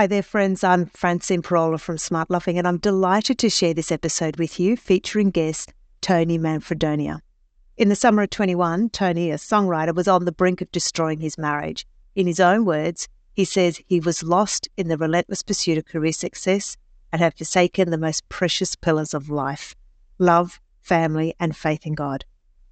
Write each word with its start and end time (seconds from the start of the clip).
Hi 0.00 0.06
there, 0.06 0.22
friends. 0.22 0.64
I'm 0.64 0.86
Francine 0.86 1.42
Pirola 1.42 1.78
from 1.78 1.98
Smart 1.98 2.30
Loving, 2.30 2.56
and 2.56 2.66
I'm 2.66 2.78
delighted 2.78 3.36
to 3.40 3.50
share 3.50 3.74
this 3.74 3.92
episode 3.92 4.38
with 4.38 4.58
you 4.58 4.74
featuring 4.74 5.28
guest 5.28 5.74
Tony 6.00 6.38
Manfredonia. 6.38 7.20
In 7.76 7.90
the 7.90 7.94
summer 7.94 8.22
of 8.22 8.30
21, 8.30 8.88
Tony, 8.88 9.30
a 9.30 9.34
songwriter, 9.34 9.94
was 9.94 10.08
on 10.08 10.24
the 10.24 10.32
brink 10.32 10.62
of 10.62 10.72
destroying 10.72 11.20
his 11.20 11.36
marriage. 11.36 11.86
In 12.14 12.26
his 12.26 12.40
own 12.40 12.64
words, 12.64 13.08
he 13.34 13.44
says 13.44 13.82
he 13.88 14.00
was 14.00 14.22
lost 14.22 14.70
in 14.78 14.88
the 14.88 14.96
relentless 14.96 15.42
pursuit 15.42 15.76
of 15.76 15.84
career 15.84 16.14
success 16.14 16.78
and 17.12 17.20
had 17.20 17.36
forsaken 17.36 17.90
the 17.90 17.98
most 17.98 18.26
precious 18.30 18.76
pillars 18.76 19.12
of 19.12 19.28
life 19.28 19.76
love, 20.18 20.62
family, 20.80 21.34
and 21.38 21.54
faith 21.54 21.84
in 21.84 21.94
God. 21.94 22.24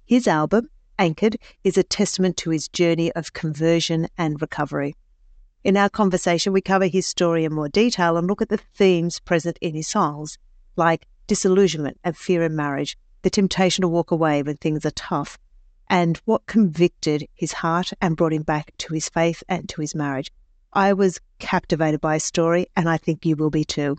His 0.03 0.27
album, 0.27 0.71
Anchored, 0.97 1.37
is 1.63 1.77
a 1.77 1.83
testament 1.83 2.37
to 2.37 2.49
his 2.49 2.67
journey 2.67 3.11
of 3.11 3.33
conversion 3.33 4.07
and 4.17 4.41
recovery. 4.41 4.95
In 5.61 5.75
our 5.75 5.89
conversation, 5.89 6.53
we 6.53 6.61
cover 6.61 6.87
his 6.87 7.05
story 7.05 7.43
in 7.43 7.53
more 7.53 7.67
detail 7.67 8.15
and 8.15 8.27
look 8.27 8.41
at 8.41 8.47
the 8.47 8.57
themes 8.57 9.19
present 9.19 9.57
in 9.59 9.75
his 9.75 9.89
songs, 9.89 10.37
like 10.77 11.05
disillusionment 11.27 11.99
and 12.01 12.15
fear 12.15 12.43
in 12.43 12.55
marriage, 12.55 12.97
the 13.23 13.29
temptation 13.29 13.81
to 13.81 13.89
walk 13.89 14.09
away 14.09 14.41
when 14.41 14.55
things 14.55 14.85
are 14.85 14.91
tough, 14.91 15.37
and 15.89 16.15
what 16.23 16.45
convicted 16.45 17.27
his 17.33 17.51
heart 17.51 17.91
and 17.99 18.15
brought 18.15 18.31
him 18.31 18.43
back 18.43 18.71
to 18.77 18.93
his 18.93 19.09
faith 19.09 19.43
and 19.49 19.67
to 19.67 19.81
his 19.81 19.93
marriage. 19.93 20.31
I 20.71 20.93
was 20.93 21.19
captivated 21.39 21.99
by 21.99 22.13
his 22.13 22.23
story, 22.23 22.67
and 22.77 22.87
I 22.87 22.95
think 22.95 23.25
you 23.25 23.35
will 23.35 23.49
be 23.49 23.65
too. 23.65 23.97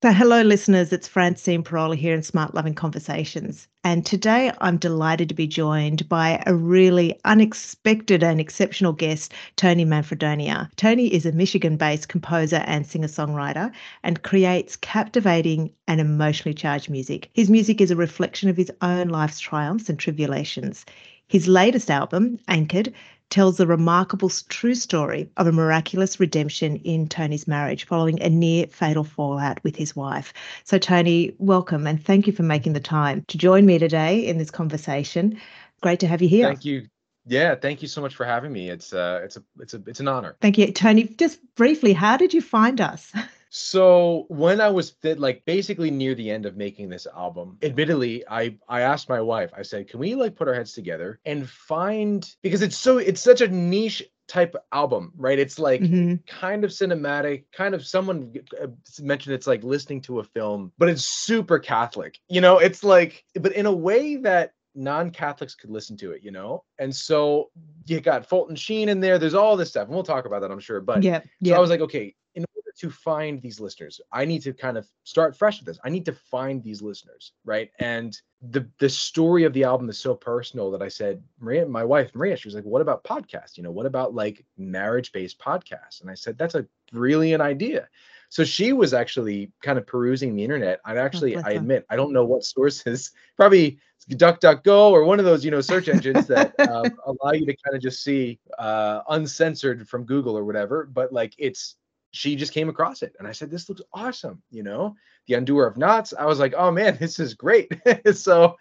So, 0.00 0.12
hello, 0.12 0.42
listeners. 0.42 0.92
It's 0.92 1.08
Francine 1.08 1.64
Pirola 1.64 1.96
here 1.96 2.14
in 2.14 2.22
Smart 2.22 2.54
Loving 2.54 2.76
Conversations. 2.76 3.66
And 3.82 4.06
today 4.06 4.52
I'm 4.60 4.76
delighted 4.76 5.28
to 5.28 5.34
be 5.34 5.48
joined 5.48 6.08
by 6.08 6.40
a 6.46 6.54
really 6.54 7.18
unexpected 7.24 8.22
and 8.22 8.38
exceptional 8.38 8.92
guest, 8.92 9.34
Tony 9.56 9.84
Manfredonia. 9.84 10.70
Tony 10.76 11.12
is 11.12 11.26
a 11.26 11.32
Michigan 11.32 11.76
based 11.76 12.08
composer 12.08 12.62
and 12.64 12.86
singer 12.86 13.08
songwriter 13.08 13.72
and 14.04 14.22
creates 14.22 14.76
captivating 14.76 15.72
and 15.88 16.00
emotionally 16.00 16.54
charged 16.54 16.88
music. 16.88 17.28
His 17.32 17.50
music 17.50 17.80
is 17.80 17.90
a 17.90 17.96
reflection 17.96 18.48
of 18.48 18.56
his 18.56 18.70
own 18.80 19.08
life's 19.08 19.40
triumphs 19.40 19.88
and 19.88 19.98
tribulations. 19.98 20.86
His 21.26 21.48
latest 21.48 21.90
album, 21.90 22.38
Anchored, 22.46 22.94
tells 23.30 23.56
the 23.56 23.66
remarkable 23.66 24.30
true 24.48 24.74
story 24.74 25.30
of 25.36 25.46
a 25.46 25.52
miraculous 25.52 26.18
redemption 26.18 26.76
in 26.76 27.08
Tony's 27.08 27.46
marriage 27.46 27.84
following 27.84 28.22
a 28.22 28.28
near 28.28 28.66
fatal 28.66 29.04
fallout 29.04 29.62
with 29.64 29.76
his 29.76 29.94
wife. 29.94 30.32
So, 30.64 30.78
Tony, 30.78 31.34
welcome 31.38 31.86
and 31.86 32.02
thank 32.02 32.26
you 32.26 32.32
for 32.32 32.42
making 32.42 32.72
the 32.72 32.80
time 32.80 33.24
to 33.28 33.38
join 33.38 33.66
me 33.66 33.78
today 33.78 34.26
in 34.26 34.38
this 34.38 34.50
conversation. 34.50 35.40
Great 35.80 36.00
to 36.00 36.06
have 36.06 36.22
you 36.22 36.28
here. 36.28 36.46
Thank 36.46 36.64
you. 36.64 36.86
Yeah, 37.26 37.54
thank 37.54 37.82
you 37.82 37.88
so 37.88 38.00
much 38.00 38.14
for 38.14 38.24
having 38.24 38.52
me. 38.52 38.70
It's 38.70 38.92
uh 38.92 39.20
it's 39.22 39.36
a 39.36 39.42
it's 39.60 39.74
a 39.74 39.82
it's 39.86 40.00
an 40.00 40.08
honor. 40.08 40.36
Thank 40.40 40.56
you, 40.56 40.72
Tony. 40.72 41.04
Just 41.04 41.40
briefly, 41.56 41.92
how 41.92 42.16
did 42.16 42.32
you 42.32 42.40
find 42.40 42.80
us? 42.80 43.12
So 43.50 44.26
when 44.28 44.60
I 44.60 44.68
was 44.68 44.90
fit, 44.90 45.18
like 45.18 45.42
basically 45.44 45.90
near 45.90 46.14
the 46.14 46.30
end 46.30 46.46
of 46.46 46.56
making 46.56 46.88
this 46.88 47.06
album, 47.06 47.58
admittedly, 47.62 48.24
I 48.28 48.56
I 48.68 48.82
asked 48.82 49.08
my 49.08 49.20
wife. 49.20 49.50
I 49.56 49.62
said, 49.62 49.88
"Can 49.88 50.00
we 50.00 50.14
like 50.14 50.36
put 50.36 50.48
our 50.48 50.54
heads 50.54 50.72
together 50.72 51.20
and 51.24 51.48
find 51.48 52.28
because 52.42 52.62
it's 52.62 52.76
so 52.76 52.98
it's 52.98 53.20
such 53.20 53.40
a 53.40 53.48
niche 53.48 54.02
type 54.28 54.54
album, 54.72 55.12
right? 55.16 55.38
It's 55.38 55.58
like 55.58 55.80
mm-hmm. 55.80 56.16
kind 56.26 56.62
of 56.62 56.70
cinematic, 56.70 57.44
kind 57.52 57.74
of 57.74 57.86
someone 57.86 58.34
uh, 58.62 58.66
mentioned 59.00 59.34
it's 59.34 59.46
like 59.46 59.64
listening 59.64 60.02
to 60.02 60.20
a 60.20 60.24
film, 60.24 60.70
but 60.78 60.90
it's 60.90 61.04
super 61.04 61.58
Catholic. 61.58 62.18
You 62.28 62.42
know, 62.42 62.58
it's 62.58 62.84
like, 62.84 63.24
but 63.40 63.52
in 63.52 63.64
a 63.64 63.72
way 63.72 64.16
that 64.16 64.52
non-Catholics 64.74 65.54
could 65.54 65.70
listen 65.70 65.96
to 65.96 66.12
it, 66.12 66.22
you 66.22 66.30
know? 66.30 66.62
And 66.78 66.94
so 66.94 67.50
you 67.86 68.00
got 68.00 68.28
Fulton 68.28 68.54
Sheen 68.54 68.88
in 68.88 69.00
there. 69.00 69.18
There's 69.18 69.34
all 69.34 69.56
this 69.56 69.70
stuff. 69.70 69.86
And 69.86 69.94
we'll 69.94 70.04
talk 70.04 70.26
about 70.26 70.42
that, 70.42 70.50
I'm 70.50 70.60
sure. 70.60 70.80
But 70.80 71.02
yeah, 71.02 71.20
yeah. 71.40 71.54
So 71.54 71.56
I 71.56 71.60
was 71.60 71.70
like, 71.70 71.80
okay, 71.80 72.14
in 72.34 72.44
to 72.78 72.90
find 72.90 73.42
these 73.42 73.60
listeners. 73.60 74.00
I 74.12 74.24
need 74.24 74.42
to 74.42 74.52
kind 74.52 74.78
of 74.78 74.86
start 75.04 75.36
fresh 75.36 75.58
with 75.58 75.66
this. 75.66 75.78
I 75.84 75.88
need 75.88 76.04
to 76.06 76.12
find 76.12 76.62
these 76.62 76.80
listeners, 76.80 77.32
right? 77.44 77.70
And 77.78 78.18
the 78.40 78.68
the 78.78 78.88
story 78.88 79.44
of 79.44 79.52
the 79.52 79.64
album 79.64 79.88
is 79.88 79.98
so 79.98 80.14
personal 80.14 80.70
that 80.70 80.82
I 80.82 80.88
said, 80.88 81.22
Maria, 81.40 81.66
my 81.66 81.84
wife 81.84 82.14
Maria, 82.14 82.36
she 82.36 82.48
was 82.48 82.54
like, 82.54 82.64
"What 82.64 82.82
about 82.82 83.04
podcasts? 83.04 83.56
You 83.56 83.62
know, 83.64 83.72
what 83.72 83.86
about 83.86 84.14
like 84.14 84.44
marriage 84.56 85.12
based 85.12 85.38
podcasts?" 85.38 86.00
And 86.00 86.10
I 86.10 86.14
said, 86.14 86.38
"That's 86.38 86.54
a 86.54 86.66
brilliant 86.92 87.42
idea." 87.42 87.88
So 88.30 88.44
she 88.44 88.72
was 88.72 88.92
actually 88.92 89.52
kind 89.62 89.78
of 89.78 89.86
perusing 89.86 90.36
the 90.36 90.44
internet. 90.44 90.80
I 90.84 90.94
oh, 90.94 90.98
actually, 90.98 91.36
I 91.36 91.52
admit, 91.52 91.86
I 91.88 91.96
don't 91.96 92.12
know 92.12 92.24
what 92.24 92.44
sources, 92.44 93.12
probably 93.36 93.78
DuckDuckGo 94.10 94.90
or 94.90 95.04
one 95.04 95.18
of 95.18 95.24
those, 95.24 95.44
you 95.44 95.50
know, 95.50 95.60
search 95.60 95.88
engines 95.88 96.26
that 96.26 96.58
um, 96.70 96.96
allow 97.06 97.32
you 97.32 97.46
to 97.46 97.56
kind 97.64 97.74
of 97.74 97.80
just 97.80 98.02
see 98.02 98.38
uh, 98.58 99.00
uncensored 99.08 99.88
from 99.88 100.04
Google 100.04 100.36
or 100.36 100.44
whatever. 100.44 100.84
But 100.84 101.12
like, 101.12 101.34
it's 101.38 101.76
she 102.10 102.36
just 102.36 102.54
came 102.54 102.68
across 102.68 103.02
it 103.02 103.14
and 103.18 103.28
I 103.28 103.32
said, 103.32 103.50
This 103.50 103.68
looks 103.68 103.82
awesome, 103.92 104.42
you 104.50 104.62
know, 104.62 104.94
the 105.26 105.34
undoer 105.34 105.66
of 105.66 105.76
knots. 105.76 106.14
I 106.18 106.26
was 106.26 106.38
like, 106.38 106.54
Oh 106.56 106.70
man, 106.70 106.96
this 106.98 107.18
is 107.18 107.34
great. 107.34 107.72
so 108.14 108.56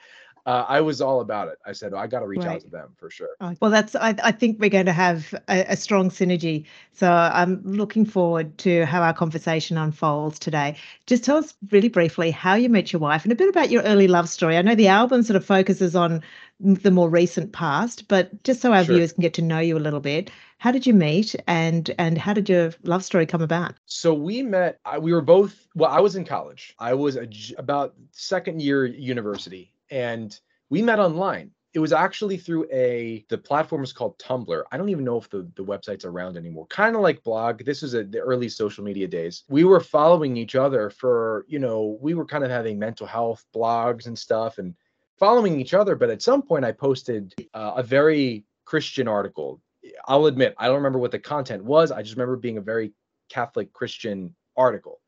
uh, 0.48 0.64
I 0.66 0.80
was 0.80 1.02
all 1.02 1.20
about 1.20 1.50
it. 1.50 1.60
I 1.66 1.74
said, 1.74 1.94
oh, 1.94 1.98
I 1.98 2.08
got 2.08 2.22
to 2.22 2.26
reach 2.26 2.40
right. 2.40 2.56
out 2.56 2.62
to 2.62 2.70
them 2.70 2.94
for 2.96 3.10
sure. 3.10 3.32
Oh, 3.42 3.54
well, 3.60 3.70
that's, 3.70 3.96
I, 3.98 4.16
I 4.24 4.32
think 4.32 4.62
we're 4.62 4.70
going 4.70 4.86
to 4.86 4.94
have 4.94 5.34
a, 5.50 5.74
a, 5.74 5.76
strong 5.76 6.10
synergy. 6.10 6.66
So 6.94 7.12
I'm 7.12 7.62
looking 7.66 8.06
forward 8.06 8.58
to 8.60 8.86
how 8.86 9.02
our 9.02 9.14
conversation 9.14 9.78
unfolds 9.78 10.40
today. 10.40 10.78
Just 11.06 11.26
tell 11.26 11.36
us 11.36 11.54
really 11.70 11.90
briefly 11.90 12.32
how 12.32 12.54
you 12.54 12.70
met 12.70 12.94
your 12.94 13.02
wife 13.02 13.26
and 13.26 13.34
a 13.34 13.36
bit 13.36 13.50
about 13.50 13.70
your 13.72 13.84
early 13.84 14.08
love 14.08 14.30
story. 14.30 14.56
I 14.56 14.62
know 14.62 14.74
the 14.74 14.88
album 14.88 15.22
sort 15.22 15.36
of 15.36 15.46
focuses 15.46 15.98
on 15.98 16.24
the 16.62 16.92
more 16.92 17.10
recent 17.10 17.52
past, 17.52 18.08
but 18.08 18.42
just 18.46 18.62
so 18.62 18.72
our 18.72 18.86
sure. 18.86 18.96
viewers 18.96 19.12
can 19.12 19.24
get 19.24 19.34
to 19.34 19.42
know 19.42 19.60
you 19.60 19.78
a 19.78 19.80
little 19.80 20.00
bit, 20.00 20.32
how 20.60 20.72
did 20.72 20.88
you 20.88 20.94
meet 20.94 21.36
and 21.46 21.94
and 22.00 22.18
how 22.18 22.34
did 22.34 22.50
your 22.50 22.74
love 22.84 23.04
story 23.04 23.26
come 23.26 23.42
about? 23.42 23.76
So 23.86 24.14
we 24.14 24.42
met. 24.42 24.80
We 25.00 25.14
were 25.14 25.22
both. 25.22 25.68
Well, 25.76 25.92
I 25.92 26.00
was 26.00 26.16
in 26.16 26.26
college. 26.26 26.74
I 26.80 26.96
was 26.96 27.16
a, 27.16 27.28
about 27.60 27.94
second 28.12 28.62
year 28.62 28.86
university, 28.86 29.72
and 29.90 30.40
we 30.70 30.82
met 30.82 31.00
online. 31.00 31.52
It 31.74 31.80
was 31.80 31.94
actually 31.94 32.38
through 32.38 32.66
a 32.72 33.26
the 33.30 33.38
platform 33.38 33.84
is 33.84 33.94
called 33.94 34.18
Tumblr. 34.18 34.64
I 34.72 34.78
don't 34.78 34.90
even 34.90 35.04
know 35.04 35.18
if 35.18 35.30
the, 35.30 35.48
the 35.56 35.64
website's 35.64 36.06
around 36.06 36.36
anymore. 36.36 36.66
Kind 36.68 36.96
of 36.96 37.02
like 37.02 37.24
blog. 37.24 37.64
This 37.64 37.84
is 37.84 37.94
a, 37.94 38.04
the 38.04 38.20
early 38.20 38.50
social 38.50 38.84
media 38.84 39.08
days. 39.08 39.44
We 39.48 39.64
were 39.64 39.80
following 39.80 40.38
each 40.38 40.56
other 40.56 40.90
for, 40.90 41.46
you 41.48 41.60
know, 41.60 41.98
we 42.02 42.16
were 42.16 42.26
kind 42.26 42.44
of 42.44 42.50
having 42.50 42.80
mental 42.80 43.06
health 43.06 43.46
blogs 43.56 44.08
and 44.08 44.18
stuff 44.18 44.58
and 44.58 44.74
following 45.20 45.60
each 45.60 45.76
other. 45.76 45.96
But 45.96 46.10
at 46.10 46.24
some 46.24 46.42
point 46.42 46.66
I 46.66 46.72
posted 46.72 47.36
uh, 47.54 47.74
a 47.76 47.84
very 47.84 48.46
Christian 48.66 49.08
article 49.08 49.62
I'll 50.08 50.26
admit, 50.26 50.56
I 50.58 50.68
don't 50.68 50.78
remember 50.78 51.00
what 51.00 51.12
the 51.12 51.20
content 51.20 51.64
was. 51.64 51.92
I 51.92 52.02
just 52.02 52.16
remember 52.16 52.36
being 52.36 52.58
a 52.58 52.62
very 52.62 52.94
Catholic 53.30 53.74
Christian 53.74 54.36
article. 54.56 55.00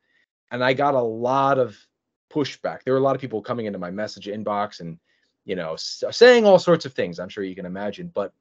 And 0.51 0.63
I 0.63 0.73
got 0.73 0.95
a 0.95 1.01
lot 1.01 1.57
of 1.59 1.77
pushback. 2.29 2.83
There 2.83 2.93
were 2.93 2.99
a 2.99 3.03
lot 3.03 3.15
of 3.15 3.21
people 3.21 3.41
coming 3.41 3.65
into 3.65 3.79
my 3.79 3.91
message 3.91 4.27
inbox 4.27 4.79
and, 4.79 4.99
you 5.45 5.55
know, 5.55 5.75
saying 5.77 6.45
all 6.45 6.59
sorts 6.59 6.85
of 6.85 6.93
things. 6.93 7.19
I'm 7.19 7.29
sure 7.29 7.43
you 7.43 7.55
can 7.55 7.65
imagine. 7.65 8.11
But 8.13 8.33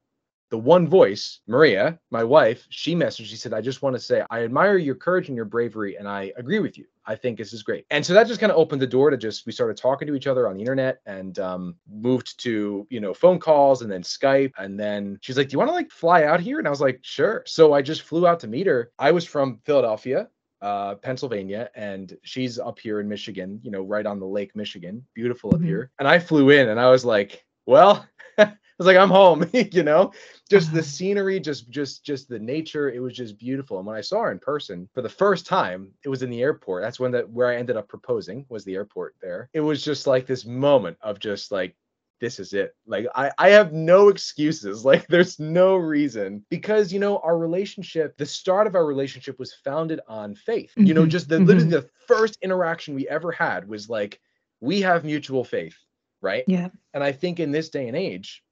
the 0.49 0.57
one 0.57 0.87
voice, 0.87 1.41
Maria, 1.47 1.99
my 2.09 2.23
wife, 2.23 2.65
she 2.69 2.95
messaged, 2.95 3.25
she 3.27 3.35
said, 3.35 3.53
I 3.53 3.61
just 3.61 3.81
want 3.81 3.95
to 3.95 3.99
say, 3.99 4.23
I 4.31 4.43
admire 4.43 4.77
your 4.77 4.95
courage 4.95 5.27
and 5.27 5.35
your 5.35 5.45
bravery, 5.45 5.95
and 5.95 6.07
I 6.07 6.33
agree 6.37 6.59
with 6.59 6.77
you. 6.77 6.85
I 7.05 7.15
think 7.15 7.37
this 7.37 7.53
is 7.53 7.61
great. 7.61 7.85
And 7.91 8.03
so 8.03 8.13
that 8.13 8.27
just 8.27 8.39
kind 8.39 8.51
of 8.51 8.57
opened 8.57 8.81
the 8.81 8.87
door 8.87 9.09
to 9.11 9.17
just, 9.17 9.45
we 9.45 9.51
started 9.51 9.77
talking 9.77 10.07
to 10.07 10.15
each 10.15 10.27
other 10.27 10.47
on 10.47 10.55
the 10.55 10.61
internet 10.61 11.01
and 11.05 11.37
um, 11.39 11.75
moved 11.87 12.39
to, 12.41 12.87
you 12.89 12.99
know, 12.99 13.13
phone 13.13 13.39
calls 13.39 13.81
and 13.83 13.91
then 13.91 14.01
Skype. 14.01 14.53
And 14.57 14.79
then 14.79 15.19
she's 15.21 15.37
like, 15.37 15.49
Do 15.49 15.53
you 15.53 15.59
want 15.59 15.69
to 15.69 15.75
like 15.75 15.91
fly 15.91 16.23
out 16.23 16.39
here? 16.39 16.59
And 16.59 16.67
I 16.67 16.71
was 16.71 16.81
like, 16.81 16.99
Sure. 17.01 17.43
So 17.45 17.73
I 17.73 17.81
just 17.81 18.03
flew 18.03 18.27
out 18.27 18.39
to 18.41 18.47
meet 18.47 18.67
her. 18.67 18.91
I 18.99 19.11
was 19.11 19.25
from 19.25 19.59
Philadelphia 19.65 20.29
uh, 20.61 20.95
Pennsylvania, 20.95 21.69
and 21.75 22.17
she's 22.23 22.59
up 22.59 22.79
here 22.79 22.99
in 22.99 23.07
Michigan, 23.07 23.59
you 23.63 23.71
know, 23.71 23.81
right 23.81 24.05
on 24.05 24.19
the 24.19 24.25
Lake 24.25 24.55
Michigan, 24.55 25.05
beautiful 25.13 25.51
up 25.51 25.57
mm-hmm. 25.57 25.67
here. 25.67 25.91
And 25.99 26.07
I 26.07 26.19
flew 26.19 26.49
in, 26.49 26.69
and 26.69 26.79
I 26.79 26.89
was 26.89 27.05
like, 27.05 27.45
well, 27.65 28.05
I 28.37 28.53
was 28.77 28.87
like, 28.87 28.97
I'm 28.97 29.09
home, 29.09 29.49
you 29.53 29.83
know, 29.83 30.13
just 30.49 30.71
the 30.71 30.79
uh-huh. 30.79 30.87
scenery, 30.87 31.39
just, 31.39 31.69
just, 31.69 32.03
just 32.03 32.29
the 32.29 32.39
nature. 32.39 32.89
It 32.89 32.99
was 32.99 33.13
just 33.13 33.37
beautiful. 33.37 33.77
And 33.77 33.87
when 33.87 33.95
I 33.95 34.01
saw 34.01 34.23
her 34.23 34.31
in 34.31 34.39
person 34.39 34.89
for 34.93 35.01
the 35.01 35.09
first 35.09 35.45
time, 35.45 35.91
it 36.03 36.09
was 36.09 36.23
in 36.23 36.29
the 36.29 36.41
airport. 36.41 36.83
That's 36.83 36.99
when 36.99 37.11
that, 37.11 37.29
where 37.29 37.49
I 37.49 37.57
ended 37.57 37.77
up 37.77 37.87
proposing 37.87 38.45
was 38.49 38.63
the 38.63 38.75
airport 38.75 39.15
there. 39.21 39.49
It 39.53 39.59
was 39.61 39.83
just 39.83 40.07
like 40.07 40.25
this 40.25 40.45
moment 40.45 40.97
of 41.01 41.19
just 41.19 41.51
like, 41.51 41.75
this 42.19 42.39
is 42.39 42.53
it. 42.53 42.75
Like 42.85 43.07
I, 43.15 43.31
I 43.37 43.49
have 43.49 43.73
no 43.73 44.09
excuses. 44.09 44.83
Like 44.89 45.07
there's 45.07 45.39
no 45.39 45.75
reason 45.75 46.43
because 46.49 46.91
you 46.91 46.99
know 46.99 47.19
our 47.19 47.37
relationship, 47.37 48.17
the 48.17 48.25
start 48.25 48.65
of 48.65 48.75
our 48.75 48.85
relationship 48.85 49.37
was 49.37 49.53
founded 49.53 49.99
on 50.07 50.33
faith. 50.33 50.71
Mm-hmm. 50.71 50.85
You 50.85 50.93
know, 50.95 51.01
mm-hmm. 51.01 51.09
just 51.09 51.29
the 51.29 51.35
mm-hmm. 51.35 51.45
literally 51.45 51.69
the 51.69 51.89
first 52.07 52.37
interaction 52.41 52.95
we 52.95 53.07
ever 53.07 53.31
had 53.31 53.67
was 53.67 53.87
like 53.89 54.19
we 54.61 54.81
have 54.81 55.05
mutual 55.05 55.43
faith, 55.43 55.77
right? 56.21 56.43
Yeah. 56.47 56.69
And 56.93 57.03
I 57.03 57.11
think 57.11 57.39
in 57.39 57.51
this 57.51 57.69
day 57.69 57.87
and 57.87 57.95
age, 57.95 58.43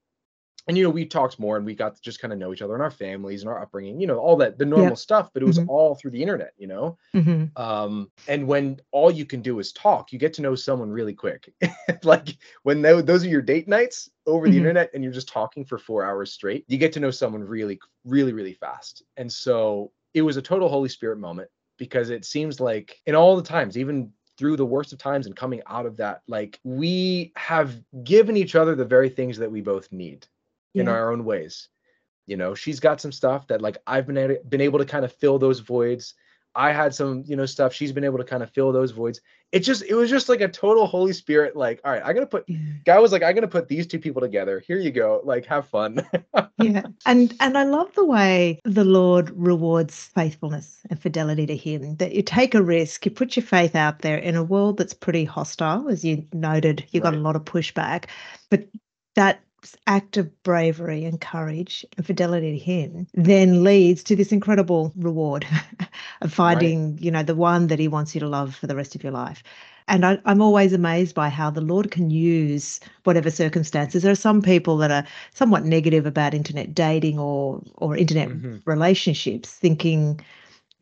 and 0.68 0.77
you 0.77 0.83
know 0.83 0.89
we 0.89 1.06
talked 1.06 1.39
more 1.39 1.57
and 1.57 1.65
we 1.65 1.74
got 1.74 1.95
to 1.95 2.01
just 2.01 2.19
kind 2.19 2.33
of 2.33 2.39
know 2.39 2.54
each 2.54 2.62
other 2.62 2.74
and 2.74 2.83
our 2.83 2.92
families 2.92 3.42
and 3.42 3.50
our 3.50 3.62
upbringing 3.62 4.00
you 4.00 4.07
know 4.07 4.18
all 4.18 4.36
that 4.36 4.57
the 4.57 4.65
normal 4.65 4.95
stuff 4.95 5.30
but 5.33 5.42
it 5.42 5.45
was 5.45 5.59
mm-hmm. 5.59 5.69
all 5.69 5.95
through 5.95 6.12
the 6.12 6.21
internet 6.21 6.54
you 6.57 6.68
know 6.68 6.98
mm-hmm. 7.15 7.45
um 7.62 8.09
and 8.27 8.45
when 8.45 8.80
all 8.92 9.12
you 9.12 9.25
can 9.25 9.42
do 9.42 9.59
is 9.59 9.71
talk 9.71 10.12
you 10.12 10.19
get 10.19 10.33
to 10.33 10.42
know 10.42 10.56
someone 10.56 10.89
really 10.89 11.13
quick 11.13 11.54
like 12.04 12.38
when 12.63 12.81
they, 12.81 13.01
those 13.01 13.24
are 13.24 13.30
your 13.30 13.42
date 13.42 13.68
nights 13.68 14.09
over 14.25 14.45
the 14.45 14.51
mm-hmm. 14.51 14.59
internet 14.59 14.89
and 14.94 15.04
you're 15.04 15.13
just 15.13 15.30
talking 15.30 15.63
for 15.63 15.77
four 15.77 16.04
hours 16.04 16.33
straight 16.33 16.65
you 16.68 16.77
get 16.77 16.92
to 16.92 17.00
know 17.00 17.12
someone 17.12 17.44
really 17.44 17.80
really 18.06 18.33
really 18.33 18.53
fast 18.53 19.03
and 19.15 19.31
so 19.31 19.92
it 20.18 20.21
was 20.24 20.38
a 20.38 20.42
total 20.42 20.68
Holy 20.68 20.89
Spirit 20.89 21.19
moment 21.19 21.50
because 21.77 22.10
it 22.10 22.25
seems 22.25 22.60
like 22.60 23.00
in 23.06 23.15
all 23.15 23.36
the 23.36 23.44
times, 23.44 23.77
even 23.77 24.12
through 24.38 24.57
the 24.57 24.65
worst 24.65 24.92
of 24.94 25.00
times 25.00 25.27
and 25.27 25.36
coming 25.36 25.62
out 25.68 25.86
of 25.86 25.98
that, 25.98 26.21
like 26.27 26.60
we 26.63 27.31
have 27.36 27.80
given 28.03 28.36
each 28.36 28.56
other 28.56 28.75
the 28.75 28.86
very 28.86 29.10
things 29.10 29.38
that 29.38 29.51
we 29.51 29.62
both 29.62 29.92
need 29.92 30.25
yeah. 30.77 30.83
in 30.83 30.88
our 30.88 31.12
own 31.12 31.25
ways. 31.25 31.69
You 32.25 32.38
know, 32.38 32.56
she's 32.56 32.79
got 32.79 33.00
some 33.01 33.12
stuff 33.12 33.47
that 33.47 33.62
like 33.62 33.77
I've 33.88 34.06
been 34.06 34.18
able, 34.18 34.38
been 34.47 34.62
able 34.62 34.79
to 34.79 34.85
kind 34.85 35.06
of 35.06 35.13
fill 35.13 35.39
those 35.39 35.59
voids. 35.59 36.13
I 36.56 36.71
had 36.74 36.94
some, 36.94 37.24
you 37.27 37.35
know, 37.35 37.45
stuff. 37.45 37.71
She's 37.71 37.91
been 37.91 38.03
able 38.03 38.18
to 38.18 38.24
kind 38.24 38.41
of 38.41 38.50
fill 38.50 38.71
those 38.71 38.89
voids. 38.89 39.21
It 39.51 39.59
just, 39.59 39.83
it 39.83 39.94
was 39.94 40.09
just 40.09 40.27
like 40.27 40.41
a 40.41 40.47
total 40.47 40.88
Holy 40.88 41.13
Spirit. 41.13 41.56
Like, 41.56 41.79
all 41.85 41.91
right, 41.91 42.01
I 42.03 42.13
gotta 42.13 42.25
put. 42.25 42.45
Yeah. 42.47 42.57
Guy 42.83 43.00
was 43.00 43.12
like, 43.12 43.21
I 43.21 43.31
gotta 43.31 43.47
put 43.47 43.68
these 43.68 43.85
two 43.85 44.00
people 44.00 44.21
together. 44.21 44.59
Here 44.59 44.79
you 44.79 44.91
go. 44.91 45.21
Like, 45.24 45.45
have 45.45 45.68
fun. 45.69 46.06
yeah, 46.57 46.88
and 47.06 47.33
and 47.39 47.57
I 47.57 47.63
love 47.63 47.94
the 47.94 48.03
way 48.03 48.59
the 48.65 48.83
Lord 48.83 49.29
rewards 49.35 50.06
faithfulness 50.15 50.81
and 50.89 51.00
fidelity 51.00 51.45
to 51.45 51.56
Him. 51.56 51.95
That 51.97 52.13
you 52.13 52.24
take 52.24 52.56
a 52.56 52.63
risk, 52.63 53.06
you 53.06 53.12
put 53.12 53.38
your 53.38 53.45
faith 53.45 53.75
out 53.75 54.00
there 54.00 54.18
in 54.18 54.35
a 54.35 54.44
world 54.44 54.77
that's 54.77 54.95
pretty 54.95 55.24
hostile, 55.24 55.88
as 55.88 56.03
you 56.03 56.25
noted. 56.33 56.83
You 56.89 57.00
got 57.00 57.13
right. 57.13 57.19
a 57.19 57.21
lot 57.21 57.35
of 57.38 57.45
pushback, 57.45 58.06
but 58.50 58.68
that 59.15 59.41
act 59.87 60.17
of 60.17 60.43
bravery 60.43 61.03
and 61.05 61.19
courage 61.19 61.85
and 61.97 62.05
fidelity 62.05 62.51
to 62.51 62.57
him 62.57 63.07
then 63.13 63.63
leads 63.63 64.03
to 64.03 64.15
this 64.15 64.31
incredible 64.31 64.91
reward 64.95 65.45
of 66.21 66.31
finding 66.31 66.93
right. 66.93 67.01
you 67.01 67.11
know 67.11 67.23
the 67.23 67.35
one 67.35 67.67
that 67.67 67.79
he 67.79 67.87
wants 67.87 68.13
you 68.15 68.19
to 68.19 68.27
love 68.27 68.55
for 68.55 68.67
the 68.67 68.75
rest 68.75 68.95
of 68.95 69.03
your 69.03 69.11
life 69.11 69.43
and 69.87 70.05
I, 70.05 70.19
am 70.25 70.41
always 70.41 70.73
amazed 70.73 71.15
by 71.15 71.29
how 71.29 71.49
the 71.49 71.61
Lord 71.61 71.91
can 71.91 72.09
use 72.09 72.79
whatever 73.05 73.31
circumstances. 73.31 74.03
There 74.03 74.11
are 74.11 74.15
some 74.15 74.41
people 74.41 74.75
that 74.77 74.91
are 74.91 75.05
somewhat 75.33 75.63
negative 75.63 76.05
about 76.05 76.33
internet 76.33 76.75
dating 76.75 77.19
or 77.19 77.61
or 77.75 77.95
internet 77.95 78.29
mm-hmm. 78.29 78.57
relationships, 78.65 79.49
thinking 79.49 80.19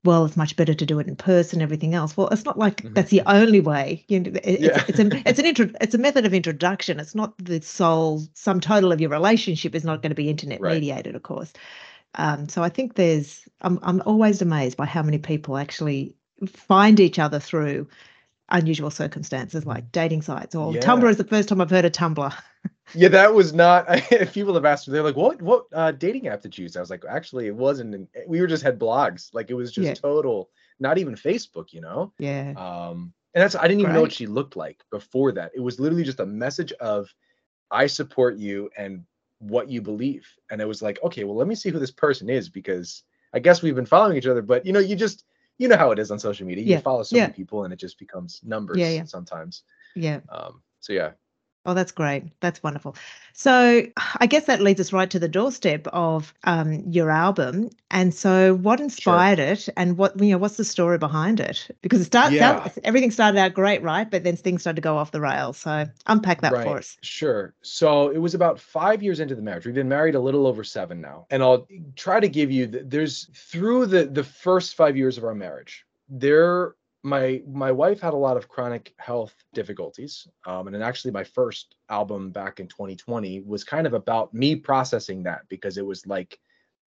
well, 0.06 0.26
it's 0.26 0.38
much 0.38 0.56
better 0.56 0.74
to 0.74 0.86
do 0.86 1.00
it 1.00 1.08
in 1.08 1.16
person, 1.16 1.62
everything 1.62 1.94
else. 1.94 2.16
Well, 2.16 2.30
it's 2.30 2.46
not 2.46 2.58
like 2.58 2.78
mm-hmm. 2.78 2.94
that's 2.94 3.10
the 3.10 3.24
only 3.26 3.60
way. 3.60 4.06
You 4.08 4.22
know, 4.22 4.40
it, 4.44 4.60
yeah. 4.62 4.84
it's, 4.88 5.00
it's, 5.00 5.00
a 5.14 5.30
it's 5.30 5.40
an 5.40 5.46
intro, 5.46 5.70
it's 5.82 5.96
a 5.96 5.98
method 5.98 6.26
of 6.26 6.34
introduction. 6.34 7.00
It's 7.00 7.16
not 7.16 7.34
the 7.38 7.62
sole 7.62 8.22
sum 8.34 8.60
total 8.60 8.92
of 8.92 9.02
your 9.02 9.10
relationship 9.10 9.76
is 9.76 9.84
not 9.84 10.02
going 10.02 10.12
to 10.12 10.16
be 10.16 10.30
internet 10.30 10.62
right. 10.62 10.76
mediated, 10.76 11.16
of 11.16 11.24
course. 11.24 11.52
Um, 12.14 12.48
so 12.48 12.64
I 12.64 12.70
think 12.70 12.96
there's 12.96 13.48
I'm 13.62 13.80
I'm 13.82 14.02
always 14.06 14.42
amazed 14.42 14.78
by 14.78 14.86
how 14.86 15.04
many 15.04 15.18
people 15.18 15.58
actually 15.58 16.16
find 16.48 17.00
each 17.00 17.20
other 17.20 17.40
through 17.40 17.88
unusual 18.50 18.92
circumstances 18.92 19.66
like 19.66 19.92
dating 19.92 20.22
sites 20.22 20.54
or 20.54 20.74
yeah. 20.74 20.82
Tumblr 20.82 21.10
is 21.10 21.18
the 21.18 21.24
first 21.24 21.50
time 21.50 21.62
I've 21.62 21.70
heard 21.70 21.86
of 21.86 21.92
Tumblr. 21.92 22.34
yeah, 22.94 23.08
that 23.10 23.34
was 23.34 23.54
not. 23.54 23.86
If 24.12 24.34
people 24.34 24.54
have 24.54 24.66
asked 24.66 24.88
me, 24.88 24.94
they're 24.94 25.04
like, 25.04 25.16
"What? 25.16 25.42
What 25.42 25.66
uh, 25.74 25.92
dating 25.92 26.28
app 26.28 26.42
did 26.42 26.58
you 26.58 26.64
use?" 26.64 26.76
I 26.76 26.80
was 26.80 26.90
like, 26.90 27.04
"Actually, 27.10 27.48
it 27.48 27.56
wasn't. 27.56 28.10
we 28.28 28.40
were 28.40 28.48
just 28.48 28.64
had 28.64 28.80
blogs. 28.80 29.34
Like 29.34 29.50
it 29.50 29.56
was 29.56 29.72
just 29.72 29.88
yeah. 29.88 29.94
total. 29.94 30.50
Not 30.80 30.98
even 30.98 31.16
Facebook, 31.16 31.74
you 31.74 31.82
know." 31.82 32.14
Yeah. 32.20 32.54
Um, 32.58 33.14
and 33.34 33.44
that's 33.44 33.56
I 33.56 33.64
didn't 33.64 33.82
even 33.82 33.92
Great. 33.92 33.96
know 33.96 34.02
what 34.02 34.14
she 34.14 34.28
looked 34.28 34.56
like 34.56 34.84
before 34.92 35.32
that. 35.34 35.52
It 35.56 35.60
was 35.60 35.80
literally 35.80 36.04
just 36.04 36.20
a 36.20 36.26
message 36.26 36.72
of, 36.74 37.14
"I 37.72 37.88
support 37.88 38.38
you 38.38 38.70
and 38.78 39.04
what 39.40 39.70
you 39.70 39.82
believe," 39.82 40.28
and 40.50 40.62
it 40.62 40.68
was 40.68 40.82
like, 40.82 41.00
okay, 41.04 41.24
well, 41.24 41.36
let 41.36 41.48
me 41.48 41.56
see 41.56 41.70
who 41.70 41.80
this 41.80 41.92
person 41.92 42.30
is 42.30 42.50
because 42.50 43.04
I 43.34 43.40
guess 43.40 43.62
we've 43.62 43.76
been 43.76 43.86
following 43.86 44.18
each 44.18 44.28
other, 44.28 44.42
but 44.42 44.66
you 44.66 44.74
know, 44.74 44.80
you 44.80 44.96
just 44.96 45.26
you 45.58 45.68
know 45.68 45.78
how 45.78 45.92
it 45.92 46.00
is 46.00 46.12
on 46.12 46.20
social 46.20 46.46
media. 46.46 46.64
You 46.64 46.72
yeah. 46.72 46.80
follow 46.80 47.04
so 47.04 47.16
yeah. 47.16 47.24
many 47.24 47.34
people, 47.34 47.64
and 47.64 47.74
it 47.74 47.80
just 47.80 48.00
becomes 48.00 48.42
numbers. 48.44 48.78
Yeah, 48.78 48.90
yeah. 48.90 49.04
Sometimes. 49.06 49.64
Yeah. 49.96 50.20
Um. 50.30 50.62
So 50.80 50.94
yeah, 50.94 51.12
Oh, 51.66 51.74
that's 51.74 51.92
great. 51.92 52.24
That's 52.42 52.62
wonderful. 52.62 52.96
So 53.34 53.84
I 54.18 54.28
guess 54.28 54.46
that 54.46 54.62
leads 54.62 54.80
us 54.80 54.94
right 54.94 55.10
to 55.10 55.20
the 55.20 55.28
doorstep 55.28 55.88
of 55.88 56.34
um, 56.44 56.84
your 56.92 57.10
album. 57.10 57.70
And 57.92 58.14
so, 58.14 58.56
what 58.56 58.80
inspired 58.80 59.38
sure. 59.40 59.48
it, 59.48 59.70
and 59.78 59.98
what 59.98 60.20
you 60.20 60.32
know, 60.32 60.38
what's 60.38 60.58
the 60.58 60.66
story 60.66 60.98
behind 60.98 61.40
it? 61.40 61.68
Because 61.82 62.02
it 62.02 62.06
starts 62.06 62.34
yeah. 62.34 62.68
everything 62.84 63.12
started 63.12 63.40
out 63.40 63.54
great, 63.54 63.82
right? 63.82 64.10
But 64.10 64.24
then 64.24 64.36
things 64.36 64.62
started 64.62 64.78
to 64.78 64.82
go 64.82 64.98
off 64.98 65.12
the 65.12 65.22
rails. 65.22 65.58
So 65.58 65.86
unpack 66.08 66.42
that 66.42 66.52
right. 66.52 66.66
for 66.66 66.78
us. 66.78 66.98
Sure. 67.02 67.54
So 67.62 68.10
it 68.10 68.18
was 68.18 68.34
about 68.34 68.60
five 68.60 69.02
years 69.02 69.20
into 69.20 69.36
the 69.36 69.42
marriage. 69.42 69.66
We've 69.66 69.76
been 69.76 69.90
married 69.90 70.16
a 70.16 70.20
little 70.20 70.46
over 70.46 70.64
seven 70.64 71.00
now, 71.00 71.26
and 71.30 71.42
I'll 71.42 71.68
try 71.96 72.20
to 72.20 72.28
give 72.28 72.52
you. 72.52 72.68
The, 72.68 72.84
there's 72.84 73.30
through 73.34 73.88
the 73.88 74.06
the 74.06 74.24
first 74.24 74.76
five 74.76 74.98
years 74.98 75.18
of 75.18 75.24
our 75.24 75.36
marriage, 75.36 75.86
there 76.10 76.76
my 77.06 77.42
my 77.48 77.72
wife 77.72 78.02
had 78.02 78.14
a 78.14 78.18
lot 78.18 78.36
of 78.36 78.50
chronic 78.50 78.94
health 78.98 79.36
difficulties 79.54 80.28
um, 80.48 80.68
and 80.68 80.84
actually 80.84 81.12
my 81.12 81.24
first 81.24 81.76
album 81.90 82.32
back 82.32 82.60
in 82.60 82.68
2020 82.68 83.42
was 83.42 83.64
kind 83.64 83.86
of 83.86 83.94
about 83.94 84.34
me 84.34 84.56
processing 84.56 85.22
that 85.24 85.42
because 85.48 85.78
it 85.78 85.86
was 85.86 86.08
like 86.08 86.40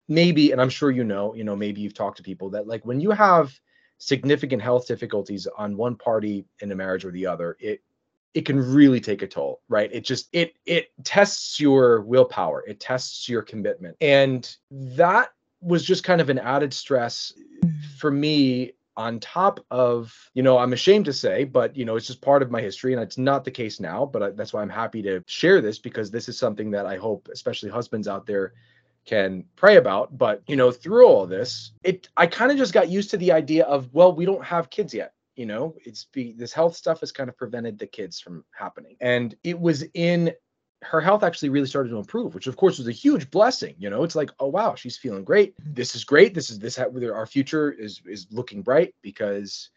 maybe 0.08 0.52
and 0.52 0.60
i'm 0.60 0.70
sure 0.70 0.90
you 0.90 1.04
know 1.04 1.36
you 1.36 1.44
know 1.44 1.56
maybe 1.56 1.82
you've 1.82 1.94
talked 1.94 2.18
to 2.18 2.24
people 2.24 2.50
that 2.50 2.68
like 2.68 2.84
when 2.84 3.00
you 3.00 3.12
have 3.12 3.54
significant 4.00 4.62
health 4.62 4.88
difficulties 4.88 5.48
on 5.56 5.78
one 5.78 5.96
party 5.96 6.46
in 6.62 6.72
a 6.72 6.76
marriage 6.76 7.06
or 7.06 7.12
the 7.12 7.26
other 7.26 7.56
it 7.60 7.82
it 8.34 8.46
can 8.46 8.60
really 8.60 9.00
take 9.00 9.22
a 9.22 9.28
toll 9.28 9.62
right? 9.70 9.90
It 9.92 10.02
just 10.02 10.30
it 10.32 10.54
it 10.66 10.92
tests 11.04 11.60
your 11.60 12.02
willpower. 12.02 12.64
It 12.68 12.80
tests 12.80 13.28
your 13.28 13.42
commitment. 13.42 13.98
And 14.00 14.56
that 14.70 15.30
was 15.62 15.84
just 15.84 16.04
kind 16.04 16.22
of 16.22 16.30
an 16.30 16.38
added 16.38 16.72
stress 16.74 17.34
mm. 17.64 17.84
for 17.98 18.12
me 18.12 18.74
on 18.98 19.20
top 19.20 19.60
of 19.72 20.14
you 20.34 20.44
know 20.44 20.58
i'm 20.58 20.74
ashamed 20.74 21.06
to 21.06 21.14
say 21.14 21.44
but 21.44 21.76
you 21.78 21.86
know 21.86 21.96
it's 21.96 22.08
just 22.08 22.22
part 22.22 22.42
of 22.42 22.52
my 22.52 22.62
history 22.62 22.94
and 22.94 23.02
it's 23.02 23.18
not 23.18 23.46
the 23.46 23.52
case 23.52 23.80
now 23.80 24.06
but 24.06 24.24
I, 24.24 24.30
that's 24.32 24.52
why 24.52 24.62
i'm 24.62 24.70
happy 24.70 25.02
to 25.04 25.24
share 25.28 25.62
this 25.62 25.80
because 25.80 26.12
this 26.12 26.28
is 26.28 26.38
something 26.38 26.72
that 26.72 26.86
i 26.86 26.98
hope 26.98 27.30
especially 27.32 27.70
husbands 27.70 28.08
out 28.08 28.26
there 28.26 28.54
can 29.06 29.46
pray 29.56 29.78
about. 29.78 30.18
But 30.18 30.44
you 30.48 30.58
know 30.58 30.70
through 30.70 31.08
all 31.08 31.26
this 31.26 31.72
it 31.84 32.10
i 32.18 32.28
kind 32.28 32.52
of 32.52 32.58
just 32.58 32.74
got 32.74 32.90
used 32.90 33.10
to 33.12 33.18
the 33.18 33.32
idea 33.32 33.64
of 33.64 33.94
well 33.94 34.14
we 34.14 34.26
don't 34.26 34.44
have 34.44 34.70
kids 34.70 34.94
yet 34.94 35.14
you 35.38 35.46
know? 35.46 35.76
It's 35.86 36.06
be 36.06 36.34
this 36.34 36.52
health 36.52 36.76
stuff 36.76 37.00
has 37.00 37.12
kind 37.14 37.30
of 37.30 37.38
prevented 37.38 37.80
the 37.80 37.88
kids 37.88 38.20
from 38.20 38.44
happening. 38.52 38.98
And 39.00 39.36
it 39.44 39.58
was 39.58 39.86
in 39.94 40.34
her 40.84 41.02
health 41.02 41.24
actually 41.24 41.50
really 41.50 41.68
started 41.68 41.90
to 41.90 41.98
improve, 41.98 42.36
which 42.36 42.48
of 42.48 42.56
course 42.56 42.78
was 42.78 42.88
a 42.88 42.92
huge 42.92 43.32
blessing. 43.32 43.76
You 43.78 43.90
know, 43.90 44.04
it's 44.04 44.16
like, 44.16 44.32
oh 44.40 44.48
wow, 44.48 44.76
she's 44.76 44.98
feeling 44.98 45.24
great. 45.24 45.56
This 45.60 45.96
is 45.96 46.04
great. 46.04 46.34
This 46.34 46.50
is 46.50 46.60
this 46.60 46.78
our 46.78 47.26
future 47.26 47.72
is 47.72 48.02
is 48.06 48.28
looking 48.32 48.62
bright 48.62 48.94
because, 49.02 49.70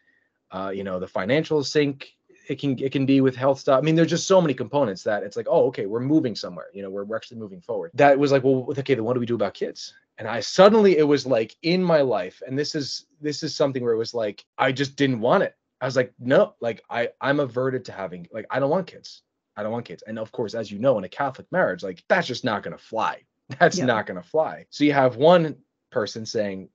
uh, 0.51 0.71
you 0.73 0.83
know, 0.83 0.99
the 0.99 1.07
financial 1.07 1.63
sink 1.63 2.15
it 2.47 2.59
can 2.59 2.77
it 2.79 2.91
can 2.91 3.05
be 3.05 3.21
with 3.21 3.35
health 3.35 3.59
stuff. 3.59 3.79
I 3.79 3.81
mean, 3.81 3.95
there's 3.95 4.09
just 4.09 4.27
so 4.27 4.41
many 4.41 4.53
components 4.53 5.03
that 5.03 5.23
it's 5.23 5.37
like, 5.37 5.47
oh, 5.49 5.67
okay, 5.67 5.85
we're 5.85 5.99
moving 5.99 6.35
somewhere. 6.35 6.67
You 6.73 6.83
know, 6.83 6.89
we're 6.89 7.03
we're 7.03 7.15
actually 7.15 7.39
moving 7.39 7.61
forward. 7.61 7.91
That 7.95 8.17
was 8.19 8.31
like, 8.31 8.43
well, 8.43 8.67
okay, 8.77 8.93
then 8.93 9.03
what 9.03 9.13
do 9.13 9.19
we 9.19 9.25
do 9.25 9.35
about 9.35 9.53
kids? 9.53 9.93
And 10.17 10.27
I 10.27 10.39
suddenly 10.39 10.97
it 10.97 11.07
was 11.07 11.25
like 11.25 11.55
in 11.63 11.83
my 11.83 12.01
life, 12.01 12.41
and 12.45 12.57
this 12.57 12.75
is 12.75 13.05
this 13.21 13.43
is 13.43 13.55
something 13.55 13.83
where 13.83 13.93
it 13.93 13.97
was 13.97 14.13
like 14.13 14.45
I 14.57 14.71
just 14.71 14.95
didn't 14.95 15.21
want 15.21 15.43
it. 15.43 15.55
I 15.79 15.85
was 15.85 15.95
like, 15.95 16.13
no, 16.19 16.53
like 16.59 16.83
I 16.89 17.09
I'm 17.19 17.39
averted 17.39 17.85
to 17.85 17.91
having 17.91 18.27
like 18.31 18.45
I 18.51 18.59
don't 18.59 18.69
want 18.69 18.87
kids. 18.87 19.23
I 19.55 19.63
don't 19.63 19.71
want 19.71 19.85
kids. 19.85 20.03
And 20.05 20.17
of 20.17 20.31
course, 20.31 20.53
as 20.53 20.71
you 20.71 20.79
know, 20.79 20.97
in 20.97 21.03
a 21.03 21.09
Catholic 21.09 21.47
marriage, 21.51 21.83
like 21.83 22.03
that's 22.07 22.27
just 22.27 22.43
not 22.43 22.63
going 22.63 22.77
to 22.77 22.83
fly. 22.83 23.21
That's 23.59 23.79
yeah. 23.79 23.85
not 23.85 24.05
going 24.05 24.21
to 24.21 24.25
fly. 24.25 24.65
So 24.69 24.85
you 24.85 24.93
have 24.93 25.17
one 25.17 25.57
person 25.91 26.25
saying, 26.25 26.69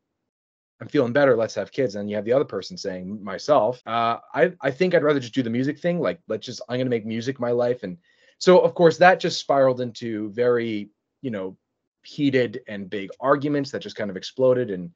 I'm 0.80 0.88
feeling 0.88 1.12
better. 1.12 1.34
Let's 1.36 1.54
have 1.54 1.72
kids. 1.72 1.94
And 1.94 2.10
you 2.10 2.16
have 2.16 2.26
the 2.26 2.34
other 2.34 2.44
person 2.44 2.76
saying, 2.76 3.22
myself, 3.24 3.80
uh, 3.86 4.18
I, 4.34 4.52
I 4.60 4.70
think 4.70 4.94
I'd 4.94 5.02
rather 5.02 5.20
just 5.20 5.34
do 5.34 5.42
the 5.42 5.48
music 5.48 5.78
thing. 5.78 6.00
Like, 6.00 6.20
let's 6.28 6.44
just, 6.44 6.60
I'm 6.68 6.76
going 6.76 6.86
to 6.86 6.90
make 6.90 7.06
music 7.06 7.40
my 7.40 7.50
life. 7.50 7.82
And 7.82 7.96
so, 8.38 8.58
of 8.58 8.74
course, 8.74 8.98
that 8.98 9.20
just 9.20 9.40
spiraled 9.40 9.80
into 9.80 10.30
very, 10.32 10.90
you 11.22 11.30
know, 11.30 11.56
heated 12.04 12.60
and 12.68 12.90
big 12.90 13.08
arguments 13.20 13.70
that 13.70 13.80
just 13.80 13.96
kind 13.96 14.10
of 14.10 14.16
exploded. 14.18 14.70
And 14.70 14.90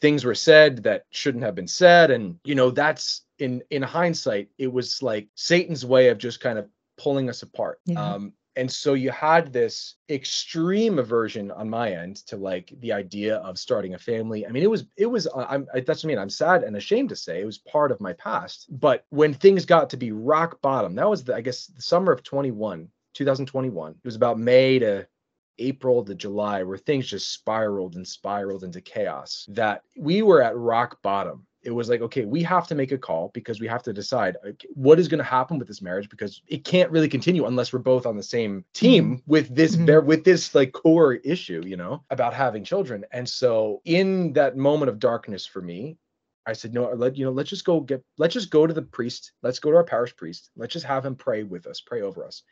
things 0.00 0.24
were 0.24 0.34
said 0.34 0.84
that 0.84 1.06
shouldn't 1.10 1.44
have 1.44 1.56
been 1.56 1.66
said. 1.66 2.12
And, 2.12 2.38
you 2.44 2.54
know, 2.54 2.70
that's 2.70 3.22
in, 3.40 3.62
in 3.70 3.82
hindsight, 3.82 4.48
it 4.58 4.72
was 4.72 5.02
like 5.02 5.28
Satan's 5.34 5.84
way 5.84 6.08
of 6.08 6.18
just 6.18 6.40
kind 6.40 6.58
of 6.58 6.68
pulling 7.02 7.28
us 7.28 7.42
apart. 7.42 7.80
Yeah. 7.86 8.02
Um, 8.02 8.32
and 8.56 8.70
so 8.70 8.94
you 8.94 9.10
had 9.10 9.52
this 9.52 9.94
extreme 10.08 10.98
aversion 10.98 11.50
on 11.52 11.70
my 11.70 11.92
end 11.92 12.16
to 12.26 12.36
like 12.36 12.72
the 12.80 12.92
idea 12.92 13.36
of 13.36 13.58
starting 13.58 13.94
a 13.94 13.98
family. 13.98 14.46
I 14.46 14.50
mean, 14.50 14.62
it 14.62 14.70
was 14.70 14.86
it 14.96 15.06
was 15.06 15.28
I'm 15.34 15.66
I, 15.72 15.80
that's 15.80 16.02
what 16.02 16.08
I 16.08 16.12
mean. 16.12 16.18
I'm 16.18 16.30
sad 16.30 16.64
and 16.64 16.76
ashamed 16.76 17.10
to 17.10 17.16
say 17.16 17.40
it 17.40 17.46
was 17.46 17.58
part 17.58 17.92
of 17.92 18.00
my 18.00 18.12
past. 18.14 18.66
But 18.68 19.04
when 19.10 19.32
things 19.32 19.64
got 19.64 19.88
to 19.90 19.96
be 19.96 20.10
rock 20.12 20.60
bottom, 20.62 20.94
that 20.96 21.08
was 21.08 21.24
the 21.24 21.34
I 21.34 21.40
guess 21.40 21.66
the 21.66 21.82
summer 21.82 22.12
of 22.12 22.22
21, 22.22 22.88
2021. 23.14 23.92
It 23.92 23.96
was 24.04 24.16
about 24.16 24.38
May 24.38 24.80
to 24.80 25.06
April 25.58 26.04
to 26.04 26.14
July 26.14 26.62
where 26.64 26.78
things 26.78 27.06
just 27.06 27.32
spiraled 27.32 27.94
and 27.94 28.06
spiraled 28.06 28.64
into 28.64 28.80
chaos. 28.80 29.46
That 29.48 29.84
we 29.96 30.22
were 30.22 30.42
at 30.42 30.56
rock 30.56 31.00
bottom 31.02 31.46
it 31.62 31.70
was 31.70 31.88
like 31.88 32.00
okay 32.00 32.24
we 32.24 32.42
have 32.42 32.66
to 32.66 32.74
make 32.74 32.92
a 32.92 32.98
call 32.98 33.30
because 33.34 33.60
we 33.60 33.66
have 33.66 33.82
to 33.82 33.92
decide 33.92 34.36
what 34.74 34.98
is 34.98 35.08
going 35.08 35.18
to 35.18 35.24
happen 35.24 35.58
with 35.58 35.68
this 35.68 35.82
marriage 35.82 36.08
because 36.08 36.42
it 36.46 36.64
can't 36.64 36.90
really 36.90 37.08
continue 37.08 37.46
unless 37.46 37.72
we're 37.72 37.78
both 37.78 38.06
on 38.06 38.16
the 38.16 38.22
same 38.22 38.64
team 38.72 39.16
mm-hmm. 39.16 39.30
with 39.30 39.54
this 39.54 39.76
mm-hmm. 39.76 39.86
bear 39.86 40.00
with 40.00 40.24
this 40.24 40.54
like 40.54 40.72
core 40.72 41.14
issue 41.14 41.62
you 41.66 41.76
know 41.76 42.02
about 42.10 42.34
having 42.34 42.64
children 42.64 43.04
and 43.12 43.28
so 43.28 43.80
in 43.84 44.32
that 44.32 44.56
moment 44.56 44.88
of 44.88 44.98
darkness 44.98 45.46
for 45.46 45.60
me 45.60 45.96
I 46.46 46.52
said, 46.52 46.72
no, 46.72 46.90
let 46.94 47.16
you 47.16 47.24
know, 47.24 47.32
let's 47.32 47.50
just 47.50 47.64
go 47.64 47.80
get, 47.80 48.02
let's 48.18 48.34
just 48.34 48.50
go 48.50 48.66
to 48.66 48.74
the 48.74 48.82
priest. 48.82 49.32
Let's 49.42 49.58
go 49.58 49.70
to 49.70 49.76
our 49.76 49.84
parish 49.84 50.16
priest. 50.16 50.50
Let's 50.56 50.72
just 50.72 50.86
have 50.86 51.04
him 51.04 51.14
pray 51.14 51.42
with 51.44 51.66
us, 51.66 51.80
pray 51.80 52.02
over 52.02 52.24
us. 52.24 52.42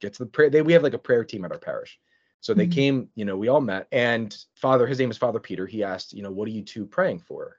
Get 0.00 0.12
to 0.14 0.20
the 0.20 0.30
prayer. 0.30 0.50
They, 0.50 0.62
we 0.62 0.74
have 0.74 0.82
like 0.82 0.94
a 0.94 0.98
prayer 0.98 1.24
team 1.24 1.44
at 1.44 1.50
our 1.50 1.58
parish. 1.58 1.98
So 2.40 2.54
they 2.54 2.66
Mhm. 2.66 2.72
came, 2.72 3.08
you 3.16 3.24
know, 3.24 3.36
we 3.36 3.48
all 3.48 3.60
met, 3.60 3.88
and 3.90 4.36
Father, 4.54 4.86
his 4.86 5.00
name 5.00 5.10
is 5.10 5.18
Father 5.18 5.40
Peter. 5.40 5.66
He 5.66 5.82
asked, 5.82 6.12
you 6.12 6.22
know, 6.22 6.30
what 6.30 6.46
are 6.46 6.52
you 6.52 6.62
two 6.62 6.86
praying 6.86 7.18
for? 7.18 7.58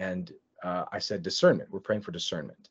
And 0.00 0.32
uh, 0.64 0.86
I 0.90 0.98
said, 0.98 1.22
discernment. 1.22 1.70
We're 1.70 1.80
praying 1.80 2.02
for 2.02 2.10
discernment, 2.10 2.70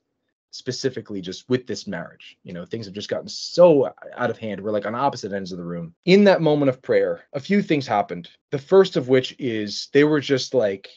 specifically 0.51 1.21
just 1.21 1.47
with 1.47 1.67
this 1.67 1.87
marriage. 1.87 2.37
You 2.43 2.53
know, 2.53 2.65
things 2.65 2.85
have 2.87 2.95
just 2.95 3.09
gotten 3.09 3.29
so 3.29 3.93
out 4.17 4.29
of 4.29 4.37
hand. 4.37 4.59
We're 4.59 4.71
like 4.71 4.85
on 4.87 4.95
opposite 4.95 5.31
ends 5.31 5.51
of 5.51 5.59
the 5.59 5.63
room. 5.63 5.93
In 6.05 6.23
that 6.25 6.41
moment 6.41 6.69
of 6.69 6.81
prayer, 6.81 7.23
a 7.33 7.39
few 7.39 7.61
things 7.61 7.85
happened. 7.87 8.29
The 8.51 8.59
first 8.59 8.97
of 8.97 9.09
which 9.09 9.35
is 9.39 9.89
they 9.93 10.03
were 10.03 10.19
just 10.19 10.53
like, 10.53 10.89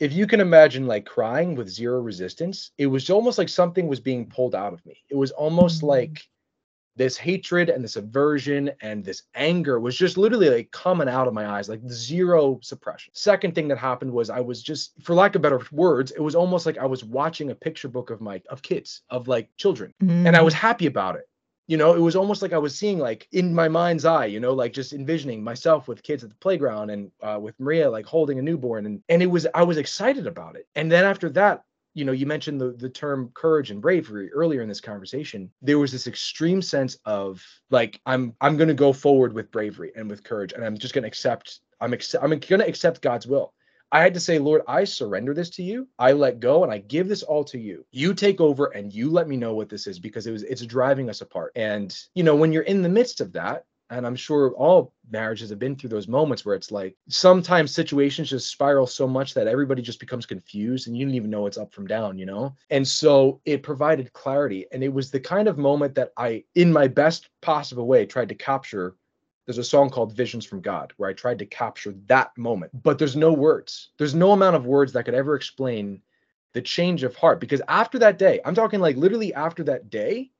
if 0.00 0.12
you 0.12 0.26
can 0.26 0.40
imagine 0.40 0.86
like 0.86 1.04
crying 1.06 1.54
with 1.54 1.68
zero 1.68 2.00
resistance, 2.00 2.70
it 2.78 2.86
was 2.86 3.08
almost 3.10 3.38
like 3.38 3.48
something 3.50 3.86
was 3.86 4.00
being 4.00 4.26
pulled 4.26 4.54
out 4.54 4.72
of 4.72 4.84
me. 4.86 4.96
It 5.10 5.16
was 5.16 5.30
almost 5.30 5.82
Mm. 5.82 5.88
like 5.88 6.22
this 6.96 7.16
hatred 7.16 7.68
and 7.68 7.84
this 7.84 7.96
aversion 7.96 8.70
and 8.80 9.04
this 9.04 9.22
anger 9.34 9.78
was 9.78 9.96
just 9.96 10.16
literally 10.16 10.48
like 10.48 10.70
coming 10.70 11.08
out 11.08 11.28
of 11.28 11.34
my 11.34 11.46
eyes, 11.46 11.68
like 11.68 11.80
zero 11.88 12.58
suppression. 12.62 13.12
Second 13.14 13.54
thing 13.54 13.68
that 13.68 13.78
happened 13.78 14.10
was 14.10 14.30
I 14.30 14.40
was 14.40 14.62
just, 14.62 14.92
for 15.02 15.14
lack 15.14 15.34
of 15.34 15.42
better 15.42 15.60
words, 15.72 16.10
it 16.10 16.20
was 16.20 16.34
almost 16.34 16.64
like 16.66 16.78
I 16.78 16.86
was 16.86 17.04
watching 17.04 17.50
a 17.50 17.54
picture 17.54 17.88
book 17.88 18.10
of 18.10 18.20
my 18.20 18.42
of 18.48 18.62
kids, 18.62 19.02
of 19.10 19.28
like 19.28 19.50
children, 19.56 19.92
and 20.26 20.36
I 20.36 20.42
was 20.42 20.54
happy 20.54 20.86
about 20.86 21.16
it. 21.16 21.28
You 21.68 21.76
know, 21.76 21.94
it 21.94 22.00
was 22.00 22.14
almost 22.16 22.42
like 22.42 22.52
I 22.52 22.58
was 22.58 22.76
seeing 22.78 22.98
like 22.98 23.26
in 23.32 23.52
my 23.52 23.68
mind's 23.68 24.04
eye, 24.04 24.26
you 24.26 24.40
know, 24.40 24.54
like 24.54 24.72
just 24.72 24.92
envisioning 24.92 25.42
myself 25.42 25.88
with 25.88 26.02
kids 26.02 26.22
at 26.22 26.30
the 26.30 26.36
playground 26.36 26.90
and 26.90 27.10
uh, 27.20 27.38
with 27.40 27.58
Maria 27.58 27.90
like 27.90 28.06
holding 28.06 28.38
a 28.38 28.42
newborn, 28.42 28.86
and 28.86 29.02
and 29.08 29.22
it 29.22 29.26
was 29.26 29.46
I 29.54 29.64
was 29.64 29.76
excited 29.76 30.26
about 30.26 30.56
it. 30.56 30.66
And 30.74 30.90
then 30.90 31.04
after 31.04 31.28
that, 31.30 31.64
you 31.96 32.04
know, 32.04 32.12
you 32.12 32.26
mentioned 32.26 32.60
the 32.60 32.72
the 32.72 32.90
term 32.90 33.30
courage 33.32 33.70
and 33.70 33.80
bravery 33.80 34.30
earlier 34.32 34.60
in 34.60 34.68
this 34.68 34.82
conversation. 34.82 35.50
There 35.62 35.78
was 35.78 35.90
this 35.90 36.06
extreme 36.06 36.60
sense 36.60 36.98
of 37.06 37.42
like 37.70 38.00
I'm 38.04 38.34
I'm 38.40 38.58
going 38.58 38.68
to 38.68 38.74
go 38.74 38.92
forward 38.92 39.32
with 39.32 39.50
bravery 39.50 39.92
and 39.96 40.10
with 40.10 40.22
courage, 40.22 40.52
and 40.52 40.62
I'm 40.62 40.76
just 40.76 40.92
going 40.92 41.04
to 41.04 41.08
accept 41.08 41.60
I'm 41.80 41.94
accept 41.94 42.22
I'm 42.22 42.38
to 42.38 42.68
accept 42.68 43.00
God's 43.00 43.26
will. 43.26 43.54
I 43.92 44.02
had 44.02 44.14
to 44.14 44.20
say, 44.20 44.38
Lord, 44.38 44.62
I 44.68 44.84
surrender 44.84 45.32
this 45.32 45.48
to 45.50 45.62
you. 45.62 45.88
I 45.98 46.12
let 46.12 46.38
go 46.38 46.64
and 46.64 46.72
I 46.72 46.78
give 46.78 47.08
this 47.08 47.22
all 47.22 47.44
to 47.44 47.58
you. 47.58 47.86
You 47.92 48.12
take 48.12 48.40
over 48.40 48.66
and 48.66 48.92
you 48.92 49.10
let 49.10 49.28
me 49.28 49.36
know 49.36 49.54
what 49.54 49.68
this 49.68 49.86
is 49.86 49.98
because 49.98 50.26
it 50.26 50.32
was 50.32 50.42
it's 50.42 50.66
driving 50.66 51.08
us 51.08 51.22
apart. 51.22 51.52
And 51.56 51.96
you 52.14 52.24
know, 52.24 52.36
when 52.36 52.52
you're 52.52 52.64
in 52.64 52.82
the 52.82 52.90
midst 52.90 53.22
of 53.22 53.32
that, 53.32 53.64
and 53.90 54.06
I'm 54.06 54.16
sure 54.16 54.50
all 54.52 54.92
marriages 55.10 55.50
have 55.50 55.58
been 55.58 55.76
through 55.76 55.90
those 55.90 56.08
moments 56.08 56.44
where 56.44 56.54
it's 56.56 56.72
like 56.72 56.96
sometimes 57.08 57.72
situations 57.72 58.30
just 58.30 58.50
spiral 58.50 58.86
so 58.86 59.06
much 59.06 59.34
that 59.34 59.46
everybody 59.46 59.80
just 59.82 60.00
becomes 60.00 60.26
confused 60.26 60.88
and 60.88 60.96
you 60.96 61.04
don't 61.06 61.14
even 61.14 61.30
know 61.30 61.42
what's 61.42 61.58
up 61.58 61.72
from 61.72 61.86
down, 61.86 62.18
you 62.18 62.26
know? 62.26 62.54
And 62.70 62.86
so 62.86 63.40
it 63.44 63.62
provided 63.62 64.12
clarity. 64.12 64.66
And 64.72 64.82
it 64.82 64.92
was 64.92 65.10
the 65.10 65.20
kind 65.20 65.46
of 65.46 65.56
moment 65.58 65.94
that 65.94 66.12
I, 66.16 66.42
in 66.56 66.72
my 66.72 66.88
best 66.88 67.28
possible 67.42 67.86
way, 67.86 68.06
tried 68.06 68.28
to 68.30 68.34
capture 68.34 68.96
there's 69.44 69.58
a 69.58 69.64
song 69.64 69.90
called 69.90 70.12
Visions 70.12 70.44
from 70.44 70.60
God 70.60 70.92
where 70.96 71.08
I 71.08 71.12
tried 71.12 71.38
to 71.38 71.46
capture 71.46 71.94
that 72.06 72.36
moment, 72.36 72.72
but 72.82 72.98
there's 72.98 73.14
no 73.14 73.32
words. 73.32 73.90
There's 73.96 74.14
no 74.14 74.32
amount 74.32 74.56
of 74.56 74.66
words 74.66 74.92
that 74.92 75.04
could 75.04 75.14
ever 75.14 75.36
explain 75.36 76.02
the 76.52 76.60
change 76.60 77.04
of 77.04 77.14
heart 77.14 77.38
because 77.38 77.62
after 77.68 77.96
that 78.00 78.18
day, 78.18 78.40
I'm 78.44 78.56
talking 78.56 78.80
like 78.80 78.96
literally 78.96 79.32
after 79.34 79.62
that 79.64 79.88
day, 79.88 80.32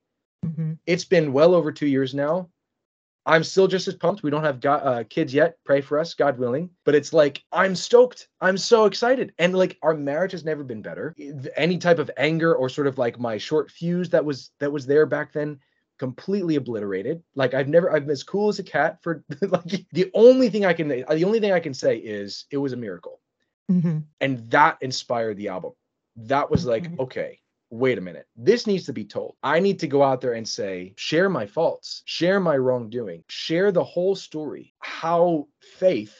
Mhm. 0.45 0.77
it's 0.85 1.05
been 1.05 1.31
well 1.31 1.55
over 1.55 1.71
two 1.71 1.87
years 1.87 2.13
now. 2.13 2.49
I'm 3.27 3.43
still 3.43 3.67
just 3.67 3.87
as 3.89 3.93
pumped. 3.95 4.23
We 4.23 4.31
don't 4.31 4.43
have 4.43 4.61
got, 4.61 4.83
uh, 4.85 5.03
kids 5.03 5.33
yet. 5.33 5.57
Pray 5.65 5.81
for 5.81 5.99
us, 5.99 6.13
God 6.13 6.39
willing. 6.39 6.69
But 6.85 6.95
it's 6.95 7.11
like 7.11 7.43
I'm 7.51 7.75
stoked. 7.75 8.29
I'm 8.41 8.57
so 8.57 8.85
excited, 8.85 9.33
and 9.37 9.53
like 9.55 9.77
our 9.83 9.93
marriage 9.93 10.31
has 10.31 10.45
never 10.45 10.63
been 10.63 10.81
better. 10.81 11.13
Any 11.57 11.77
type 11.77 11.99
of 11.99 12.09
anger 12.17 12.55
or 12.55 12.69
sort 12.69 12.87
of 12.87 12.97
like 12.97 13.19
my 13.19 13.37
short 13.37 13.69
fuse 13.69 14.09
that 14.11 14.23
was 14.23 14.51
that 14.59 14.71
was 14.71 14.85
there 14.87 15.05
back 15.05 15.33
then, 15.33 15.59
completely 15.99 16.55
obliterated. 16.55 17.21
Like 17.35 17.53
I've 17.53 17.67
never. 17.67 17.91
I'm 17.93 18.09
as 18.09 18.23
cool 18.23 18.47
as 18.47 18.59
a 18.59 18.63
cat. 18.63 18.99
For 19.03 19.23
like 19.41 19.85
the 19.91 20.09
only 20.13 20.49
thing 20.49 20.65
I 20.65 20.73
can 20.73 20.87
the 20.87 21.25
only 21.25 21.41
thing 21.41 21.51
I 21.51 21.59
can 21.59 21.73
say 21.73 21.97
is 21.97 22.45
it 22.49 22.57
was 22.57 22.71
a 22.71 22.77
miracle, 22.77 23.19
Mhm. 23.69 24.03
and 24.21 24.49
that 24.51 24.77
inspired 24.81 25.35
the 25.37 25.49
album. 25.49 25.73
That 26.15 26.49
was 26.49 26.65
like 26.65 26.89
Mhm. 26.89 26.99
okay 26.99 27.39
wait 27.69 27.97
a 27.97 28.01
minute, 28.01 28.25
this 28.35 28.65
needs 28.67 28.85
to 28.85 28.93
be 28.93 29.05
told. 29.05 29.35
I 29.43 29.59
need 29.59 29.79
to 29.79 29.87
go 29.87 30.03
out 30.03 30.21
there 30.21 30.33
and 30.33 30.47
say, 30.47 30.93
share 30.95 31.29
my 31.29 31.45
faults, 31.45 32.01
share 32.05 32.39
my 32.39 32.57
wrongdoing, 32.57 33.23
share 33.27 33.71
the 33.71 33.83
whole 33.83 34.15
story, 34.15 34.73
how 34.79 35.47
faith, 35.59 36.15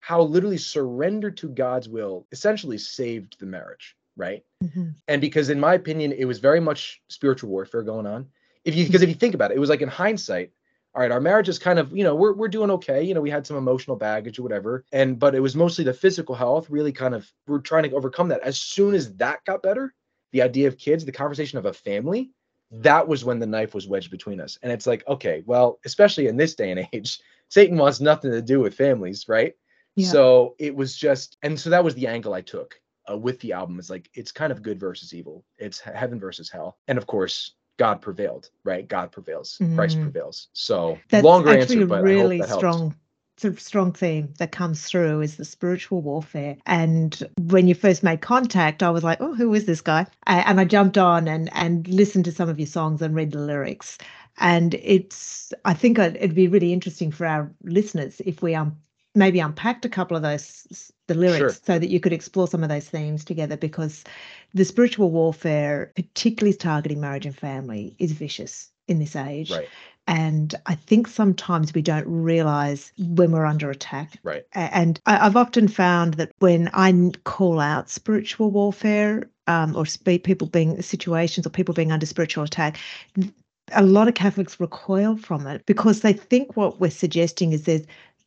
how 0.00 0.22
literally 0.22 0.58
surrender 0.58 1.30
to 1.32 1.48
God's 1.48 1.88
will 1.88 2.26
essentially 2.32 2.78
saved 2.78 3.38
the 3.38 3.46
marriage, 3.46 3.96
right? 4.16 4.42
Mhm. 4.64 4.94
And 5.06 5.20
because 5.20 5.50
in 5.50 5.60
my 5.60 5.74
opinion, 5.74 6.12
it 6.12 6.24
was 6.24 6.38
very 6.38 6.60
much 6.60 7.02
spiritual 7.08 7.50
warfare 7.50 7.82
going 7.82 8.06
on. 8.06 8.28
If 8.64 8.74
you 8.74 8.86
because 8.86 9.02
if 9.02 9.08
you 9.08 9.14
think 9.14 9.34
about 9.34 9.50
it, 9.50 9.56
it 9.56 9.60
was 9.60 9.70
like 9.70 9.82
in 9.82 9.88
hindsight, 9.88 10.52
all 10.94 11.02
right, 11.02 11.12
our 11.12 11.20
marriage 11.20 11.48
is 11.48 11.58
kind 11.58 11.78
of, 11.78 11.94
you 11.96 12.02
know, 12.02 12.14
we're 12.14 12.32
we're 12.34 12.48
doing 12.48 12.70
okay. 12.72 13.02
You 13.02 13.14
know, 13.14 13.20
we 13.20 13.30
had 13.30 13.46
some 13.46 13.56
emotional 13.56 13.96
baggage 13.96 14.38
or 14.38 14.42
whatever. 14.42 14.84
And 14.92 15.18
but 15.18 15.34
it 15.34 15.40
was 15.40 15.54
mostly 15.54 15.84
the 15.84 15.92
physical 15.92 16.34
health, 16.34 16.70
really 16.70 16.92
kind 16.92 17.14
of 17.14 17.30
we're 17.46 17.60
trying 17.60 17.84
to 17.84 17.92
overcome 17.94 18.28
that. 18.28 18.40
As 18.40 18.58
soon 18.58 18.94
as 18.94 19.14
that 19.16 19.44
got 19.44 19.62
better, 19.62 19.94
the 20.32 20.42
idea 20.42 20.68
of 20.68 20.78
kids, 20.78 21.04
the 21.04 21.12
conversation 21.12 21.58
of 21.58 21.66
a 21.66 21.72
family, 21.72 22.30
that 22.70 23.06
was 23.06 23.24
when 23.24 23.38
the 23.38 23.46
knife 23.46 23.74
was 23.74 23.86
wedged 23.88 24.10
between 24.10 24.40
us. 24.40 24.58
And 24.62 24.70
it's 24.72 24.86
like, 24.86 25.06
okay, 25.08 25.42
well, 25.46 25.78
especially 25.84 26.26
in 26.26 26.36
this 26.36 26.54
day 26.54 26.70
and 26.70 26.86
age, 26.92 27.20
Satan 27.48 27.78
wants 27.78 28.00
nothing 28.00 28.30
to 28.30 28.42
do 28.42 28.60
with 28.60 28.74
families, 28.74 29.26
right? 29.26 29.54
Yeah. 29.96 30.10
So 30.10 30.54
it 30.58 30.74
was 30.74 30.96
just, 30.96 31.38
and 31.42 31.58
so 31.58 31.70
that 31.70 31.82
was 31.82 31.94
the 31.94 32.06
angle 32.06 32.34
I 32.34 32.42
took 32.42 32.78
uh, 33.10 33.16
with 33.16 33.40
the 33.40 33.52
album. 33.54 33.78
It's 33.78 33.88
like, 33.88 34.10
it's 34.12 34.32
kind 34.32 34.52
of 34.52 34.62
good 34.62 34.78
versus 34.78 35.14
evil, 35.14 35.44
it's 35.56 35.80
heaven 35.80 36.20
versus 36.20 36.50
hell. 36.50 36.76
And 36.88 36.98
of 36.98 37.06
course, 37.06 37.54
God 37.78 38.02
prevailed, 38.02 38.50
right? 38.64 38.86
God 38.86 39.12
prevails, 39.12 39.56
Christ 39.74 39.98
Mm. 39.98 40.02
prevails. 40.02 40.48
So 40.52 40.98
That's 41.08 41.24
longer 41.24 41.50
answer, 41.50 41.86
but 41.86 42.02
really 42.02 42.36
I 42.42 42.48
hope 42.48 42.48
that 42.48 42.48
helps. 42.48 42.60
strong 42.60 42.94
sort 43.38 43.54
of 43.54 43.60
strong 43.60 43.92
theme 43.92 44.34
that 44.38 44.52
comes 44.52 44.84
through 44.84 45.20
is 45.20 45.36
the 45.36 45.44
spiritual 45.44 46.00
warfare. 46.02 46.56
And 46.66 47.22
when 47.38 47.68
you 47.68 47.74
first 47.74 48.02
made 48.02 48.20
contact, 48.20 48.82
I 48.82 48.90
was 48.90 49.04
like, 49.04 49.20
oh, 49.20 49.34
who 49.34 49.54
is 49.54 49.64
this 49.64 49.80
guy? 49.80 50.06
And 50.26 50.60
I 50.60 50.64
jumped 50.64 50.98
on 50.98 51.28
and 51.28 51.48
and 51.54 51.86
listened 51.88 52.24
to 52.26 52.32
some 52.32 52.48
of 52.48 52.58
your 52.58 52.66
songs 52.66 53.00
and 53.02 53.14
read 53.14 53.32
the 53.32 53.38
lyrics. 53.40 53.98
And 54.38 54.74
it's, 54.74 55.52
I 55.64 55.74
think 55.74 55.98
it- 55.98 56.16
it'd 56.16 56.34
be 56.34 56.48
really 56.48 56.72
interesting 56.72 57.10
for 57.10 57.26
our 57.26 57.50
listeners 57.62 58.20
if 58.24 58.42
we 58.42 58.54
um 58.54 58.76
maybe 59.14 59.40
unpacked 59.40 59.84
a 59.84 59.88
couple 59.88 60.16
of 60.16 60.22
those 60.22 60.92
the 61.08 61.14
lyrics 61.14 61.38
Sure. 61.38 61.62
so 61.64 61.78
that 61.78 61.88
you 61.88 61.98
could 61.98 62.12
explore 62.12 62.46
some 62.46 62.62
of 62.62 62.68
those 62.68 62.88
themes 62.88 63.24
together 63.24 63.56
because 63.56 64.04
the 64.54 64.64
spiritual 64.64 65.10
warfare, 65.10 65.90
particularly 65.96 66.56
targeting 66.56 67.00
marriage 67.00 67.26
and 67.26 67.36
family, 67.36 67.96
is 67.98 68.12
vicious 68.12 68.70
in 68.86 68.98
this 68.98 69.16
age. 69.16 69.50
Right, 69.50 69.68
And 70.08 70.54
I 70.66 70.74
think 70.74 71.06
sometimes 71.06 71.74
we 71.74 71.82
don't 71.82 72.06
realize 72.06 72.92
when 72.98 73.30
we're 73.30 73.44
under 73.44 73.70
attack. 73.70 74.18
right. 74.22 74.44
And 74.54 74.98
I've 75.04 75.36
often 75.36 75.68
found 75.68 76.14
that 76.14 76.32
when 76.38 76.70
I 76.72 77.10
call 77.24 77.60
out 77.60 77.90
spiritual 77.90 78.50
warfare 78.50 79.28
um, 79.46 79.76
or 79.76 79.84
people 79.84 80.48
being 80.48 80.80
situations 80.80 81.46
or 81.46 81.50
people 81.50 81.74
being 81.74 81.92
under 81.92 82.06
spiritual 82.06 82.42
attack, 82.44 82.78
a 83.72 83.82
lot 83.84 84.08
of 84.08 84.14
Catholics 84.14 84.58
recoil 84.58 85.18
from 85.18 85.46
it 85.46 85.64
because 85.66 86.00
they 86.00 86.14
think 86.14 86.56
what 86.56 86.80
we're 86.80 86.90
suggesting 86.90 87.52
is 87.52 87.64
there's 87.64 87.82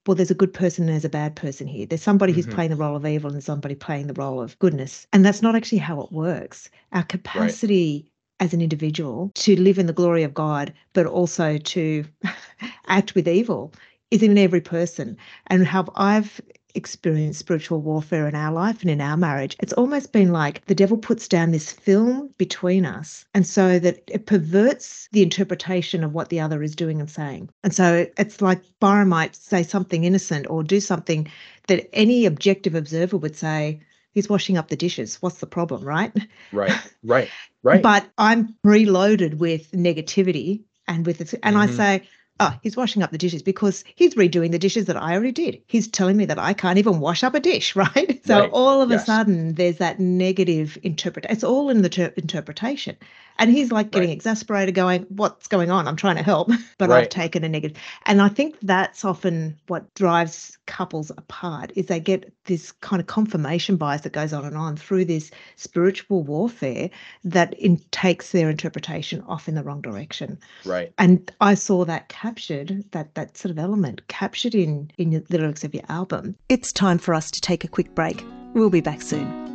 well, 0.08 0.16
there's 0.16 0.32
a 0.32 0.36
good 0.36 0.54
person 0.54 0.86
and 0.86 0.94
there's 0.94 1.06
a 1.06 1.10
bad 1.10 1.36
person 1.36 1.68
here. 1.68 1.86
There's 1.86 2.02
somebody 2.02 2.34
who's 2.34 2.48
Mhm. 2.48 2.52
playing 2.56 2.72
the 2.72 2.76
role 2.76 2.96
of 2.96 3.06
evil 3.06 3.32
and 3.32 3.44
somebody 3.44 3.76
playing 3.76 4.08
the 4.08 4.16
role 4.16 4.42
of 4.42 4.58
goodness. 4.58 5.06
And 5.14 5.24
that's 5.24 5.44
not 5.44 5.56
actually 5.56 5.78
how 5.78 6.02
it 6.02 6.12
works. 6.12 6.70
Our 6.92 7.04
capacity 7.04 8.11
as 8.42 8.54
an 8.54 8.62
individual 8.62 9.32
to 9.36 9.56
live 9.62 9.78
in 9.78 9.86
the 9.86 9.94
glory 9.94 10.24
of 10.24 10.34
God, 10.34 10.74
but 10.94 11.06
also 11.06 11.58
to 11.58 12.04
act 12.88 13.16
with 13.16 13.28
evil 13.28 13.72
is 14.10 14.24
in 14.24 14.38
every 14.38 14.60
person. 14.60 15.16
And 15.48 15.66
how 15.66 15.86
I've 15.96 16.42
experienced 16.74 17.40
spiritual 17.40 17.82
warfare 17.82 18.28
in 18.28 18.36
our 18.36 18.52
life 18.52 18.82
and 18.82 18.90
in 18.90 19.00
our 19.00 19.16
marriage, 19.16 19.56
it's 19.62 19.74
almost 19.74 20.12
been 20.12 20.32
like 20.32 20.66
the 20.66 20.76
devil 20.76 20.98
puts 20.98 21.28
down 21.28 21.52
this 21.52 21.72
film 21.72 22.30
between 22.38 22.86
us. 22.86 23.26
And 23.34 23.46
so 23.46 23.78
that 23.80 24.02
it 24.08 24.26
perverts 24.26 25.08
the 25.12 25.22
interpretation 25.22 26.04
of 26.04 26.14
what 26.14 26.30
the 26.30 26.40
other 26.40 26.64
is 26.64 26.76
doing 26.76 27.00
and 27.00 27.10
saying. 27.10 27.50
And 27.64 27.76
so 27.76 28.08
it's 28.18 28.42
like 28.42 28.62
Byron 28.80 29.10
might 29.10 29.36
say 29.36 29.64
something 29.64 30.04
innocent 30.04 30.48
or 30.50 30.64
do 30.64 30.80
something 30.80 31.28
that 31.68 31.88
any 31.94 32.26
objective 32.26 32.74
observer 32.74 33.18
would 33.18 33.36
say, 33.36 33.82
he's 34.14 34.30
washing 34.30 34.58
up 34.58 34.70
the 34.70 34.76
dishes. 34.76 35.22
What's 35.22 35.40
the 35.40 35.48
problem, 35.48 35.84
right? 35.84 36.12
Right, 36.52 36.72
right, 37.04 37.30
right. 37.64 37.82
But 37.82 38.10
I'm 38.18 38.56
preloaded 38.66 39.36
with 39.38 39.72
negativity 39.72 40.64
and 40.88 41.06
with 41.06 41.22
it, 41.22 41.34
and 41.44 41.58
I 41.58 41.68
Mhm. 41.68 41.74
say, 41.76 42.04
oh, 42.40 42.54
he's 42.64 42.76
washing 42.76 43.04
up 43.04 43.12
the 43.12 43.18
dishes 43.18 43.44
because 43.44 43.84
he's 43.96 44.16
redoing 44.16 44.52
the 44.52 44.60
dishes 44.60 44.86
that 44.86 44.98
I 44.98 45.14
already 45.14 45.32
did. 45.32 45.62
He's 45.68 45.88
telling 45.88 46.18
me 46.18 46.26
that 46.26 46.40
I 46.40 46.54
can't 46.54 46.80
even 46.80 47.00
wash 47.00 47.24
up 47.24 47.36
a 47.36 47.40
dish, 47.40 47.76
right? 47.76 48.20
So 48.26 48.40
Right. 48.40 48.50
all 48.52 48.82
of 48.82 48.92
a 48.92 48.98
sudden, 49.00 49.54
there's 49.56 49.78
that 49.78 50.00
negative 50.00 50.78
interpret. 50.84 51.26
It's 51.30 51.44
all 51.44 51.70
in 51.70 51.82
the 51.82 51.90
ter- 51.90 52.14
interpretation, 52.18 52.98
And 53.42 53.52
he's 53.52 53.72
like 53.72 53.92
getting 53.92 54.10
Right. 54.10 54.16
exasperated, 54.16 54.76
going, 54.76 55.06
What's 55.10 55.48
going 55.48 55.72
on? 55.72 55.88
I'm 55.88 55.96
trying 55.96 56.16
to 56.18 56.24
help, 56.24 56.50
but 56.78 56.92
I've 56.92 57.10
taken 57.10 57.44
a 57.44 57.50
negative. 57.50 57.78
And 58.06 58.22
I 58.22 58.30
think 58.30 58.56
that's 58.62 59.04
often 59.04 59.58
what 59.68 59.94
drives 59.96 60.58
couples 60.68 61.10
apart 61.12 61.72
is 61.76 61.88
they 61.88 62.00
get 62.00 62.32
this 62.46 62.72
kind 62.72 63.00
of 63.02 63.08
confirmation 63.08 63.76
bias 63.78 64.02
that 64.02 64.14
goes 64.14 64.32
on 64.32 64.46
and 64.46 64.56
on 64.56 64.78
through 64.78 65.06
this 65.06 65.32
spiritual 65.56 66.24
warfare 66.24 66.90
that 67.24 67.54
in, 67.56 67.78
takes 67.92 68.32
their 68.32 68.50
interpretation 68.50 69.22
off 69.28 69.48
in 69.48 69.56
the 69.56 69.64
wrong 69.64 69.82
direction. 69.82 70.38
Right. 70.66 70.94
And 70.98 71.32
I 71.42 71.56
saw 71.56 71.84
that 71.86 72.10
captured, 72.10 72.84
that 72.92 73.16
that 73.16 73.38
sort 73.38 73.52
of 73.52 73.60
element 73.60 74.08
captured 74.08 74.56
in 74.56 74.92
in 74.98 75.10
the 75.12 75.24
lyrics 75.30 75.64
of 75.64 75.74
your 75.74 75.84
album. 75.90 76.36
It's 76.48 76.72
time 76.72 77.00
for 77.00 77.14
us 77.14 77.32
to 77.32 77.42
take 77.42 77.64
a 77.64 77.68
quick 77.68 77.96
break. 77.96 78.24
We'll 78.54 78.70
be 78.70 78.82
back 78.82 79.02
soon. 79.02 79.51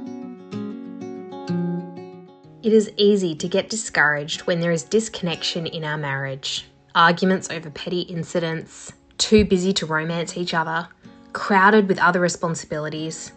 It 2.67 2.73
is 2.73 2.91
easy 2.97 3.37
to 3.37 3.47
get 3.47 3.71
discouraged 3.71 4.41
when 4.41 4.59
there 4.59 4.73
is 4.73 4.83
disconnection 4.83 5.69
in 5.69 5.85
our 5.85 5.97
marriage. 5.97 6.67
Arguments 6.97 7.49
over 7.49 7.71
petty 7.71 8.01
incidents, 8.01 8.93
too 9.19 9.45
busy 9.45 9.73
to 9.75 9.87
romance 9.87 10.37
each 10.37 10.53
other, 10.53 10.89
crowded 11.33 11.87
with 11.87 12.01
other 12.01 12.19
responsibilities. 12.19 13.31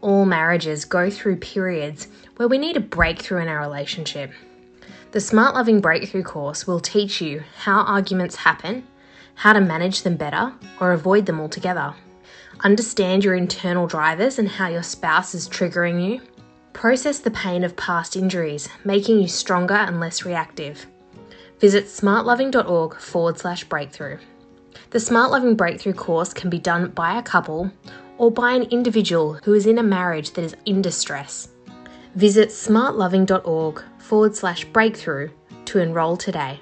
All 0.00 0.24
marriages 0.24 0.84
go 0.84 1.10
through 1.10 1.36
periods 1.36 2.08
where 2.38 2.48
we 2.48 2.58
need 2.58 2.76
a 2.76 2.80
breakthrough 2.80 3.42
in 3.42 3.46
our 3.46 3.60
relationship. 3.60 4.32
The 5.12 5.20
Smart 5.20 5.54
Loving 5.54 5.80
Breakthrough 5.80 6.24
course 6.24 6.66
will 6.66 6.80
teach 6.80 7.20
you 7.20 7.44
how 7.58 7.82
arguments 7.82 8.34
happen, 8.34 8.84
how 9.36 9.52
to 9.52 9.60
manage 9.60 10.02
them 10.02 10.16
better, 10.16 10.52
or 10.80 10.90
avoid 10.90 11.26
them 11.26 11.40
altogether. 11.40 11.94
Understand 12.64 13.22
your 13.22 13.36
internal 13.36 13.86
drivers 13.86 14.40
and 14.40 14.48
how 14.48 14.66
your 14.66 14.82
spouse 14.82 15.36
is 15.36 15.48
triggering 15.48 16.04
you. 16.04 16.20
Process 16.72 17.18
the 17.18 17.30
pain 17.30 17.64
of 17.64 17.76
past 17.76 18.16
injuries, 18.16 18.68
making 18.84 19.20
you 19.20 19.28
stronger 19.28 19.74
and 19.74 20.00
less 20.00 20.24
reactive. 20.24 20.86
Visit 21.60 21.86
smartloving.org 21.86 22.96
forward 22.96 23.38
slash 23.38 23.64
breakthrough. 23.64 24.18
The 24.90 25.00
Smart 25.00 25.30
Loving 25.30 25.54
Breakthrough 25.54 25.94
course 25.94 26.34
can 26.34 26.50
be 26.50 26.58
done 26.58 26.90
by 26.90 27.18
a 27.18 27.22
couple 27.22 27.70
or 28.18 28.30
by 28.30 28.52
an 28.52 28.64
individual 28.64 29.34
who 29.44 29.54
is 29.54 29.66
in 29.66 29.78
a 29.78 29.82
marriage 29.82 30.32
that 30.32 30.44
is 30.44 30.56
in 30.66 30.82
distress. 30.82 31.48
Visit 32.14 32.50
smartloving.org 32.50 33.82
forward 33.98 34.36
slash 34.36 34.64
breakthrough 34.66 35.30
to 35.66 35.78
enrol 35.78 36.16
today. 36.16 36.60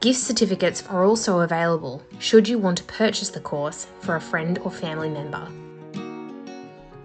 Gift 0.00 0.20
certificates 0.20 0.84
are 0.88 1.04
also 1.04 1.40
available 1.40 2.02
should 2.18 2.48
you 2.48 2.58
want 2.58 2.78
to 2.78 2.84
purchase 2.84 3.28
the 3.28 3.40
course 3.40 3.86
for 4.00 4.16
a 4.16 4.20
friend 4.20 4.58
or 4.64 4.70
family 4.70 5.10
member. 5.10 5.46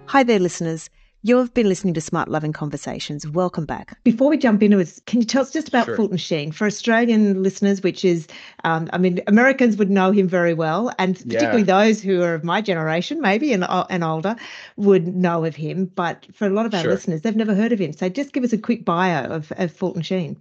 Hi 0.07 0.23
there, 0.23 0.39
listeners. 0.39 0.89
You've 1.27 1.55
been 1.55 1.67
listening 1.67 1.95
to 1.95 2.01
Smart 2.01 2.27
Loving 2.27 2.53
Conversations. 2.53 3.27
Welcome 3.27 3.65
back. 3.65 3.97
Before 4.03 4.29
we 4.29 4.37
jump 4.37 4.61
into 4.61 4.77
it, 4.77 4.99
can 5.07 5.21
you 5.21 5.25
tell 5.25 5.41
us 5.41 5.49
just 5.49 5.67
about 5.67 5.85
Sure. 5.85 5.95
Fulton 5.95 6.17
Sheen 6.17 6.51
for 6.51 6.67
Australian 6.67 7.41
listeners? 7.41 7.81
Which 7.81 8.05
is, 8.05 8.27
um, 8.63 8.91
I 8.93 8.99
mean, 8.99 9.19
Americans 9.25 9.75
would 9.77 9.89
know 9.89 10.11
him 10.11 10.27
very 10.27 10.53
well, 10.53 10.93
and 10.99 11.17
Yeah. 11.17 11.23
particularly 11.23 11.63
those 11.63 11.99
who 11.99 12.21
are 12.21 12.35
of 12.35 12.43
my 12.43 12.61
generation, 12.61 13.21
maybe 13.21 13.53
and 13.53 13.65
and 13.89 14.03
older, 14.03 14.35
would 14.77 15.15
know 15.15 15.45
of 15.45 15.55
him. 15.55 15.85
But 15.95 16.27
for 16.31 16.45
a 16.45 16.51
lot 16.51 16.67
of 16.67 16.75
our 16.75 16.83
Sure. 16.83 16.91
listeners, 16.91 17.21
they've 17.21 17.35
never 17.35 17.55
heard 17.55 17.71
of 17.71 17.79
him. 17.79 17.91
So 17.93 18.07
just 18.07 18.31
give 18.31 18.43
us 18.43 18.53
a 18.53 18.57
quick 18.59 18.85
bio 18.85 19.23
of, 19.23 19.51
of 19.57 19.71
Fulton 19.71 20.03
Sheen. 20.03 20.37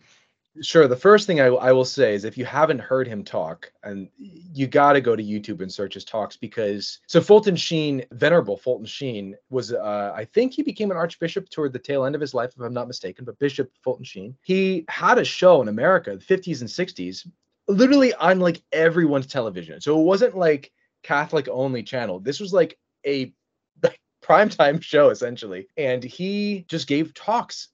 Sure. 0.63 0.87
The 0.87 0.95
first 0.95 1.27
thing 1.27 1.41
I, 1.41 1.47
I 1.47 1.73
will 1.73 1.85
say 1.85 2.15
is 2.15 2.25
if 2.25 2.39
you 2.39 2.45
haven't 2.45 2.79
heard 2.79 3.09
him 3.09 3.25
talk, 3.25 3.73
and 3.83 4.09
you 4.17 4.69
got 4.69 4.93
to 4.93 5.01
go 5.01 5.17
to 5.17 5.23
YouTube 5.23 5.61
and 5.61 5.73
search 5.73 5.95
his 5.95 6.05
talks 6.05 6.37
because 6.37 7.01
so 7.09 7.21
Fulton 7.21 7.57
Sheen, 7.57 8.05
Venerable 8.13 8.57
Fulton 8.57 8.87
Sheen, 8.87 9.35
was 9.51 9.73
uh, 9.73 10.13
I 10.15 10.25
think 10.27 10.53
he 10.53 10.63
became 10.63 10.93
an 10.93 10.97
archbishop 10.97 11.51
toward 11.51 11.73
the 11.73 11.81
tail 11.81 12.05
end 12.05 12.15
of 12.15 12.21
his 12.21 12.35
life, 12.35 12.53
if 12.55 12.63
I'm 12.63 12.73
not 12.73 12.87
mistaken. 12.87 13.25
But 13.25 13.39
Bishop 13.41 13.73
Fulton 13.83 14.05
Sheen, 14.05 14.37
he 14.43 14.85
had 14.89 15.19
a 15.19 15.25
show 15.25 15.61
in 15.61 15.67
America, 15.67 16.17
the 16.17 16.25
50s 16.25 16.61
and 16.61 16.71
60s, 16.71 17.27
literally 17.67 18.15
on 18.15 18.39
like 18.39 18.63
everyone's 18.71 19.27
television. 19.27 19.81
So 19.81 19.99
it 20.01 20.05
wasn't 20.05 20.37
like 20.37 20.71
Catholic 21.03 21.49
only 21.49 21.83
channel. 21.83 22.21
This 22.21 22.39
was 22.39 22.53
like 22.53 22.79
a 23.05 23.35
like 23.83 24.01
primetime 24.23 24.81
show 24.81 25.11
essentially, 25.11 25.67
and 25.77 26.05
he 26.05 26.65
just 26.69 26.87
gave 26.87 27.13
talks 27.13 27.71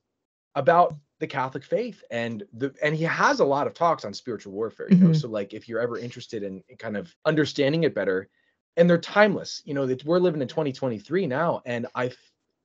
about 0.55 0.95
the 1.21 1.27
Catholic 1.29 1.65
faith 1.65 2.03
and 2.11 2.45
the 2.55 2.75
and 2.83 2.97
he 2.97 3.05
has 3.05 3.41
a 3.41 3.45
lot 3.45 3.69
of 3.69 3.75
talks 3.75 4.05
on 4.05 4.15
spiritual 4.15 4.53
warfare, 4.55 4.91
you 4.91 4.99
know. 4.99 5.11
Mhm. 5.11 5.17
So 5.17 5.29
like 5.29 5.55
if 5.55 5.69
you're 5.69 5.81
ever 5.81 5.99
interested 5.99 6.43
in 6.43 6.65
kind 6.79 6.97
of 6.97 7.15
understanding 7.27 7.85
it 7.85 7.95
better, 7.95 8.29
and 8.77 8.91
they're 8.91 8.99
timeless, 8.99 9.63
you 9.67 9.75
know, 9.75 9.87
that 9.87 10.05
we're 10.05 10.19
living 10.19 10.43
in 10.43 10.49
2023 10.49 11.27
now. 11.27 11.63
And 11.67 11.87
I 11.95 12.13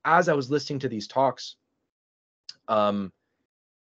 as 0.06 0.30
I 0.30 0.34
was 0.34 0.50
listening 0.52 0.80
to 0.80 0.90
these 0.90 1.08
talks, 1.08 1.58
um 2.68 3.12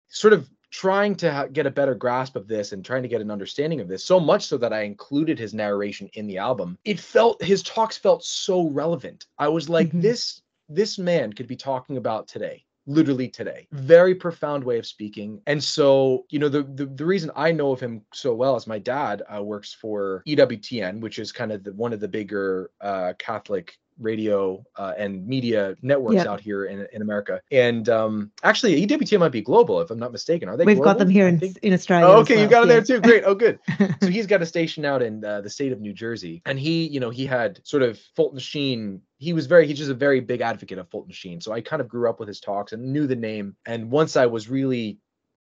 sort 0.09 0.33
of 0.33 0.51
trying 0.71 1.17
to 1.17 1.33
ha- 1.33 1.47
get 1.47 1.67
a 1.67 1.71
better 1.71 1.95
grasp 1.95 2.37
of 2.37 2.47
this 2.49 2.73
and 2.73 2.85
trying 2.85 3.03
to 3.03 3.09
get 3.09 3.21
an 3.21 3.31
understanding 3.31 3.81
of 3.81 3.89
this 3.89 4.05
so 4.05 4.21
much 4.21 4.45
so 4.47 4.57
that 4.59 4.73
I 4.73 4.83
included 4.83 5.39
his 5.39 5.53
narration 5.55 6.09
in 6.15 6.27
the 6.29 6.39
album. 6.39 6.79
It 6.85 7.01
felt 7.01 7.43
his 7.43 7.63
talks 7.63 7.97
felt 7.97 8.25
so 8.25 8.69
relevant. 8.69 9.27
I 9.39 9.49
was 9.49 9.69
like 9.69 9.93
Mhm. 9.93 10.03
this 10.03 10.43
this 10.69 10.99
man 10.99 11.33
could 11.33 11.49
be 11.49 11.57
talking 11.57 11.97
about 11.97 12.29
today 12.29 12.65
literally 12.91 13.29
today. 13.29 13.67
Very 13.73 14.15
profound 14.15 14.65
way 14.65 14.79
of 14.79 14.87
speaking. 14.87 15.41
And 15.47 15.63
so 15.63 16.27
you 16.31 16.39
know 16.39 16.49
the, 16.49 16.63
the 16.63 16.87
the 16.87 17.05
reason 17.05 17.31
i 17.37 17.53
know 17.53 17.73
of 17.73 17.81
him 17.81 18.03
so 18.13 18.35
well 18.35 18.57
is 18.57 18.67
my 18.67 18.79
dad 18.79 19.23
uh, 19.35 19.43
works 19.43 19.73
for 19.73 20.23
ewtn 20.27 21.01
which 21.01 21.19
is 21.19 21.33
kind 21.33 21.53
of 21.53 21.65
the, 21.65 21.73
one 21.73 21.93
of 21.93 22.01
the 22.01 22.09
bigger 22.09 22.71
uh, 22.81 23.13
catholic 23.19 23.79
radio 24.01 24.65
uh, 24.77 24.95
and 24.97 25.27
media 25.27 25.77
networks 25.83 26.17
Yep. 26.17 26.27
out 26.27 26.41
here 26.41 26.65
in, 26.65 26.87
in 26.93 27.03
america 27.03 27.41
and 27.53 27.89
um 27.89 28.33
actually 28.43 28.85
ewtn 28.87 29.19
might 29.21 29.33
be 29.33 29.43
global 29.43 29.81
if 29.81 29.91
i'm 29.91 29.99
not 29.99 30.13
mistaken 30.13 30.49
are 30.49 30.57
they 30.57 30.65
We've 30.75 30.85
got 30.85 30.99
them 30.99 31.09
here 31.09 31.29
in, 31.29 31.41
in 31.63 31.73
Australia. 31.73 32.07
Oh, 32.07 32.21
okay, 32.21 32.35
you 32.35 32.41
well, 32.43 32.51
got 32.51 32.65
it 32.65 32.69
there 32.69 32.79
yeah. 32.79 32.85
too. 32.85 33.01
Great. 33.01 33.25
Oh, 33.27 33.35
good. 33.35 33.59
so 34.03 34.09
he's 34.09 34.27
got 34.27 34.43
a 34.43 34.47
station 34.47 34.85
out 34.85 35.03
in 35.03 35.25
uh, 35.25 35.41
the 35.41 35.51
state 35.51 35.73
of 35.73 35.81
New 35.81 35.93
Jersey, 35.93 36.43
and 36.47 36.59
he, 36.59 36.87
you 36.87 37.01
know, 37.01 37.11
he 37.11 37.27
had 37.27 37.61
sort 37.65 37.83
of 37.83 37.99
Fulton 38.17 38.39
Sheen. 38.39 39.03
He 39.19 39.33
was 39.33 39.47
very, 39.47 39.67
he's 39.67 39.79
just 39.79 39.91
a 39.91 39.95
very 39.95 40.21
big 40.21 40.41
advocate 40.41 40.79
of 40.79 40.89
Fulton 40.91 41.13
Sheen. 41.13 41.41
So 41.41 41.53
I 41.53 41.61
kind 41.61 41.83
of 41.83 41.89
grew 41.89 42.09
up 42.09 42.21
with 42.21 42.29
his 42.29 42.41
talks 42.41 42.73
and 42.73 42.93
knew 42.93 43.07
the 43.07 43.17
name. 43.17 43.57
And 43.67 43.91
once 43.91 44.17
I 44.17 44.27
was 44.27 44.49
really, 44.49 44.99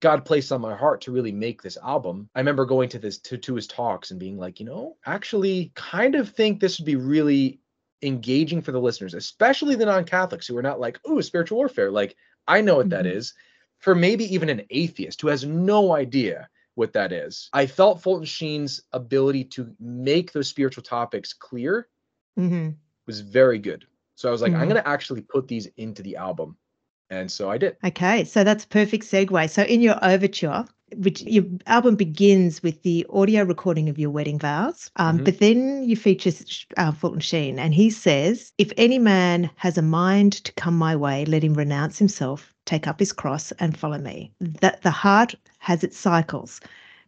God 0.02 0.26
placed 0.26 0.52
on 0.52 0.62
my 0.62 0.76
heart 0.76 1.02
to 1.02 1.12
really 1.12 1.32
make 1.32 1.62
this 1.62 1.78
album. 1.78 2.30
I 2.34 2.40
remember 2.40 2.66
going 2.66 2.90
to 2.90 3.00
this 3.00 3.20
to 3.20 3.38
to 3.38 3.56
his 3.56 3.68
talks 3.68 4.12
and 4.12 4.20
being 4.20 4.38
like, 4.38 4.60
you 4.60 4.66
know, 4.66 4.98
actually, 5.06 5.72
kind 5.76 6.16
of 6.16 6.30
think 6.30 6.60
this 6.60 6.80
would 6.80 6.86
be 6.86 6.96
really 6.96 7.60
engaging 8.02 8.62
for 8.62 8.72
the 8.72 8.80
listeners, 8.80 9.14
especially 9.14 9.76
the 9.76 9.86
non-Catholics 9.86 10.48
who 10.48 10.58
are 10.58 10.62
not 10.64 10.80
like, 10.80 11.00
ooh, 11.08 11.22
spiritual 11.22 11.58
warfare. 11.58 11.92
Like 11.92 12.16
I 12.48 12.62
know 12.62 12.76
what 12.78 12.90
that 12.90 13.06
Mhm. 13.06 13.16
is. 13.16 13.34
For 13.80 13.96
maybe 13.96 14.32
even 14.34 14.50
an 14.50 14.62
atheist 14.70 15.22
who 15.22 15.28
has 15.28 15.44
no 15.44 15.94
idea 15.94 16.50
what 16.76 16.94
that 16.94 17.12
is. 17.12 17.50
I 17.54 17.66
felt 17.66 18.02
Fulton 18.02 18.26
Sheen's 18.26 18.82
ability 18.94 19.44
to 19.46 19.76
make 19.80 20.32
those 20.32 20.48
spiritual 20.48 20.84
topics 20.84 21.34
clear 21.34 21.88
Mhm. 22.38 22.76
was 23.08 23.22
very 23.22 23.60
good. 23.60 23.86
So 24.16 24.30
I 24.30 24.32
was 24.32 24.42
like, 24.42 24.54
I'm 24.54 24.62
Mhm. 24.62 24.70
going 24.70 24.84
to 24.84 24.88
actually 24.88 25.22
put 25.22 25.48
these 25.48 25.66
into 25.78 26.04
the 26.04 26.16
album. 26.16 26.58
And 27.12 27.30
so 27.30 27.52
I 27.52 27.58
did. 27.58 27.76
Okay, 27.84 28.24
so 28.24 28.44
that's 28.44 28.64
a 28.64 28.68
perfect 28.70 29.04
segue. 29.04 29.50
So 29.50 29.64
in 29.64 29.82
your 29.82 30.04
overture, 30.04 30.66
which 30.96 31.22
your 31.24 31.44
album 31.68 31.96
begins 31.96 32.64
with 32.64 32.82
the 32.84 33.06
audio 33.10 33.44
recording 33.44 33.90
of 33.90 34.00
your 34.00 34.10
wedding 34.10 34.40
vows, 34.40 34.90
um, 34.96 35.20
Mhm. 35.20 35.26
but 35.26 35.40
then 35.40 35.84
you 35.84 35.96
feature 35.96 36.32
uh, 36.78 36.92
Fulton 36.92 37.20
Sheen, 37.20 37.60
and 37.60 37.74
he 37.74 37.90
says, 37.90 38.52
"If 38.58 38.72
any 38.78 38.98
man 38.98 39.50
has 39.58 39.78
a 39.78 39.82
mind 39.82 40.34
to 40.46 40.52
come 40.54 40.78
my 40.78 40.96
way, 40.96 41.26
let 41.26 41.44
him 41.44 41.54
renounce 41.54 41.98
himself, 41.98 42.54
take 42.66 42.88
up 42.88 43.00
his 43.00 43.14
cross, 43.14 43.52
and 43.60 43.78
follow 43.78 44.00
me." 44.00 44.32
That 44.40 44.82
the 44.82 44.92
heart 44.92 45.36
has 45.60 45.84
its 45.84 45.98
cycles. 45.98 46.60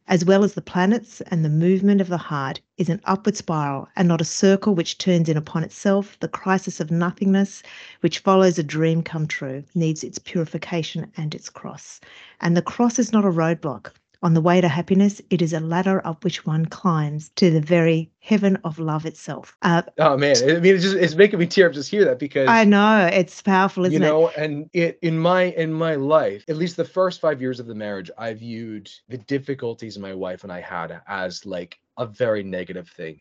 As 0.06 0.26
well 0.26 0.44
as 0.44 0.54
the 0.54 0.62
planets 0.62 1.22
and 1.22 1.46
the 1.46 1.50
movement 1.50 2.02
of 2.02 2.10
the 2.10 2.18
heart 2.18 2.60
is 2.78 2.90
an 2.90 3.00
upward 3.06 3.38
spiral 3.38 3.88
and 3.96 4.06
not 4.06 4.20
a 4.20 4.26
circle 4.26 4.76
which 4.76 4.98
turns 4.98 5.30
in 5.30 5.38
upon 5.38 5.64
itself. 5.64 6.18
The 6.20 6.28
crisis 6.28 6.82
of 6.82 6.92
nothingness 6.92 7.64
which 8.02 8.20
follows 8.20 8.60
a 8.60 8.64
dream 8.64 9.02
come 9.02 9.28
true, 9.28 9.64
needs 9.74 10.04
its 10.04 10.20
purification 10.20 11.10
and 11.16 11.34
its 11.34 11.50
cross. 11.50 12.02
And 12.42 12.58
the 12.58 12.62
cross 12.62 13.00
is 13.00 13.14
not 13.14 13.24
a 13.24 13.32
roadblock. 13.32 13.94
On 14.24 14.34
the 14.34 14.42
way 14.42 14.62
to 14.62 14.70
happiness, 14.70 15.22
it 15.30 15.42
is 15.42 15.52
a 15.54 15.60
ladder 15.60 16.02
up 16.08 16.24
which 16.24 16.46
one 16.46 16.66
climbs 16.66 17.30
to 17.36 17.52
the 17.52 17.60
very 17.62 18.10
heaven 18.22 18.58
of 18.64 18.80
love 18.80 19.06
itself. 19.06 19.56
Uh, 19.62 19.84
Oh 20.00 20.18
man, 20.18 20.38
I 20.50 20.60
mean, 20.62 20.74
it's 20.76 20.84
just 20.84 20.96
it's 20.96 21.14
making 21.14 21.40
me 21.40 21.46
tear 21.46 21.68
up 21.68 21.74
just 21.74 21.92
hear 21.92 22.06
that 22.06 22.20
because 22.20 22.48
I 22.50 22.64
know 22.64 23.06
it's 23.12 23.42
powerful, 23.42 23.86
isn't 23.86 24.02
you 24.02 24.08
it? 24.08 24.12
know, 24.12 24.30
and 24.30 24.70
it 24.74 24.98
in 25.02 25.20
my 25.20 25.44
in 25.44 25.74
my 25.74 25.96
life, 25.96 26.46
at 26.48 26.56
least 26.56 26.78
the 26.78 26.86
first 26.86 27.20
five 27.20 27.42
years 27.42 27.60
of 27.60 27.68
the 27.68 27.76
marriage, 27.76 28.10
I 28.18 28.34
viewed 28.34 28.90
the 29.10 29.18
difficulties 29.18 30.00
my 30.00 30.14
wife 30.14 30.44
and 30.44 30.52
I 30.54 30.62
had 30.62 31.02
as 31.08 31.46
like 31.46 31.78
a 31.98 32.06
very 32.06 32.44
negative 32.44 32.90
thing, 32.90 33.20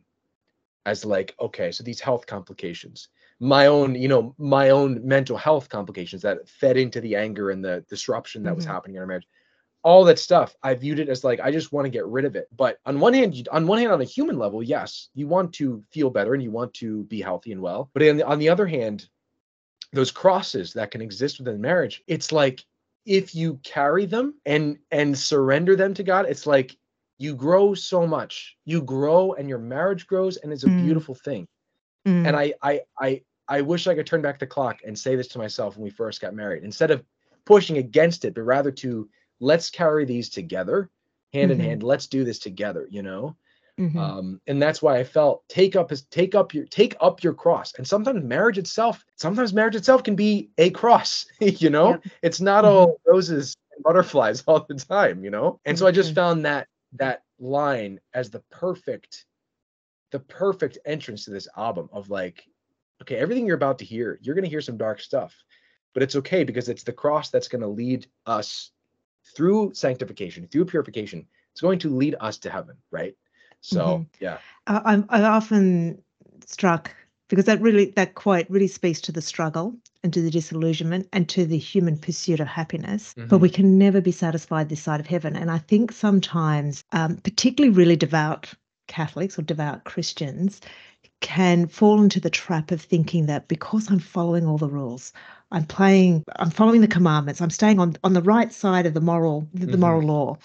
as 0.87 1.05
like 1.05 1.35
okay, 1.41 1.73
so 1.73 1.83
these 1.85 2.01
health 2.01 2.27
complications, 2.27 3.09
my 3.41 3.67
own, 3.67 3.95
you 3.95 4.09
know, 4.09 4.35
my 4.39 4.71
own 4.71 5.07
mental 5.07 5.37
health 5.37 5.69
complications 5.69 6.23
that 6.23 6.49
fed 6.49 6.77
into 6.77 7.01
the 7.01 7.17
anger 7.17 7.51
and 7.51 7.65
the 7.65 7.85
disruption 7.89 8.43
that 8.45 8.55
was 8.57 8.65
Mhm. 8.65 8.69
happening 8.69 8.97
in 8.97 9.01
our 9.03 9.07
marriage. 9.07 9.27
All 9.85 10.05
that 10.05 10.19
stuff, 10.19 10.55
I 10.63 10.75
viewed 10.75 11.01
it 11.01 11.09
as 11.09 11.25
like 11.25 11.41
I 11.41 11.51
just 11.51 11.73
want 11.73 11.87
to 11.87 11.91
get 11.91 12.07
rid 12.07 12.25
of 12.25 12.37
it. 12.37 12.47
But 12.57 12.79
on 12.87 13.01
one 13.01 13.15
hand, 13.15 13.49
on 13.51 13.67
one 13.67 13.79
hand, 13.79 13.91
on 13.91 14.01
a 14.01 14.05
human 14.05 14.39
level, 14.39 14.63
yes, 14.63 15.09
you 15.15 15.27
want 15.27 15.53
to 15.55 15.83
feel 15.91 16.09
better 16.09 16.35
and 16.35 16.43
you 16.43 16.53
want 16.53 16.73
to 16.75 17.03
be 17.05 17.21
healthy 17.21 17.51
and 17.53 17.61
well. 17.61 17.91
But 17.93 18.03
on 18.05 18.17
the, 18.19 18.27
on 18.27 18.39
the 18.39 18.49
other 18.49 18.67
hand, 18.67 19.09
those 19.93 20.13
crosses 20.13 20.73
that 20.75 20.91
can 20.93 21.03
exist 21.03 21.39
within 21.39 21.61
marriage, 21.61 22.03
it's 22.07 22.31
like 22.31 22.65
if 23.07 23.35
you 23.35 23.59
carry 23.65 24.07
them 24.07 24.35
and 24.47 24.79
and 24.93 25.19
surrender 25.19 25.75
them 25.75 25.95
to 25.95 26.05
God, 26.05 26.27
it's 26.29 26.47
like 26.47 26.77
you 27.19 27.35
grow 27.35 27.75
so 27.75 28.07
much. 28.07 28.57
You 28.65 28.83
grow 28.83 29.33
and 29.33 29.49
your 29.49 29.59
marriage 29.59 30.07
grows 30.07 30.37
and 30.37 30.53
it's 30.53 30.65
a 30.65 30.69
Mm. 30.69 30.79
beautiful 30.79 31.15
thing. 31.15 31.49
Mm. 32.07 32.27
And 32.27 32.37
I 32.37 32.55
I 32.63 32.81
I 33.01 33.23
I 33.49 33.61
wish 33.63 33.87
I 33.89 33.95
could 33.97 34.07
turn 34.07 34.23
back 34.23 34.39
the 34.39 34.47
clock 34.47 34.79
and 34.87 34.97
say 34.97 35.17
this 35.17 35.29
to 35.29 35.39
myself 35.39 35.77
when 35.77 35.83
we 35.85 35.91
first 35.91 36.21
got 36.21 36.35
married. 36.35 36.63
Instead 36.63 36.93
of 36.93 37.05
pushing 37.45 37.79
against 37.79 38.25
it, 38.25 38.35
but 38.35 38.43
rather 38.43 38.71
to 38.71 39.09
let's 39.43 39.71
carry 39.71 40.05
these 40.07 40.31
together, 40.31 40.89
hand 41.35 41.51
Mhm. 41.51 41.55
in 41.55 41.61
hand. 41.61 41.83
Let's 41.83 42.07
do 42.07 42.25
this 42.25 42.39
together, 42.39 42.87
you 42.91 43.03
know? 43.03 43.37
Mhm. 43.79 43.97
um 43.99 44.41
and 44.47 44.61
that's 44.63 44.83
why 44.83 44.99
i 44.99 45.03
felt 45.05 45.43
take 45.49 45.77
up 45.77 45.89
his 45.91 46.03
take 46.05 46.35
up 46.35 46.53
your 46.55 46.67
take 46.67 46.95
up 47.01 47.23
your 47.25 47.33
cross 47.33 47.73
and 47.79 47.87
sometimes 47.89 48.23
marriage 48.23 48.59
itself 48.59 49.03
sometimes 49.17 49.55
marriage 49.55 49.75
itself 49.77 50.03
can 50.03 50.15
be 50.15 50.51
a 50.59 50.69
cross 50.71 51.27
you 51.41 51.71
know 51.71 51.91
Yep. 51.91 52.05
it's 52.23 52.41
not 52.41 52.65
all 52.67 53.01
roses 53.07 53.57
and 53.75 53.83
butterflies 53.83 54.43
all 54.47 54.65
the 54.69 54.75
time 54.75 55.25
you 55.25 55.31
know 55.31 55.59
and 55.65 55.79
so 55.79 55.87
i 55.87 55.91
just 55.91 56.13
Mhm. 56.13 56.17
found 56.17 56.45
that 56.45 56.69
that 56.93 57.23
line 57.41 57.99
as 58.13 58.31
the 58.31 58.41
perfect 58.51 59.25
the 60.11 60.21
perfect 60.21 60.79
entrance 60.85 61.25
to 61.25 61.31
this 61.31 61.49
album 61.57 61.89
of 61.93 62.11
like 62.11 62.45
okay 63.01 63.17
everything 63.17 63.47
you're 63.47 63.57
about 63.57 63.79
to 63.79 63.85
hear 63.87 64.19
you're 64.23 64.35
going 64.35 64.45
to 64.45 64.51
hear 64.51 64.61
some 64.61 64.77
dark 64.77 65.01
stuff 65.01 65.35
but 65.95 66.03
it's 66.03 66.17
okay 66.17 66.45
because 66.45 66.69
it's 66.69 66.85
the 66.85 66.93
cross 66.93 67.31
that's 67.31 67.49
going 67.49 67.63
to 67.63 67.69
lead 67.69 68.07
us 68.27 68.71
through 69.37 69.73
sanctification 69.75 70.47
through 70.49 70.65
purification 70.65 71.27
it's 71.53 71.61
going 71.61 71.79
to 71.79 71.89
lead 71.95 72.15
us 72.21 72.39
to 72.39 72.51
heaven 72.51 72.77
right 72.91 73.17
so 73.61 73.79
Mhm. 73.99 74.07
yeah 74.21 74.39
I, 74.67 74.81
I'm 74.85 75.07
I'm 75.09 75.25
often 75.25 76.03
struck 76.47 76.95
because 77.29 77.47
that 77.47 77.61
really 77.61 77.87
that 77.97 78.15
quote 78.15 78.47
really 78.51 78.69
speaks 78.69 79.01
to 79.03 79.13
the 79.13 79.23
struggle 79.23 79.75
and 80.03 80.13
to 80.13 80.21
the 80.21 80.31
disillusionment 80.31 81.09
and 81.13 81.29
to 81.29 81.47
the 81.47 81.57
human 81.57 81.97
pursuit 81.97 82.41
of 82.41 82.49
happiness. 82.49 83.15
But 83.17 83.39
Mhm. 83.39 83.41
we 83.41 83.49
can 83.49 83.79
never 83.79 84.01
be 84.01 84.13
satisfied 84.13 84.69
this 84.69 84.83
side 84.83 85.01
of 85.01 85.07
heaven. 85.07 85.37
And 85.37 85.51
I 85.51 85.59
think 85.59 85.93
sometimes, 85.93 86.85
um, 86.93 87.17
particularly 87.19 87.75
really 87.75 87.97
devout 87.97 88.53
Catholics 88.89 89.39
or 89.39 89.43
devout 89.43 89.85
Christians, 89.85 90.61
can 91.23 91.67
fall 91.69 92.03
into 92.03 92.21
the 92.21 92.31
trap 92.31 92.71
of 92.73 92.81
thinking 92.83 93.27
that 93.27 93.49
because 93.49 93.91
I'm 93.91 93.99
following 94.01 94.47
all 94.47 94.59
the 94.59 94.69
rules, 94.69 95.13
I'm 95.53 95.65
playing, 95.67 96.25
I'm 96.37 96.51
following 96.51 96.81
the 96.83 96.89
commandments, 96.89 97.41
I'm 97.41 97.51
staying 97.51 97.81
on 97.81 97.97
on 98.05 98.13
the 98.15 98.23
right 98.23 98.53
side 98.53 98.87
of 98.87 98.95
the 98.95 99.01
moral 99.01 99.49
the 99.55 99.77
Mhm. 99.77 99.81
moral 99.81 100.03
law, 100.07 100.39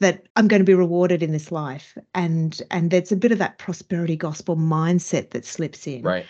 that 0.00 0.26
I'm 0.36 0.48
going 0.48 0.60
to 0.60 0.64
be 0.66 0.74
rewarded 0.74 1.22
in 1.22 1.32
this 1.32 1.50
life. 1.52 1.96
And 2.14 2.60
and 2.70 2.90
there's 2.90 3.12
a 3.12 3.16
bit 3.16 3.32
of 3.32 3.38
that 3.38 3.58
prosperity 3.58 4.16
gospel 4.16 4.56
mindset 4.56 5.30
that 5.30 5.44
slips 5.46 5.86
in. 5.86 6.02
right 6.04 6.28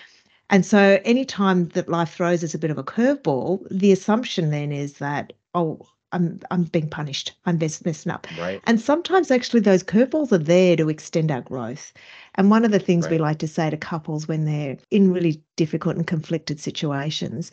And 0.50 0.66
so 0.66 1.00
anytime 1.04 1.68
that 1.70 1.88
life 1.88 2.14
throws 2.14 2.44
us 2.44 2.54
a 2.54 2.58
bit 2.60 2.70
of 2.70 2.78
a 2.78 2.84
curveball, 2.84 3.66
the 3.70 3.92
assumption 3.92 4.50
then 4.50 4.72
is 4.72 4.94
that, 4.98 5.32
oh, 5.54 5.88
I'm 6.12 6.40
I'm 6.50 6.64
being 6.64 6.88
punished. 6.88 7.32
I'm 7.46 7.58
mess- 7.58 7.84
messing 7.84 8.12
up. 8.12 8.26
right 8.38 8.60
And 8.64 8.80
sometimes 8.80 9.30
actually 9.30 9.60
those 9.60 9.82
curveballs 9.82 10.32
are 10.32 10.38
there 10.38 10.76
to 10.76 10.88
extend 10.88 11.30
our 11.30 11.40
growth. 11.40 11.92
And 12.36 12.50
one 12.50 12.64
of 12.64 12.70
the 12.70 12.78
things 12.78 13.08
we 13.08 13.18
like 13.18 13.38
to 13.38 13.48
say 13.48 13.70
to 13.70 13.76
couples 13.76 14.28
when 14.28 14.44
they're 14.44 14.76
in 14.90 15.12
really 15.12 15.42
difficult 15.56 15.96
and 15.96 16.06
conflicted 16.06 16.60
situations, 16.60 17.50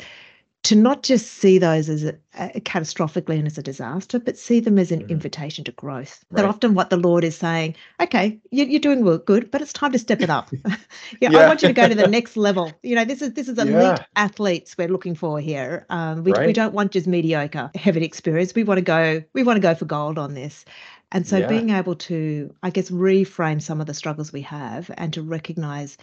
to 0.64 0.76
not 0.76 1.04
just 1.04 1.28
see 1.34 1.58
those 1.58 1.88
as 1.90 2.04
a, 2.04 2.16
a 2.38 2.60
catastrophically 2.60 3.38
and 3.38 3.48
as 3.48 3.58
a 3.58 3.64
disaster, 3.64 4.20
but 4.20 4.38
see 4.38 4.60
them 4.60 4.78
as 4.78 4.92
an 4.92 5.02
Mhm. 5.02 5.10
invitation 5.10 5.64
to 5.64 5.72
growth. 5.72 6.24
That 6.32 6.44
often 6.46 6.74
what 6.74 6.90
the 6.90 6.98
Lord 6.98 7.24
is 7.24 7.38
saying, 7.38 7.76
okay, 8.02 8.40
you, 8.52 8.66
you're 8.66 8.82
doing 8.82 9.04
well, 9.06 9.18
good, 9.20 9.52
but 9.52 9.62
it's 9.62 9.72
time 9.74 9.94
to 9.94 10.00
step 10.00 10.22
it 10.22 10.30
up. 10.30 10.52
yeah, 11.22 11.32
I 11.34 11.44
want 11.44 11.62
you 11.62 11.68
to 11.70 11.74
go 11.74 11.88
to 11.88 11.96
the 11.96 12.04
next 12.18 12.36
level. 12.36 12.78
You 12.84 12.96
know, 12.96 13.06
this 13.06 13.22
is 13.22 13.34
this 13.34 13.48
is 13.48 13.58
elite 13.58 14.00
Yeah. 14.00 14.06
athletes 14.18 14.78
we're 14.78 14.90
looking 14.90 15.16
for 15.16 15.40
here. 15.40 15.86
Um, 15.90 16.24
we, 16.24 16.34
we 16.44 16.54
don't 16.54 16.74
want 16.74 16.92
just 16.92 17.08
mediocre 17.08 17.72
heaven 17.76 18.04
experience. 18.04 18.54
We 18.54 18.64
want 18.64 18.80
to 18.80 18.84
go. 18.84 19.24
We 19.34 19.44
want 19.44 19.58
to 19.58 19.62
go 19.62 19.76
for 19.76 19.86
gold 19.86 20.18
on 20.20 20.34
this. 20.34 20.66
And 21.12 21.26
so 21.26 21.40
Yeah. 21.40 21.48
being 21.48 21.70
able 21.72 21.96
to, 21.96 22.54
I 22.62 22.70
guess, 22.70 22.90
reframe 22.92 23.62
some 23.62 23.82
of 23.82 23.88
the 23.88 23.94
struggles 23.94 24.32
we 24.34 24.42
have 24.44 24.92
and 24.98 25.14
to 25.14 25.24
recognize 25.24 25.98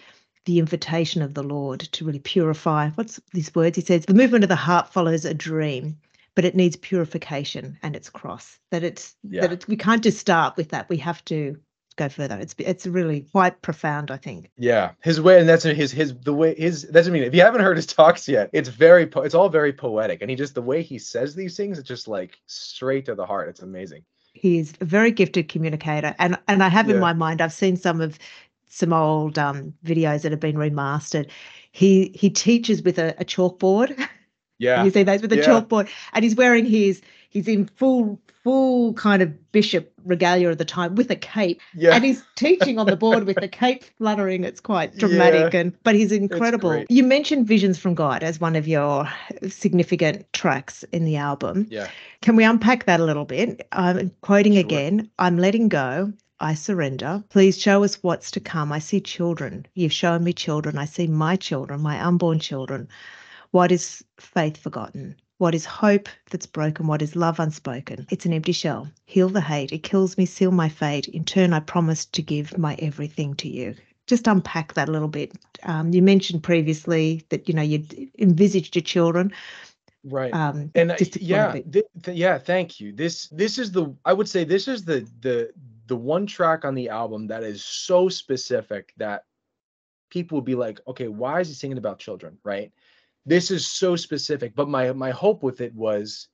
the 0.47 0.59
invitation 0.59 1.23
of 1.23 1.35
the 1.35 1.43
Lord 1.43 1.81
to 1.81 2.05
really 2.05 2.19
purify. 2.21 2.91
What's 2.91 3.21
these 3.35 3.55
words? 3.55 3.77
He 3.77 3.83
says, 3.85 4.07
the 4.07 4.15
movement 4.15 4.45
of 4.45 4.49
the 4.49 4.57
heart 4.57 4.93
follows 4.93 5.25
a 5.25 5.35
dream, 5.35 5.99
but 6.35 6.45
it 6.45 6.57
needs 6.57 6.77
purification 6.77 7.79
and 7.83 7.95
its 7.97 8.11
cross. 8.11 8.59
That 8.71 8.83
it's 8.85 9.15
Yeah. 9.29 9.43
that 9.43 9.53
it's, 9.53 9.69
we 9.69 9.77
can't 9.77 10.03
just 10.03 10.19
start 10.19 10.57
with 10.57 10.71
that. 10.71 10.89
We 10.89 10.99
have 10.99 11.25
to 11.27 11.59
go 11.97 12.09
further. 12.11 12.39
It's 12.39 12.55
it's 12.59 12.87
really 12.87 13.23
quite 13.33 13.63
profound, 13.63 14.11
I 14.11 14.19
think. 14.19 14.51
yeah 14.59 14.93
his 15.03 15.21
way 15.21 15.41
and 15.41 15.49
that's 15.49 15.65
his 15.65 15.93
his 15.93 16.15
the 16.21 16.35
way 16.35 16.55
his 16.55 16.83
that's 16.91 17.09
I 17.09 17.11
mean 17.11 17.23
if 17.25 17.35
you 17.35 17.41
haven't 17.43 17.63
heard 17.63 17.77
his 17.77 17.87
talks 17.87 18.29
yet 18.29 18.51
it's 18.53 18.69
very 18.69 19.07
po- 19.07 19.23
it's 19.23 19.35
all 19.35 19.49
very 19.49 19.73
poetic 19.73 20.21
and 20.21 20.31
he 20.31 20.37
just 20.37 20.55
the 20.55 20.63
way 20.63 20.83
he 20.83 20.99
says 20.99 21.35
these 21.35 21.57
things 21.57 21.79
it's 21.79 21.89
just 21.89 22.07
like 22.07 22.39
straight 22.47 23.07
to 23.07 23.15
the 23.15 23.27
heart 23.27 23.49
it's 23.49 23.63
amazing 23.63 24.03
He 24.35 24.59
is 24.59 24.75
a 24.83 24.85
very 24.85 25.11
gifted 25.11 25.49
communicator, 25.49 26.15
and 26.19 26.39
and 26.49 26.63
I 26.63 26.69
have 26.69 26.91
in 26.91 26.99
my 26.99 27.15
mind 27.15 27.41
I've 27.41 27.55
seen 27.55 27.77
some 27.77 28.03
of 28.03 28.19
some 28.77 28.93
old 28.93 29.39
um, 29.39 29.73
videos 29.85 30.23
that 30.23 30.33
have 30.33 30.41
been 30.41 30.57
remastered. 30.57 31.31
He 31.73 32.13
he 32.15 32.29
teaches 32.31 32.83
with 32.83 32.99
a, 32.99 33.15
a 33.19 33.25
chalkboard. 33.25 33.97
yeah 34.59 34.85
you 34.85 34.91
see 34.91 35.03
those 35.03 35.23
with 35.23 35.33
a 35.33 35.37
Yeah. 35.37 35.43
chalkboard, 35.47 35.89
and 36.13 36.25
he's 36.25 36.35
wearing 36.37 36.67
his 36.67 37.01
he's 37.31 37.49
in 37.49 37.67
full 37.67 38.21
full 38.45 38.93
kind 38.95 39.23
of 39.23 39.51
bishop 39.51 39.93
regalia 40.05 40.51
of 40.51 40.59
the 40.59 40.65
time 40.65 40.95
with 40.95 41.11
a 41.11 41.17
cape, 41.17 41.61
yeah 41.75 41.95
and 41.95 42.05
he's 42.05 42.23
teaching 42.37 42.79
on 42.79 42.87
the 42.87 42.97
board 42.97 43.25
with 43.25 43.37
the 43.41 43.49
cape 43.49 43.83
fluttering. 43.99 44.45
It's 44.45 44.61
quite 44.61 44.97
dramatic, 45.03 45.55
and 45.55 45.73
but 45.83 45.95
he's 45.95 46.13
incredible. 46.13 46.85
You 46.89 47.03
mentioned 47.03 47.47
"Visions 47.47 47.79
from 47.79 47.95
God" 47.95 48.23
as 48.23 48.41
one 48.41 48.55
of 48.57 48.69
your 48.69 49.09
significant 49.49 50.31
tracks 50.33 50.85
in 50.93 51.05
the 51.05 51.17
album. 51.17 51.67
yeah 51.71 51.89
Can 52.23 52.37
we 52.37 52.45
unpack 52.45 52.85
that 52.85 53.01
a 53.01 53.05
little 53.05 53.25
bit? 53.25 53.67
I'm 53.73 54.11
quoting 54.21 54.53
Sure. 54.53 54.61
again 54.61 55.11
I'm 55.19 55.39
letting 55.39 55.69
go. 55.69 56.13
I 56.41 56.55
surrender. 56.55 57.25
Please 57.31 57.59
show 57.59 57.83
us 57.83 58.03
what's 58.03 58.31
to 58.33 58.41
come. 58.41 58.73
I 58.73 58.79
see 58.79 59.01
children. 59.01 59.67
You've 59.75 59.93
shown 59.93 60.25
me 60.25 60.33
children. 60.33 60.77
I 60.79 60.85
see 60.85 61.07
my 61.07 61.37
children, 61.37 61.81
my 61.81 62.03
unborn 62.05 62.39
children. 62.41 62.89
What 63.53 63.73
is 63.73 64.05
faith 64.19 64.57
forgotten? 64.57 65.17
What 65.39 65.55
is 65.55 65.65
hope 65.65 66.09
that's 66.31 66.47
broken? 66.47 66.87
What 66.87 67.03
is 67.03 67.17
love 67.17 67.41
unspoken? 67.41 68.07
It's 68.11 68.27
an 68.27 68.33
empty 68.33 68.53
shell. 68.53 68.89
Heal 69.07 69.29
the 69.29 69.41
hate. 69.41 69.73
It 69.73 69.83
kills 69.83 70.17
me, 70.17 70.27
seal 70.27 70.51
my 70.51 70.69
fate. 70.69 71.09
In 71.09 71.25
turn, 71.25 71.53
I 71.53 71.61
promise 71.61 72.05
to 72.07 72.23
give 72.23 72.57
my 72.59 72.75
everything 72.79 73.35
to 73.37 73.49
you. 73.49 73.75
Just 74.07 74.27
unpack 74.27 74.75
that 74.75 74.89
a 74.89 74.93
little 74.93 75.09
bit. 75.09 75.33
Um, 75.65 75.93
you 75.93 76.01
mentioned 76.01 76.43
previously 76.43 77.25
that 77.31 77.49
you 77.49 77.55
know 77.55 77.63
you'd 77.63 78.11
envisaged 78.19 78.77
your 78.77 78.83
children. 78.83 79.33
right 80.05 80.33
Um, 80.33 80.71
and 80.75 80.93
yeah 81.21 81.53
th- 81.53 81.85
th- 82.03 82.17
yeah 82.17 82.39
thank 82.39 82.79
you 82.79 82.93
this 82.93 83.29
this 83.29 83.59
is 83.59 83.73
the 83.73 83.93
i 84.05 84.13
would 84.13 84.29
say 84.29 84.45
this 84.45 84.69
is 84.69 84.85
the 84.85 85.09
the 85.21 85.51
the 85.87 85.97
one 85.97 86.27
track 86.27 86.65
on 86.65 86.75
the 86.75 86.89
album 86.89 87.27
that 87.29 87.43
is 87.43 87.65
so 87.65 88.09
specific 88.09 88.93
that 88.97 89.25
people 90.11 90.37
would 90.37 90.45
be 90.45 90.55
like 90.55 90.81
okay 90.87 91.09
why 91.09 91.41
is 91.41 91.49
he 91.49 91.55
singing 91.55 91.79
about 91.79 91.99
children 91.99 92.39
right 92.45 92.73
this 93.25 93.51
is 93.51 93.67
so 93.67 93.97
specific 93.97 94.55
but 94.55 94.69
my 94.69 94.93
my 94.93 95.11
hope 95.11 95.43
with 95.43 95.61
it 95.61 95.75
was 95.75 96.29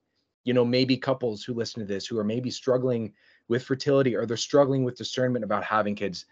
you 0.45 0.53
know 0.53 0.65
maybe 0.65 0.97
couples 0.97 1.43
who 1.43 1.55
listen 1.55 1.81
to 1.81 1.87
this 1.87 2.07
who 2.07 2.19
are 2.19 2.25
maybe 2.25 2.51
struggling 2.51 3.13
with 3.49 3.65
fertility 3.65 4.15
or 4.15 4.27
they're 4.27 4.37
struggling 4.37 4.85
with 4.85 4.97
discernment 4.97 5.45
about 5.45 5.65
having 5.65 5.95
kids 5.95 6.27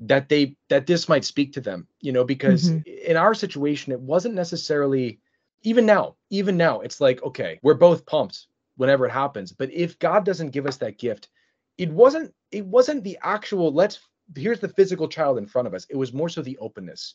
that 0.00 0.28
they 0.28 0.56
that 0.68 0.86
this 0.86 1.08
might 1.08 1.24
speak 1.24 1.52
to 1.52 1.60
them 1.60 1.86
you 2.00 2.12
know 2.12 2.24
because 2.24 2.70
Mhm. 2.70 2.86
in 2.86 3.16
our 3.16 3.34
situation 3.34 3.92
it 3.92 4.00
wasn't 4.00 4.34
necessarily 4.34 5.20
even 5.62 5.86
now 5.86 6.16
even 6.30 6.56
now 6.56 6.80
it's 6.80 7.00
like 7.00 7.22
okay 7.22 7.58
we're 7.62 7.74
both 7.74 8.06
pumped 8.06 8.46
whenever 8.76 9.06
it 9.06 9.10
happens 9.12 9.52
but 9.52 9.70
if 9.72 9.98
god 9.98 10.24
doesn't 10.24 10.50
give 10.50 10.66
us 10.66 10.78
that 10.78 10.98
gift 10.98 11.28
it 11.80 11.90
wasn't 11.90 12.32
it 12.52 12.64
wasn't 12.66 13.02
the 13.04 13.18
actual 13.22 13.72
let's 13.72 13.98
here's 14.36 14.60
the 14.60 14.68
physical 14.68 15.08
child 15.08 15.38
in 15.38 15.46
front 15.46 15.66
of 15.68 15.74
us 15.74 15.86
it 15.90 15.96
was 15.96 16.12
more 16.12 16.28
so 16.28 16.42
the 16.42 16.58
openness 16.58 17.14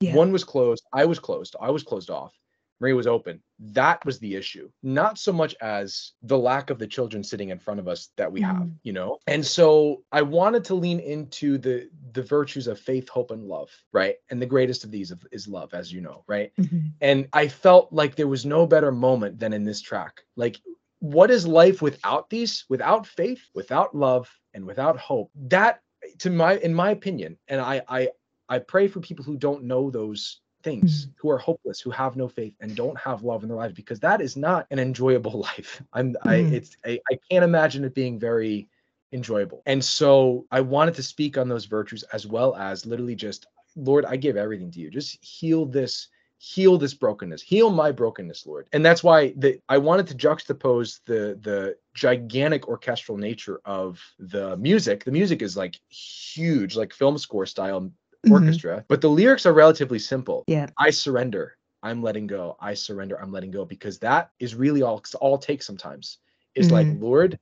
Yeah. 0.00 0.14
one 0.16 0.32
was 0.32 0.44
closed 0.44 0.84
i 0.92 1.04
was 1.04 1.18
closed 1.18 1.56
i 1.60 1.70
was 1.70 1.82
closed 1.82 2.10
off 2.10 2.32
maria 2.80 2.94
was 2.96 3.06
open 3.06 3.40
that 3.80 3.98
was 4.06 4.18
the 4.18 4.34
issue 4.34 4.66
not 4.82 5.18
so 5.18 5.32
much 5.32 5.54
as 5.60 6.12
the 6.22 6.38
lack 6.38 6.70
of 6.70 6.78
the 6.78 6.86
children 6.86 7.22
sitting 7.22 7.50
in 7.50 7.58
front 7.58 7.78
of 7.80 7.86
us 7.88 8.08
that 8.16 8.30
we 8.32 8.40
have 8.40 8.56
Mm. 8.68 8.74
you 8.88 8.92
know 8.98 9.18
and 9.26 9.44
so 9.44 10.02
i 10.12 10.22
wanted 10.22 10.64
to 10.64 10.74
lean 10.74 10.98
into 11.00 11.58
the 11.58 11.76
the 12.16 12.22
virtues 12.22 12.66
of 12.66 12.80
faith 12.80 13.08
hope 13.16 13.30
and 13.30 13.44
love 13.56 13.70
right 13.92 14.16
and 14.30 14.40
the 14.42 14.46
greatest 14.54 14.84
of 14.84 14.90
these 14.90 15.12
is 15.32 15.46
love 15.46 15.70
as 15.80 15.86
you 15.94 16.00
know 16.06 16.24
right 16.26 16.50
Mhm. 16.58 16.92
and 17.08 17.28
I 17.32 17.48
felt 17.48 17.84
like 18.00 18.12
there 18.16 18.32
was 18.36 18.44
no 18.56 18.66
better 18.66 18.92
moment 19.08 19.38
than 19.38 19.52
in 19.58 19.64
this 19.64 19.80
track. 19.80 20.14
Like, 20.36 20.56
what 21.00 21.30
is 21.30 21.46
life 21.46 21.82
without 21.82 22.30
these? 22.30 22.64
Without 22.68 23.06
faith, 23.06 23.42
without 23.54 23.94
love, 23.94 24.30
and 24.54 24.64
without 24.64 24.98
hope? 24.98 25.30
That, 25.34 25.80
to 26.18 26.30
my, 26.30 26.56
in 26.58 26.72
my 26.72 26.90
opinion, 26.90 27.38
and 27.48 27.60
I, 27.60 27.82
I, 27.88 28.08
I 28.48 28.58
pray 28.58 28.88
for 28.88 29.00
people 29.00 29.24
who 29.24 29.36
don't 29.36 29.64
know 29.64 29.90
those 29.90 30.40
things, 30.62 31.08
who 31.16 31.30
are 31.30 31.38
hopeless, 31.38 31.80
who 31.80 31.90
have 31.90 32.16
no 32.16 32.28
faith, 32.28 32.54
and 32.60 32.76
don't 32.76 32.98
have 32.98 33.22
love 33.22 33.42
in 33.42 33.48
their 33.48 33.56
lives, 33.56 33.74
because 33.74 34.00
that 34.00 34.20
is 34.20 34.36
not 34.36 34.66
an 34.70 34.78
enjoyable 34.78 35.40
life. 35.48 35.82
I'm, 35.92 36.16
I, 36.22 36.36
Mm. 36.36 36.52
it's, 36.52 36.76
I, 36.84 37.00
I 37.10 37.18
can't 37.30 37.44
imagine 37.44 37.84
it 37.84 37.94
being 37.94 38.18
very 38.18 38.68
enjoyable. 39.12 39.62
And 39.66 39.82
so 39.84 40.46
I 40.50 40.60
wanted 40.60 40.94
to 40.94 41.02
speak 41.02 41.38
on 41.38 41.48
those 41.48 41.64
virtues 41.64 42.02
as 42.12 42.26
well 42.26 42.54
as 42.56 42.86
literally 42.86 43.16
just, 43.16 43.46
Lord, 43.76 44.04
I 44.04 44.16
give 44.16 44.36
everything 44.36 44.70
to 44.72 44.80
you. 44.80 44.90
Just 44.90 45.18
heal 45.24 45.64
this 45.64 46.08
heal 46.42 46.78
this 46.78 46.94
brokenness 46.94 47.42
heal 47.42 47.68
my 47.70 47.92
brokenness 47.92 48.46
lord 48.46 48.66
and 48.72 48.84
that's 48.84 49.04
why 49.04 49.34
the, 49.36 49.60
i 49.68 49.76
wanted 49.76 50.06
to 50.06 50.14
juxtapose 50.14 51.00
the 51.04 51.38
the 51.42 51.76
gigantic 51.92 52.66
orchestral 52.66 53.18
nature 53.18 53.60
of 53.66 54.00
the 54.18 54.56
music 54.56 55.04
the 55.04 55.10
music 55.10 55.42
is 55.42 55.54
like 55.54 55.78
huge 55.90 56.76
like 56.76 56.94
film 56.94 57.18
score 57.18 57.44
style 57.44 57.82
Mhm. 57.82 58.32
orchestra 58.32 58.82
but 58.88 59.02
the 59.02 59.08
lyrics 59.10 59.44
are 59.44 59.52
relatively 59.52 59.98
simple 59.98 60.44
Yeah. 60.46 60.66
i 60.78 60.88
surrender 60.88 61.58
i'm 61.82 62.02
letting 62.02 62.26
go 62.26 62.56
i 62.58 62.72
surrender 62.72 63.20
i'm 63.20 63.32
letting 63.32 63.50
go 63.50 63.66
because 63.66 63.98
that 63.98 64.30
is 64.38 64.54
really 64.54 64.80
all 64.80 65.02
all 65.20 65.36
takes 65.36 65.66
sometimes 65.66 66.18
is 66.54 66.70
like 66.70 66.86
Mhm. 66.86 67.02
lord 67.02 67.38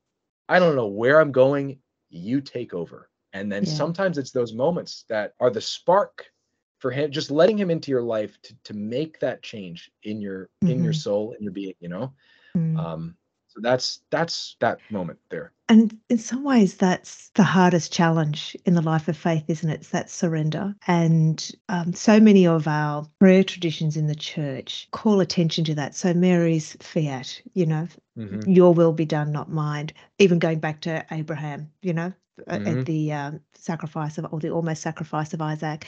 i 0.48 0.58
don't 0.58 0.74
know 0.74 0.88
where 0.88 1.20
i'm 1.20 1.30
going 1.30 1.78
you 2.10 2.40
take 2.40 2.74
over 2.74 3.10
and 3.32 3.50
then 3.52 3.64
Yeah. 3.64 3.72
sometimes 3.74 4.18
it's 4.18 4.32
those 4.32 4.52
moments 4.54 5.04
that 5.08 5.34
are 5.38 5.50
the 5.50 5.60
spark 5.60 6.26
for 6.78 6.90
him 6.90 7.10
just 7.10 7.30
letting 7.30 7.58
him 7.58 7.70
into 7.70 7.90
your 7.90 8.02
life 8.02 8.40
to, 8.42 8.54
to 8.64 8.74
make 8.74 9.18
that 9.20 9.42
change 9.42 9.90
in 10.04 10.20
your 10.20 10.48
in 10.62 10.82
your 10.82 10.92
Mhm. 10.92 10.96
soul 10.96 11.32
in 11.32 11.42
your 11.42 11.52
being 11.52 11.74
you 11.80 11.88
know 11.88 12.12
Mm. 12.56 12.78
um 12.78 13.16
so 13.48 13.60
that's 13.60 14.00
that's 14.10 14.56
that 14.60 14.80
moment 14.90 15.18
there 15.30 15.52
And 15.70 15.98
in 16.08 16.16
some 16.18 16.44
ways, 16.44 16.76
that's 16.76 17.28
the 17.34 17.42
hardest 17.42 17.92
challenge 17.92 18.56
in 18.64 18.74
the 18.74 18.80
life 18.80 19.06
of 19.08 19.16
faith, 19.18 19.44
isn't 19.48 19.68
it? 19.68 19.80
It's 19.80 19.90
that 19.90 20.08
surrender. 20.10 20.74
And 20.86 21.50
um, 21.68 21.92
so 21.92 22.18
many 22.20 22.46
of 22.46 22.66
our 22.66 23.06
prayer 23.20 23.44
traditions 23.44 23.96
in 23.96 24.06
the 24.06 24.14
church 24.14 24.88
call 24.92 25.20
attention 25.20 25.64
to 25.64 25.74
that. 25.74 25.94
So 25.94 26.14
Mary's 26.14 26.74
fiat, 26.80 27.42
you 27.52 27.66
know, 27.66 27.86
Mhm. 28.16 28.44
your 28.46 28.72
will 28.72 28.92
be 28.94 29.04
done, 29.04 29.30
not 29.30 29.50
mine. 29.50 29.90
Even 30.18 30.38
going 30.38 30.58
back 30.60 30.80
to 30.82 31.04
Abraham, 31.10 31.70
you 31.82 31.92
know, 31.92 32.12
at 32.46 32.84
the 32.86 33.12
um, 33.12 33.40
sacrifice 33.54 34.16
of, 34.16 34.26
or 34.32 34.40
the 34.40 34.50
almost 34.50 34.80
sacrifice 34.82 35.34
of 35.34 35.42
Isaac. 35.42 35.86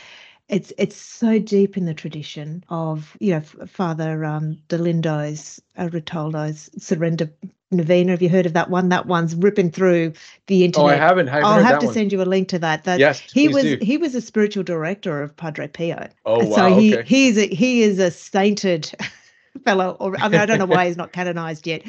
It's 0.50 0.72
it's 0.78 0.96
so 0.96 1.38
deep 1.38 1.76
in 1.76 1.84
the 1.86 1.94
tradition 1.94 2.64
of 2.68 3.16
you 3.20 3.32
know 3.34 3.40
Father 3.66 4.24
um, 4.24 4.58
Dolindo's 4.68 5.60
uh, 5.76 5.84
Ruotolo's 5.86 6.70
surrender 6.76 7.30
novena. 7.70 8.10
Have 8.10 8.22
you 8.22 8.28
heard 8.28 8.46
of 8.46 8.52
that 8.54 8.68
one? 8.68 8.88
That 8.88 9.06
one's 9.06 9.34
ripping 9.36 9.70
through 9.70 10.12
the 10.48 10.64
internet. 10.64 10.90
oh 10.90 10.92
i 10.92 10.96
haven't 10.96 11.28
i 11.28 11.32
haven't 11.32 11.50
I'll 11.52 11.62
have 11.62 11.78
to 11.80 11.86
one 11.86 11.94
send 11.94 12.12
you 12.12 12.20
a 12.20 12.24
link 12.24 12.48
to 12.48 12.58
that. 12.58 12.84
That 12.84 12.98
yes 12.98 13.20
he 13.20 13.48
was 13.48 13.62
do. 13.62 13.78
he 13.80 13.96
was 13.96 14.14
a 14.14 14.20
spiritual 14.20 14.64
director 14.64 15.22
of 15.22 15.36
Padre 15.36 15.68
Pio. 15.68 16.08
oh 16.26 16.44
wow 16.48 16.56
so 16.56 16.80
he 16.80 16.94
okay 16.94 17.06
he 17.06 17.28
is 17.28 17.38
a 17.38 17.46
he 17.46 17.82
is 17.82 17.98
a 18.00 18.10
sainted 18.10 18.92
fellow. 19.64 19.96
Or 20.00 20.16
I 20.18 20.28
mean, 20.28 20.40
I 20.40 20.46
don't 20.46 20.58
know 20.58 20.66
why 20.66 20.86
he's 20.88 20.96
not 20.96 21.12
canonized 21.12 21.66
yet. 21.66 21.82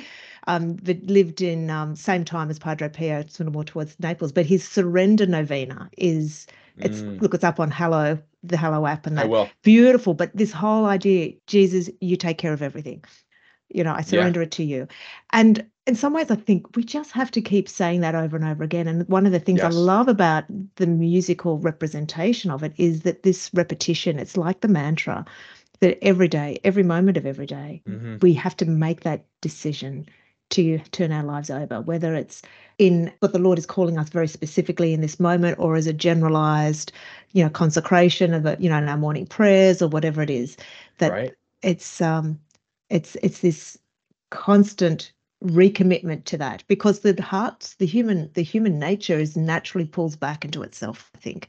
Um, 0.47 0.73
but 0.73 1.03
lived 1.03 1.41
in 1.41 1.69
um, 1.69 1.95
same 1.95 2.25
time 2.25 2.49
as 2.49 2.57
Padre 2.57 2.89
Pio, 2.89 3.23
sort 3.27 3.45
of 3.47 3.53
more 3.53 3.63
towards 3.63 3.99
Naples. 3.99 4.31
But 4.31 4.47
his 4.47 4.67
surrender 4.67 5.27
novena 5.27 5.89
is 5.97 6.47
it's 6.79 7.03
Mm, 7.03 7.21
look 7.21 7.35
it's 7.35 7.43
up 7.43 7.59
on 7.59 7.69
Hallow 7.69 8.17
the 8.43 8.57
Hallow 8.57 8.85
app 8.85 9.05
and 9.07 9.19
i 9.19 9.23
that 9.23 9.29
will 9.29 9.49
beautiful. 9.63 10.13
But 10.13 10.35
this 10.35 10.51
whole 10.51 10.85
idea, 10.85 11.33
Jesus, 11.47 11.89
you 11.99 12.15
take 12.17 12.37
care 12.37 12.53
of 12.53 12.61
everything. 12.61 13.03
You 13.69 13.83
know, 13.83 13.93
I 13.93 13.99
Yeah. 13.99 14.03
surrender 14.03 14.41
it 14.41 14.51
to 14.51 14.63
you. 14.63 14.87
And 15.31 15.65
in 15.87 15.95
some 15.95 16.13
ways, 16.13 16.29
I 16.29 16.35
think 16.35 16.75
we 16.75 16.83
just 16.83 17.11
have 17.11 17.31
to 17.31 17.41
keep 17.41 17.67
saying 17.69 18.01
that 18.01 18.15
over 18.15 18.35
and 18.35 18.45
over 18.45 18.63
again. 18.63 18.87
And 18.87 19.07
one 19.07 19.25
of 19.25 19.31
the 19.31 19.39
things 19.39 19.63
I 19.63 19.69
love 19.69 20.07
about 20.07 20.45
the 20.75 20.87
musical 20.87 21.57
representation 21.59 22.51
of 22.51 22.63
it 22.63 22.73
is 22.77 23.01
that 23.01 23.23
this 23.23 23.49
repetition, 23.53 24.19
it's 24.19 24.37
like 24.37 24.61
the 24.61 24.67
mantra 24.67 25.25
that 25.79 25.97
every 26.03 26.27
day, 26.27 26.59
every 26.63 26.83
moment 26.83 27.17
of 27.17 27.25
every 27.25 27.47
day, 27.47 27.81
Mhm. 27.87 28.21
we 28.21 28.33
have 28.33 28.55
to 28.57 28.65
make 28.65 29.01
that 29.01 29.25
decision 29.41 30.05
to 30.51 30.79
turn 30.91 31.11
our 31.11 31.23
lives 31.23 31.49
over, 31.49 31.81
whether 31.81 32.13
it's 32.15 32.41
in 32.77 33.11
what 33.19 33.33
the 33.33 33.39
Lord 33.39 33.57
is 33.57 33.65
calling 33.65 33.97
us 33.97 34.09
very 34.09 34.27
specifically 34.27 34.93
in 34.93 35.01
this 35.01 35.19
moment 35.19 35.59
or 35.59 35.75
as 35.75 35.87
a 35.87 35.93
generalized, 35.93 36.91
you 37.31 37.43
know, 37.43 37.49
consecration 37.49 38.33
of 38.33 38.45
it, 38.45 38.59
you 38.59 38.69
know, 38.69 38.77
in 38.77 38.87
our 38.87 38.97
morning 38.97 39.25
prayers 39.25 39.81
or 39.81 39.87
whatever 39.87 40.21
it 40.21 40.29
is, 40.29 40.57
that 40.99 41.11
right. 41.11 41.33
it's 41.61 42.01
um 42.01 42.39
it's 42.89 43.15
it's 43.23 43.39
this 43.39 43.77
constant 44.29 45.11
recommitment 45.43 46.23
to 46.25 46.37
that 46.37 46.63
because 46.67 46.99
the 46.99 47.19
hearts 47.21 47.73
the 47.75 47.85
human 47.85 48.29
the 48.35 48.43
human 48.43 48.77
nature 48.77 49.17
is 49.17 49.35
naturally 49.35 49.87
pulls 49.87 50.15
back 50.15 50.45
into 50.45 50.61
itself 50.61 51.09
i 51.15 51.17
think 51.17 51.47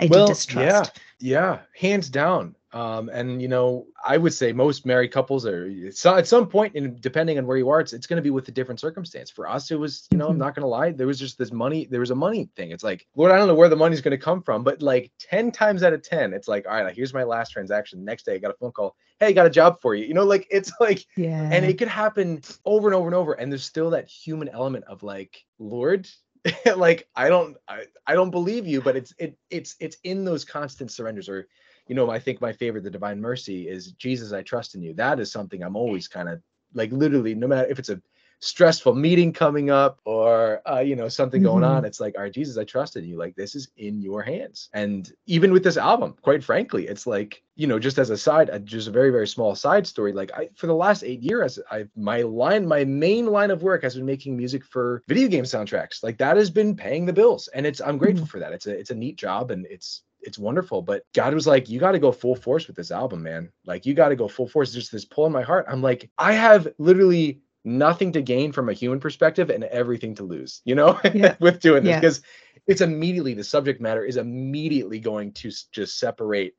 into 0.00 0.10
well 0.10 0.26
distrust. 0.26 0.90
yeah 0.96 1.02
yeah 1.22 1.60
hands 1.74 2.08
down. 2.10 2.54
Um 2.74 3.10
and 3.12 3.42
you 3.42 3.48
know 3.48 3.86
i 4.02 4.16
would 4.16 4.32
say 4.32 4.50
most 4.50 4.86
married 4.86 5.12
couples 5.12 5.44
are 5.44 5.92
so 5.92 6.16
at 6.16 6.26
some 6.26 6.48
point 6.48 6.74
and 6.74 6.98
depending 7.02 7.36
on 7.36 7.46
where 7.46 7.58
you 7.58 7.68
are 7.68 7.80
it's, 7.82 7.92
it's 7.92 8.06
going 8.06 8.16
to 8.16 8.22
be 8.22 8.30
with 8.30 8.48
a 8.48 8.50
different 8.50 8.80
circumstance. 8.80 9.30
For 9.30 9.46
us 9.46 9.70
it 9.70 9.78
was 9.78 10.08
you 10.10 10.16
know 10.16 10.28
i'm 10.28 10.36
Mhm. 10.36 10.44
not 10.44 10.54
going 10.54 10.62
to 10.62 10.68
lie 10.78 10.90
there 10.90 11.06
was 11.06 11.18
just 11.18 11.36
this 11.36 11.52
money 11.52 11.86
there 11.90 12.00
was 12.00 12.10
a 12.12 12.14
money 12.26 12.48
thing. 12.56 12.70
It's 12.70 12.82
like 12.90 13.06
lord 13.14 13.30
i 13.30 13.36
don't 13.36 13.46
know 13.46 13.54
where 13.54 13.68
the 13.68 13.76
money's 13.84 14.00
going 14.00 14.18
to 14.18 14.24
come 14.28 14.42
from 14.42 14.64
but 14.64 14.80
like 14.80 15.10
10 15.20 15.52
times 15.52 15.82
out 15.82 15.92
of 15.92 16.02
10 16.02 16.32
it's 16.32 16.48
like 16.48 16.64
all 16.66 16.82
right 16.82 16.96
here's 16.96 17.12
my 17.14 17.24
last 17.24 17.50
transaction. 17.50 18.04
Next 18.06 18.24
day 18.26 18.34
i 18.36 18.38
got 18.38 18.50
a 18.50 18.58
phone 18.60 18.72
call 18.72 18.96
hey 19.20 19.34
got 19.34 19.46
a 19.46 19.50
job 19.60 19.80
for 19.82 19.94
you. 19.94 20.06
You 20.06 20.14
know 20.14 20.24
like 20.24 20.46
it's 20.50 20.72
like 20.80 21.04
yeah. 21.14 21.50
and 21.52 21.62
it 21.66 21.76
could 21.78 21.88
happen 21.88 22.40
over 22.64 22.88
and 22.88 22.94
over 22.94 23.06
and 23.06 23.14
over 23.14 23.32
and 23.34 23.52
there's 23.52 23.64
still 23.74 23.90
that 23.90 24.08
human 24.08 24.48
element 24.48 24.86
of 24.86 25.02
like 25.02 25.44
lord 25.58 26.08
like 26.76 27.08
i 27.14 27.28
don't 27.28 27.56
I, 27.68 27.84
I 28.06 28.14
don't 28.14 28.30
believe 28.30 28.66
you 28.66 28.80
but 28.80 28.96
it's 28.96 29.14
it 29.18 29.36
it's 29.50 29.76
it's 29.80 29.96
in 30.04 30.24
those 30.24 30.44
constant 30.44 30.90
surrenders 30.90 31.28
or 31.28 31.46
you 31.86 31.94
know 31.94 32.10
i 32.10 32.18
think 32.18 32.40
my 32.40 32.52
favorite 32.52 32.84
the 32.84 32.90
divine 32.90 33.20
mercy 33.20 33.68
is 33.68 33.92
jesus 33.92 34.32
i 34.32 34.42
trust 34.42 34.74
in 34.74 34.82
you. 34.82 34.94
That 34.94 35.20
is 35.20 35.30
something 35.30 35.62
i'm 35.62 35.76
always 35.76 36.08
kind 36.08 36.28
of 36.28 36.40
like 36.74 36.90
literally 36.90 37.34
no 37.34 37.46
matter 37.46 37.68
if 37.70 37.78
it's 37.78 37.90
a 37.90 38.00
stressful 38.42 38.92
meeting 38.96 39.32
coming 39.32 39.70
up 39.70 40.00
or 40.04 40.60
uh, 40.68 40.80
you 40.80 40.96
know 40.96 41.08
something 41.08 41.42
going 41.44 41.62
Mhm. 41.62 41.68
on 41.76 41.84
it's 41.84 42.00
like 42.00 42.14
all 42.16 42.24
right 42.24 42.34
jesus 42.34 42.58
i 42.58 42.64
trust 42.64 42.96
in 42.96 43.04
you. 43.04 43.16
Like 43.16 43.36
this 43.36 43.54
is 43.54 43.68
in 43.76 44.02
your 44.02 44.20
hands. 44.20 44.68
And 44.74 45.10
even 45.26 45.52
with 45.52 45.62
this 45.62 45.76
album 45.76 46.16
quite 46.22 46.42
frankly 46.42 46.88
it's 46.88 47.06
like 47.06 47.42
you 47.54 47.68
know 47.68 47.78
just 47.78 47.98
as 47.98 48.10
a 48.10 48.16
side 48.16 48.50
uh, 48.50 48.58
just 48.58 48.88
a 48.88 48.90
very 48.90 49.10
very 49.10 49.28
small 49.28 49.54
side 49.54 49.86
story 49.86 50.12
like 50.12 50.32
i 50.32 50.48
for 50.56 50.66
the 50.66 50.74
last 50.74 51.04
eight 51.04 51.22
years 51.22 51.60
i 51.70 51.84
my 51.94 52.22
line 52.22 52.66
my 52.66 52.84
main 52.84 53.26
line 53.26 53.52
of 53.52 53.62
work 53.62 53.82
has 53.84 53.94
been 53.94 54.06
making 54.06 54.36
music 54.36 54.64
for 54.64 55.02
video 55.06 55.28
game 55.28 55.44
soundtracks. 55.44 56.02
Like 56.02 56.18
that 56.18 56.36
has 56.36 56.50
been 56.50 56.74
paying 56.74 57.06
the 57.06 57.12
bills 57.12 57.48
and 57.54 57.64
it's 57.64 57.80
i'm 57.80 57.96
grateful 57.98 58.26
for 58.26 58.40
that. 58.40 58.52
It's 58.52 58.66
a 58.66 58.76
it's 58.76 58.90
a 58.90 58.94
neat 58.96 59.16
job 59.16 59.52
and 59.52 59.66
it's 59.70 60.02
it's 60.20 60.38
wonderful 60.38 60.82
but 60.82 61.02
god 61.14 61.32
was 61.34 61.46
like 61.48 61.68
you 61.68 61.78
got 61.80 61.92
to 61.92 61.98
go 61.98 62.10
full 62.12 62.34
force 62.36 62.66
with 62.66 62.74
this 62.76 62.90
album 62.90 63.22
man. 63.22 63.50
Like 63.66 63.86
you 63.86 63.94
got 63.94 64.08
to 64.08 64.16
go 64.16 64.26
full 64.26 64.48
force. 64.48 64.72
There's 64.72 64.90
this 64.90 65.04
pull 65.04 65.26
in 65.26 65.32
my 65.32 65.42
heart. 65.42 65.66
I'm 65.68 65.80
like 65.82 66.10
i 66.18 66.32
have 66.32 66.66
literally 66.78 67.40
nothing 67.64 68.12
to 68.12 68.22
gain 68.22 68.52
from 68.52 68.68
a 68.68 68.72
human 68.72 69.00
perspective 69.00 69.50
and 69.50 69.64
everything 69.64 70.14
to 70.14 70.24
lose 70.24 70.62
you 70.64 70.74
know 70.74 70.98
Yeah. 71.14 71.36
with 71.40 71.60
doing 71.60 71.84
this 71.84 71.92
Yeah. 71.92 72.00
because 72.00 72.22
it's 72.66 72.80
immediately 72.80 73.34
the 73.34 73.44
subject 73.44 73.80
matter 73.80 74.04
is 74.04 74.16
immediately 74.16 74.98
going 74.98 75.32
to 75.34 75.50
just 75.72 75.98
separate 75.98 76.54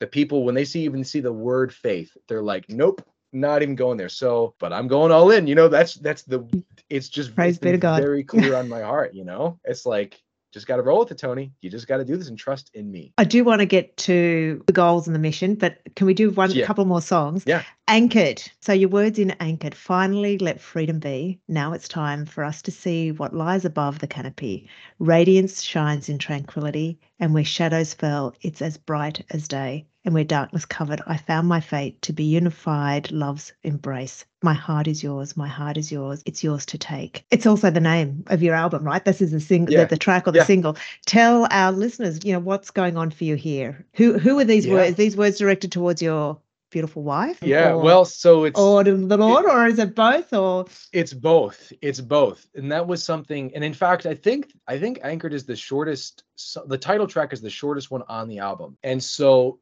the 0.00 0.06
people 0.06 0.44
when 0.44 0.54
they 0.54 0.64
see 0.64 0.82
even 0.84 1.04
see 1.04 1.20
the 1.20 1.32
word 1.32 1.72
faith 1.72 2.16
they're 2.28 2.42
like 2.42 2.66
nope 2.68 3.02
not 3.32 3.62
even 3.62 3.76
going 3.76 3.96
there 3.96 4.08
so 4.08 4.54
but 4.58 4.72
i'm 4.72 4.88
going 4.88 5.12
all 5.12 5.30
in 5.30 5.46
you 5.46 5.54
know 5.54 5.68
that's 5.68 5.94
that's 5.94 6.22
the 6.22 6.44
it's 6.88 7.08
just 7.08 7.34
Praise 7.34 7.56
it's 7.56 7.58
be 7.58 7.72
to 7.72 7.78
God. 7.78 8.02
very 8.02 8.24
clear 8.24 8.56
on 8.56 8.68
my 8.68 8.80
heart 8.82 9.14
you 9.14 9.24
know 9.24 9.58
it's 9.64 9.86
like 9.86 10.20
just 10.52 10.66
got 10.66 10.76
to 10.76 10.82
roll 10.82 11.00
with 11.00 11.10
it 11.10 11.18
tony 11.18 11.52
you 11.60 11.70
just 11.70 11.86
got 11.86 11.98
to 11.98 12.04
do 12.04 12.16
this 12.16 12.28
and 12.28 12.38
trust 12.38 12.70
in 12.74 12.90
me 12.90 13.12
I 13.18 13.24
do 13.24 13.44
want 13.44 13.60
to 13.60 13.66
get 13.66 13.96
to 13.98 14.62
the 14.66 14.72
goals 14.72 15.06
and 15.06 15.14
the 15.14 15.18
mission, 15.20 15.54
but 15.54 15.78
can 15.94 16.06
we 16.06 16.14
do 16.14 16.30
one 16.30 16.50
Yeah. 16.50 16.64
couple 16.66 16.84
more 16.86 17.02
songs? 17.02 17.44
Yeah. 17.46 17.62
Anchored. 17.88 18.42
So 18.60 18.72
your 18.72 18.88
words 18.88 19.18
in 19.18 19.32
anchored. 19.32 19.74
Finally, 19.74 20.38
let 20.38 20.60
freedom 20.60 20.98
be. 21.00 21.38
Now 21.48 21.72
it's 21.72 21.88
time 21.88 22.24
for 22.24 22.44
us 22.44 22.62
to 22.62 22.70
see 22.70 23.12
what 23.12 23.34
lies 23.34 23.64
above 23.64 23.98
the 23.98 24.06
canopy. 24.06 24.68
Radiance 24.98 25.62
shines 25.62 26.08
in 26.08 26.18
tranquility, 26.18 26.98
and 27.20 27.34
where 27.34 27.44
shadows 27.44 27.94
fell, 27.94 28.34
it's 28.40 28.62
as 28.62 28.78
bright 28.78 29.24
as 29.30 29.46
day. 29.46 29.86
And 30.02 30.14
where 30.14 30.24
darkness 30.24 30.64
covered, 30.64 31.02
I 31.06 31.18
found 31.18 31.46
my 31.46 31.60
fate 31.60 32.00
to 32.02 32.14
be 32.14 32.24
unified 32.24 33.12
love's 33.12 33.52
embrace. 33.62 34.24
My 34.42 34.54
heart 34.54 34.88
is 34.88 35.02
yours, 35.02 35.36
my 35.36 35.46
heart 35.46 35.76
is 35.76 35.92
yours, 35.92 36.22
it's 36.24 36.42
yours 36.42 36.64
to 36.66 36.78
take. 36.78 37.22
It's 37.30 37.44
also 37.44 37.70
the 37.70 37.80
name 37.80 38.24
of 38.28 38.42
your 38.42 38.54
album, 38.54 38.82
right? 38.82 39.04
This 39.04 39.20
is 39.20 39.32
the 39.32 39.40
single, 39.40 39.74
Yeah. 39.74 39.80
the, 39.84 39.90
the 39.90 39.98
track 39.98 40.26
or 40.26 40.30
the 40.32 40.38
Yeah. 40.38 40.44
single. 40.44 40.78
Tell 41.04 41.46
our 41.50 41.70
listeners, 41.70 42.24
you 42.24 42.32
know, 42.32 42.38
what's 42.38 42.70
going 42.70 42.96
on 42.96 43.10
for 43.10 43.24
you 43.24 43.34
here. 43.36 43.84
Who 43.96 44.18
who 44.18 44.38
are 44.38 44.44
these 44.44 44.64
Yeah. 44.64 44.72
words? 44.72 44.96
These 44.96 45.18
words 45.18 45.36
directed 45.36 45.70
towards 45.70 46.00
your 46.00 46.38
beautiful 46.70 47.02
wife? 47.02 47.38
yeah 47.42 47.72
or, 47.72 47.78
well 47.78 48.04
so 48.04 48.44
it's 48.44 48.58
or 48.58 48.82
the 48.84 49.16
Lord, 49.16 49.44
or 49.44 49.66
is 49.66 49.78
it 49.78 49.94
both? 49.94 50.32
Or 50.32 50.66
it's 50.92 51.12
both 51.12 51.72
it's 51.82 52.00
both 52.00 52.46
and 52.54 52.70
that 52.72 52.86
was 52.86 53.02
something 53.02 53.52
and 53.54 53.62
in 53.62 53.74
fact 53.74 54.06
i 54.06 54.14
think 54.14 54.52
i 54.66 54.78
think 54.78 55.00
anchored 55.02 55.32
is 55.32 55.44
the 55.44 55.56
shortest 55.56 56.24
so- 56.36 56.64
the 56.66 56.78
title 56.78 57.06
track 57.06 57.32
is 57.32 57.40
the 57.40 57.50
shortest 57.50 57.90
one 57.90 58.02
on 58.08 58.28
the 58.28 58.38
album 58.38 58.76
and 58.82 59.02
so 59.02 59.58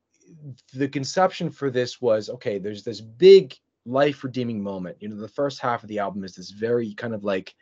the 0.74 0.88
conception 0.88 1.50
for 1.50 1.70
this 1.70 2.00
was 2.00 2.28
okay 2.28 2.58
there's 2.58 2.84
this 2.84 3.00
big 3.00 3.54
life 3.86 4.22
redeeming 4.22 4.62
moment 4.62 4.96
you 5.00 5.08
know 5.08 5.16
the 5.16 5.28
first 5.28 5.60
half 5.60 5.82
of 5.82 5.88
the 5.88 5.98
album 5.98 6.24
is 6.24 6.34
this 6.34 6.50
very 6.50 6.92
kind 6.94 7.14
of 7.14 7.24
like 7.24 7.54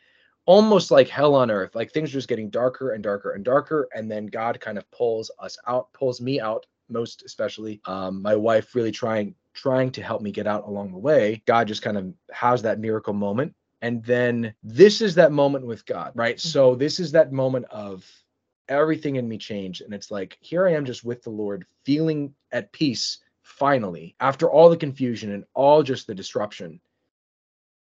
almost 0.45 0.91
like 0.91 1.07
hell 1.07 1.35
on 1.35 1.51
earth 1.51 1.75
like 1.75 1.91
things 1.91 2.09
are 2.09 2.13
just 2.13 2.27
getting 2.27 2.49
darker 2.49 2.91
and 2.91 3.03
darker 3.03 3.31
and 3.31 3.45
darker 3.45 3.87
and 3.93 4.11
then 4.11 4.25
god 4.25 4.59
kind 4.59 4.77
of 4.77 4.89
pulls 4.91 5.31
us 5.39 5.57
out 5.67 5.91
pulls 5.93 6.19
me 6.19 6.39
out 6.39 6.65
most 6.89 7.23
especially 7.25 7.81
um, 7.85 8.21
my 8.21 8.35
wife 8.35 8.75
really 8.75 8.91
trying 8.91 9.35
trying 9.53 9.91
to 9.91 10.03
help 10.03 10.21
me 10.21 10.31
get 10.31 10.47
out 10.47 10.67
along 10.67 10.91
the 10.91 10.97
way. 10.97 11.41
God 11.45 11.67
just 11.67 11.81
kind 11.81 11.97
of 11.97 12.13
has 12.31 12.61
that 12.61 12.79
miracle 12.79 13.13
moment. 13.13 13.55
And 13.81 14.03
then 14.03 14.53
this 14.63 15.01
is 15.01 15.15
that 15.15 15.31
moment 15.31 15.65
with 15.65 15.85
god 15.85 16.11
right? 16.15 16.39
So 16.39 16.75
this 16.75 16.99
is 16.99 17.11
that 17.11 17.31
moment 17.31 17.65
of 17.65 18.05
everything 18.69 19.15
in 19.15 19.27
me 19.27 19.37
changed. 19.37 19.81
And 19.81 19.93
it's 19.93 20.11
like 20.11 20.37
here 20.41 20.67
i 20.67 20.73
am 20.73 20.85
just 20.85 21.03
with 21.03 21.23
the 21.23 21.29
lord 21.29 21.65
feeling 21.85 22.33
at 22.51 22.71
peace 22.71 23.19
finally 23.43 24.15
after 24.19 24.49
all 24.49 24.69
the 24.69 24.77
confusion 24.77 25.31
and 25.31 25.43
all 25.53 25.83
just 25.83 26.07
the 26.07 26.15
disruption. 26.15 26.79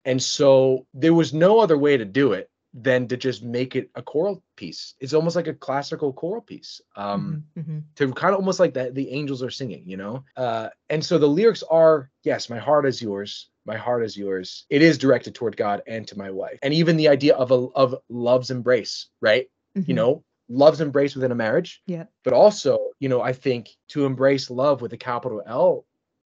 And 0.05 0.21
so 0.21 0.87
there 0.93 1.13
was 1.13 1.33
no 1.33 1.59
other 1.59 1.77
way 1.77 1.95
to 1.97 2.05
do 2.05 2.33
it 2.33 2.50
than 2.73 3.07
to 3.07 3.17
just 3.17 3.43
make 3.43 3.75
it 3.75 3.89
a 3.95 4.01
choral 4.01 4.41
piece. 4.55 4.95
It's 5.01 5.13
almost 5.13 5.35
like 5.35 5.47
a 5.47 5.53
classical 5.53 6.13
choral 6.13 6.41
piece 6.41 6.81
um 6.95 7.43
Mm-hmm, 7.57 7.79
to 7.95 8.13
kind 8.13 8.33
of 8.33 8.39
almost 8.39 8.59
like 8.59 8.73
that 8.75 8.95
the 8.95 9.09
angels 9.11 9.43
are 9.43 9.49
singing 9.51 9.83
you 9.85 9.97
know? 9.97 10.23
Uh 10.37 10.69
and 10.89 11.03
so 11.03 11.17
the 11.17 11.27
lyrics 11.27 11.63
are 11.69 12.09
yes 12.23 12.49
my 12.49 12.59
heart 12.59 12.85
is 12.85 13.01
yours. 13.01 13.49
My 13.65 13.77
heart 13.77 14.03
is 14.03 14.15
yours. 14.17 14.65
It 14.69 14.81
is 14.81 14.97
directed 14.97 15.35
toward 15.35 15.57
god 15.57 15.81
and 15.85 16.07
to 16.07 16.17
my 16.17 16.31
wife. 16.31 16.59
And 16.63 16.73
even 16.73 16.95
the 16.97 17.09
idea 17.09 17.35
of 17.35 17.51
a 17.51 17.55
of 17.75 17.95
love's 18.09 18.51
embrace 18.51 19.07
right? 19.21 19.47
Mm-hmm. 19.77 19.89
you 19.89 19.95
know 19.95 20.23
love's 20.49 20.81
embrace 20.81 21.15
within 21.15 21.31
a 21.31 21.35
marriage 21.35 21.81
Yeah. 21.87 22.05
but 22.25 22.33
also 22.33 22.77
you 22.99 23.07
know 23.07 23.21
i 23.21 23.31
think 23.31 23.69
to 23.89 24.05
embrace 24.05 24.49
love 24.49 24.81
with 24.81 24.91
a 24.91 24.97
capital 24.97 25.41
l 25.45 25.85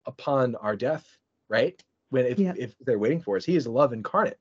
upon 0.06 0.56
our 0.56 0.76
death 0.76 1.06
right? 1.50 1.82
When 2.10 2.26
if, 2.26 2.39
Yeah. 2.39 2.54
if 2.58 2.74
they're 2.80 3.00
waiting 3.00 3.22
for 3.22 3.38
us 3.38 3.46
he 3.46 3.56
is 3.56 3.67
love 3.67 3.94
incarnate 3.94 4.38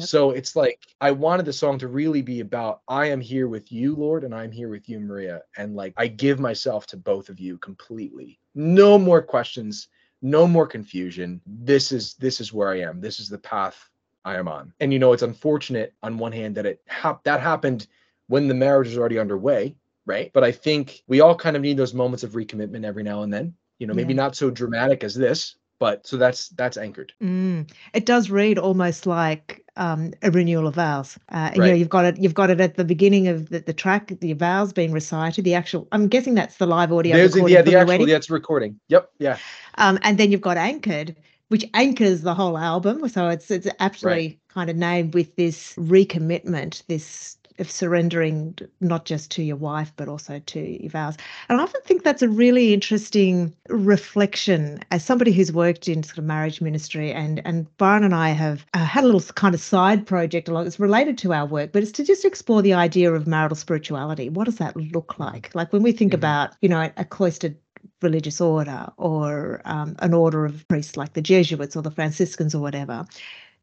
So 0.00 0.30
it's 0.32 0.56
like 0.56 0.80
i 1.00 1.10
wanted 1.10 1.46
the 1.46 1.52
song 1.52 1.78
to 1.78 1.88
really 1.88 2.22
be 2.22 2.40
about 2.40 2.80
i 2.88 3.06
am 3.06 3.20
here 3.20 3.48
with 3.48 3.70
you 3.70 3.94
lord 3.94 4.24
and 4.24 4.34
i'm 4.34 4.50
here 4.50 4.68
with 4.68 4.88
you 4.88 5.00
maria. 5.00 5.42
And 5.56 5.74
like 5.76 5.94
i 5.96 6.06
give 6.06 6.40
myself 6.40 6.86
to 6.88 6.96
both 6.96 7.28
of 7.28 7.38
you 7.40 7.58
completely. 7.58 8.38
No 8.54 8.98
more 8.98 9.22
questions 9.22 9.88
no 10.22 10.46
more 10.46 10.66
confusion. 10.66 11.40
This 11.46 11.92
is 11.92 12.14
this 12.14 12.40
is 12.40 12.52
where 12.52 12.70
i 12.70 12.80
am. 12.80 13.00
This 13.00 13.20
is 13.20 13.28
the 13.28 13.38
path 13.38 13.88
i 14.24 14.36
am 14.36 14.48
on. 14.48 14.72
And 14.80 14.92
you 14.92 14.98
know 14.98 15.12
it's 15.12 15.22
unfortunate 15.22 15.94
on 16.02 16.18
one 16.18 16.32
hand 16.32 16.54
that 16.56 16.66
it 16.66 16.80
hap- 16.86 17.24
that 17.24 17.40
happened 17.40 17.86
when 18.28 18.48
the 18.48 18.54
marriage 18.54 18.88
is 18.88 18.98
already 18.98 19.18
underway 19.18 19.76
right? 20.06 20.30
But 20.32 20.44
i 20.44 20.52
think 20.52 21.02
we 21.08 21.20
all 21.20 21.34
kind 21.34 21.56
of 21.56 21.62
need 21.62 21.76
those 21.76 21.92
moments 21.94 22.22
of 22.22 22.32
recommitment 22.32 22.84
every 22.84 23.02
now 23.02 23.22
and 23.22 23.32
then. 23.32 23.54
You 23.78 23.86
know 23.86 23.94
maybe 23.94 24.14
Yeah. 24.14 24.22
not 24.22 24.36
so 24.36 24.50
dramatic 24.50 25.04
as 25.04 25.14
this 25.14 25.56
but 25.78 26.06
so 26.06 26.16
that's 26.16 26.48
that's 26.50 26.76
anchored. 26.76 27.12
Mm. 27.22 27.70
It 27.92 28.06
does 28.06 28.30
read 28.30 28.58
almost 28.58 29.06
like 29.06 29.65
um, 29.76 30.12
a 30.22 30.30
renewal 30.30 30.66
of 30.66 30.74
vows. 30.74 31.18
Uh, 31.32 31.50
and, 31.52 31.56
You 31.56 31.62
know, 31.62 31.74
you've 31.74 31.88
got 31.88 32.04
it. 32.04 32.18
You've 32.18 32.34
got 32.34 32.50
it 32.50 32.60
at 32.60 32.76
the 32.76 32.84
beginning 32.84 33.28
of 33.28 33.48
the, 33.50 33.60
the 33.60 33.72
track. 33.72 34.12
The 34.20 34.32
vows 34.32 34.72
being 34.72 34.92
recited. 34.92 35.44
The 35.44 35.54
actual. 35.54 35.86
I'm 35.92 36.08
guessing 36.08 36.34
that's 36.34 36.56
the 36.56 36.66
live 36.66 36.92
audio 36.92 37.16
there's 37.16 37.32
the, 37.32 37.38
recording 37.40 37.54
yeah 37.54 37.62
from 37.62 37.70
the 37.70 37.76
actual 37.78 37.88
wedding. 37.88 38.08
yeah 38.08 38.16
it's 38.16 38.30
recording 38.30 38.80
yep 38.88 39.10
yeah 39.18 39.38
Um, 39.76 39.98
and 40.02 40.18
then 40.18 40.32
you've 40.32 40.40
got 40.40 40.56
anchored, 40.56 41.14
which 41.48 41.64
anchors 41.74 42.22
the 42.22 42.34
whole 42.34 42.58
album. 42.58 43.08
So 43.08 43.28
it's 43.28 43.50
it's 43.50 43.68
absolutely 43.78 44.40
kind 44.48 44.70
of 44.70 44.76
named 44.76 45.14
with 45.14 45.36
this 45.36 45.74
recommitment, 45.74 46.82
this 46.86 47.36
of 47.58 47.70
surrendering 47.70 48.56
not 48.80 49.04
just 49.04 49.30
to 49.32 49.42
your 49.42 49.56
wife 49.56 49.92
but 49.96 50.08
also 50.08 50.40
to 50.46 50.60
your 50.82 50.90
vows. 50.90 51.16
And 51.48 51.60
I 51.60 51.64
often 51.64 51.80
think 51.84 52.02
that's 52.04 52.22
a 52.22 52.28
really 52.28 52.72
interesting 52.74 53.54
reflection 53.68 54.80
as 54.90 55.04
somebody 55.04 55.32
who's 55.32 55.52
worked 55.52 55.88
in 55.88 56.02
sort 56.02 56.18
of 56.18 56.24
marriage 56.24 56.60
ministry 56.60 57.12
and 57.12 57.40
and 57.44 57.66
Byron 57.78 58.04
and 58.04 58.14
I 58.14 58.30
have 58.30 58.64
uh, 58.74 58.84
had 58.84 59.04
a 59.04 59.06
little 59.06 59.20
kind 59.34 59.54
of 59.54 59.60
side 59.60 60.06
project 60.06 60.48
along 60.48 60.66
it's 60.66 60.80
related 60.80 61.18
to 61.18 61.32
our 61.32 61.46
work 61.46 61.72
but 61.72 61.82
it's 61.82 61.92
to 61.92 62.04
just 62.04 62.24
explore 62.24 62.62
the 62.62 62.74
idea 62.74 63.12
of 63.12 63.26
marital 63.26 63.56
spirituality 63.56 64.28
what 64.28 64.44
does 64.44 64.56
that 64.56 64.76
look 64.76 65.18
like 65.18 65.54
like 65.54 65.72
when 65.72 65.82
we 65.82 65.92
think 65.92 66.12
Mhm. 66.12 66.16
about 66.16 66.50
you 66.62 66.68
know 66.68 66.90
a 66.96 67.04
cloistered 67.04 67.56
religious 68.02 68.40
order 68.40 68.86
or 68.98 69.62
um, 69.64 69.96
an 70.00 70.12
order 70.14 70.44
of 70.44 70.66
priests 70.68 70.96
like 70.96 71.14
the 71.14 71.22
Jesuits 71.22 71.76
or 71.76 71.82
the 71.82 71.90
Franciscans 71.90 72.54
or 72.54 72.60
whatever, 72.60 73.06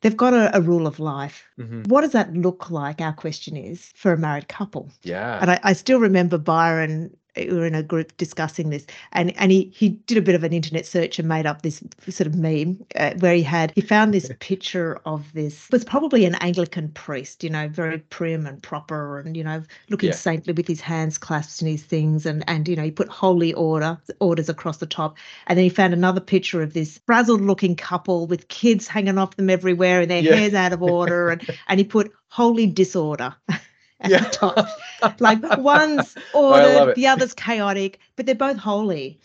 they've 0.03 0.15
got 0.17 0.33
a, 0.33 0.55
a 0.55 0.61
rule 0.61 0.85
of 0.85 0.99
life. 0.99 1.43
Mhm. 1.59 1.87
What 1.87 2.01
does 2.01 2.11
that 2.11 2.33
look 2.33 2.69
like? 2.69 3.01
Our 3.01 3.13
question 3.13 3.57
is 3.57 3.91
for 3.95 4.13
a 4.13 4.17
married 4.17 4.47
couple. 4.47 4.91
yeah 5.01 5.39
And 5.41 5.49
I, 5.49 5.59
I 5.63 5.73
still 5.73 5.99
remember 5.99 6.37
Byron. 6.37 7.15
We 7.35 7.51
were 7.51 7.65
in 7.65 7.73
a 7.73 7.81
group 7.81 8.15
discussing 8.17 8.69
this, 8.69 8.85
and 9.11 9.35
and 9.37 9.51
he 9.51 9.71
he 9.75 9.89
did 9.89 10.17
a 10.17 10.21
bit 10.21 10.35
of 10.35 10.43
an 10.43 10.53
internet 10.53 10.85
search 10.85 11.17
and 11.17 11.27
made 11.27 11.45
up 11.47 11.63
this 11.63 11.83
sort 12.09 12.27
of 12.27 12.35
meme 12.35 12.79
uh, 12.95 13.13
where 13.19 13.33
he 13.35 13.41
had 13.43 13.71
he 13.75 13.81
found 13.81 14.13
this 14.13 14.31
picture 14.39 14.99
of 15.05 15.33
this 15.33 15.67
was 15.71 15.83
probably 15.83 16.25
an 16.25 16.35
Anglican 16.35 16.89
priest, 16.89 17.43
you 17.43 17.49
know, 17.49 17.67
very 17.67 17.97
prim 17.99 18.45
and 18.45 18.61
proper, 18.61 19.19
and 19.19 19.35
you 19.35 19.43
know, 19.43 19.63
looking 19.89 20.09
Yeah. 20.09 20.15
saintly 20.15 20.53
with 20.53 20.67
his 20.67 20.81
hands 20.81 21.17
clasped 21.17 21.61
in 21.61 21.67
his 21.67 21.83
things, 21.83 22.25
and 22.27 22.43
and 22.47 22.67
you 22.67 22.75
know, 22.75 22.83
he 22.83 22.91
put 22.91 23.09
holy 23.09 23.53
order 23.53 23.97
orders 24.19 24.49
across 24.49 24.77
the 24.77 24.85
top, 24.85 25.17
and 25.47 25.57
then 25.57 25.63
he 25.63 25.69
found 25.69 25.93
another 25.93 26.21
picture 26.21 26.61
of 26.61 26.73
this 26.73 26.99
frazzled 27.05 27.41
looking 27.41 27.75
couple 27.75 28.27
with 28.27 28.47
kids 28.49 28.87
hanging 28.87 29.17
off 29.17 29.35
them 29.37 29.49
everywhere 29.49 30.01
and 30.01 30.11
their 30.11 30.21
Yeah. 30.21 30.35
hair's 30.35 30.53
out 30.53 30.73
of 30.73 30.83
order, 30.83 31.29
and 31.29 31.41
and 31.67 31.79
he 31.79 31.83
put 31.83 32.11
holy 32.29 32.67
disorder. 32.67 33.35
at 34.03 34.11
Yeah. 34.41 34.65
the. 35.01 35.15
Like 35.19 35.39
one's 35.57 36.15
ordered, 36.33 36.95
the 36.95 37.07
other's 37.07 37.33
chaotic, 37.33 37.99
but 38.15 38.25
they're 38.25 38.35
both 38.35 38.57
holy. 38.57 39.19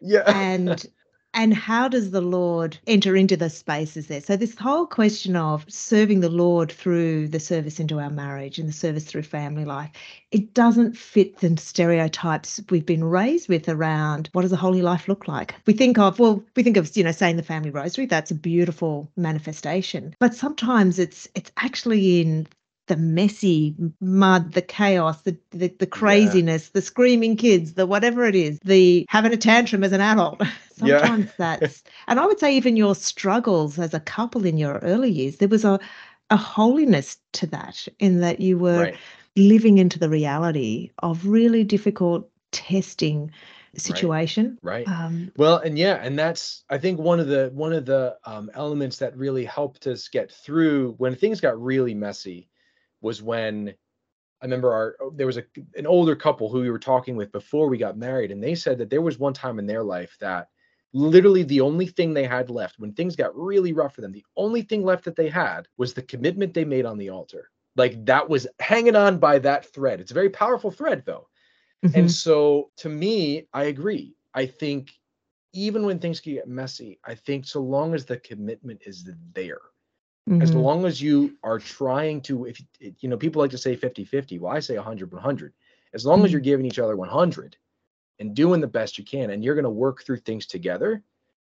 yeah 0.00 0.22
And 0.26 0.84
and 1.34 1.52
how 1.52 1.88
does 1.88 2.12
the 2.12 2.20
Lord 2.20 2.78
enter 2.86 3.16
into 3.16 3.36
the 3.36 3.50
spaces 3.50 4.06
there? 4.06 4.20
So 4.20 4.36
this 4.36 4.56
whole 4.56 4.86
question 4.86 5.34
of 5.34 5.64
serving 5.68 6.20
the 6.20 6.30
Lord 6.30 6.70
through 6.70 7.28
the 7.28 7.40
service 7.40 7.80
into 7.80 7.98
our 7.98 8.10
marriage 8.10 8.58
and 8.58 8.68
the 8.68 8.72
service 8.72 9.04
through 9.04 9.24
family 9.24 9.64
life, 9.64 9.90
it 10.30 10.54
doesn't 10.54 10.96
fit 10.96 11.38
the 11.38 11.56
stereotypes 11.56 12.60
we've 12.70 12.86
been 12.86 13.02
raised 13.02 13.48
with 13.48 13.68
around 13.68 14.28
what 14.32 14.42
does 14.42 14.52
a 14.52 14.56
holy 14.56 14.80
life 14.80 15.08
look 15.08 15.26
like. 15.26 15.56
We 15.66 15.72
think 15.72 15.98
of 15.98 16.20
well, 16.20 16.42
we 16.54 16.62
think 16.62 16.76
of 16.76 16.96
you 16.96 17.02
know 17.02 17.12
saying 17.12 17.36
the 17.36 17.42
family 17.42 17.70
rosary. 17.70 18.06
That's 18.06 18.30
a 18.30 18.36
beautiful 18.36 19.10
manifestation, 19.16 20.14
but 20.20 20.34
sometimes 20.34 21.00
it's 21.00 21.26
it's 21.34 21.50
actually 21.56 22.20
in 22.20 22.46
the 22.86 22.96
messy 22.96 23.74
mud, 24.00 24.52
the 24.52 24.62
chaos, 24.62 25.22
the, 25.22 25.36
the 25.50 25.68
the 25.78 25.86
craziness, 25.86 26.70
the 26.70 26.82
screaming 26.82 27.36
kids, 27.36 27.74
the 27.74 27.86
whatever 27.86 28.24
it 28.24 28.34
is, 28.34 28.58
the 28.64 29.06
having 29.08 29.32
a 29.32 29.36
tantrum 29.36 29.84
as 29.84 29.92
an 29.92 30.00
adult. 30.00 30.40
Yeah. 30.82 30.98
Sometimes 30.98 31.30
that's 31.38 31.84
and 32.08 32.18
I 32.18 32.26
would 32.26 32.40
say 32.40 32.56
even 32.56 32.76
your 32.76 32.96
struggles 32.96 33.78
as 33.78 33.94
a 33.94 34.00
couple 34.00 34.44
in 34.44 34.58
your 34.58 34.78
early 34.78 35.08
years, 35.08 35.36
there 35.36 35.48
was 35.48 35.64
a 35.64 35.78
a 36.30 36.36
holiness 36.36 37.16
to 37.34 37.46
that 37.46 37.86
in 38.00 38.18
that 38.20 38.40
you 38.40 38.58
were 38.58 38.86
right 38.86 38.96
living 39.36 39.78
into 39.78 39.98
the 39.98 40.08
reality 40.08 40.90
of 41.00 41.26
really 41.26 41.64
difficult 41.64 42.28
testing 42.52 43.30
situation. 43.76 44.58
right 44.62 44.86
Um, 44.86 45.32
Well, 45.36 45.58
and 45.58 45.76
yeah, 45.76 45.96
and 46.00 46.16
that's 46.18 46.64
I 46.70 46.78
think 46.78 47.00
one 47.00 47.18
of 47.18 47.26
the 47.26 47.50
one 47.52 47.72
of 47.72 47.86
the 47.86 48.16
um, 48.24 48.50
elements 48.54 48.98
that 48.98 49.16
really 49.16 49.44
helped 49.44 49.86
us 49.86 50.08
get 50.08 50.30
through 50.30 50.94
when 50.98 51.16
things 51.16 51.40
got 51.40 51.60
really 51.60 51.94
messy 51.94 52.48
was 53.04 53.22
when 53.22 53.74
I 54.42 54.46
remember 54.46 54.72
our 54.72 54.96
there 55.14 55.26
was 55.26 55.38
a 55.38 55.44
an 55.76 55.86
older 55.86 56.16
couple 56.16 56.48
who 56.50 56.60
we 56.60 56.70
were 56.70 56.78
talking 56.78 57.16
with 57.16 57.32
before 57.32 57.68
we 57.68 57.78
got 57.78 57.96
married, 57.98 58.32
and 58.32 58.42
they 58.42 58.54
said 58.56 58.78
that 58.78 58.90
there 58.90 59.02
was 59.02 59.18
one 59.18 59.34
time 59.34 59.58
in 59.58 59.66
their 59.66 59.84
life 59.84 60.16
that 60.20 60.48
literally 60.94 61.42
the 61.44 61.60
only 61.60 61.86
thing 61.86 62.14
they 62.14 62.24
had 62.26 62.50
left 62.50 62.78
when 62.78 62.92
things 62.92 63.16
got 63.16 63.36
really 63.36 63.72
rough 63.72 63.94
for 63.94 64.00
them, 64.02 64.12
the 64.12 64.24
only 64.36 64.62
thing 64.62 64.84
left 64.84 65.04
that 65.04 65.16
they 65.16 65.28
had 65.28 65.68
was 65.78 65.94
the 65.94 66.02
commitment 66.02 66.54
they 66.54 66.64
made 66.64 66.86
on 66.86 66.98
the 66.98 67.10
altar. 67.10 67.50
Like 67.76 68.04
that 68.06 68.28
was 68.28 68.46
hanging 68.60 68.96
on 68.96 69.18
by 69.18 69.38
that 69.40 69.66
thread. 69.74 70.00
It's 70.00 70.12
a 70.12 70.14
very 70.14 70.30
powerful 70.30 70.70
thread, 70.70 71.04
though. 71.06 71.28
mhm. 71.82 71.90
And 71.94 72.10
so 72.10 72.70
to 72.78 72.88
me, 72.88 73.48
I 73.52 73.64
agree. 73.64 74.16
I 74.34 74.46
think 74.46 74.92
even 75.54 75.86
when 75.86 75.98
things 76.00 76.20
can 76.20 76.34
get 76.34 76.48
messy, 76.48 77.00
I 77.04 77.14
think 77.14 77.46
so 77.46 77.62
long 77.62 77.94
as 77.94 78.06
the 78.06 78.18
commitment 78.18 78.82
is 78.86 79.08
there, 79.34 79.60
as 80.40 80.54
Mhm. 80.54 80.54
long 80.54 80.84
as 80.84 81.00
you 81.00 81.36
are 81.42 81.58
trying 81.58 82.20
to, 82.22 82.46
if 82.46 82.60
you 83.00 83.08
know, 83.08 83.16
people 83.16 83.40
like 83.42 83.50
to 83.52 83.58
say 83.58 83.76
50 83.76 84.04
50. 84.04 84.38
Well, 84.38 84.52
I 84.52 84.60
say 84.60 84.76
100 84.76 85.12
100. 85.12 85.54
As 85.94 86.04
long 86.06 86.24
as 86.24 86.30
Mhm. 86.30 86.32
you're 86.32 86.40
giving 86.40 86.66
each 86.66 86.78
other 86.78 86.96
100 86.96 87.56
and 88.20 88.34
doing 88.34 88.60
the 88.60 88.66
best 88.66 88.98
you 88.98 89.04
can, 89.04 89.30
and 89.30 89.44
you're 89.44 89.54
going 89.54 89.64
to 89.64 89.70
work 89.70 90.02
through 90.02 90.18
things 90.18 90.46
together, 90.46 91.02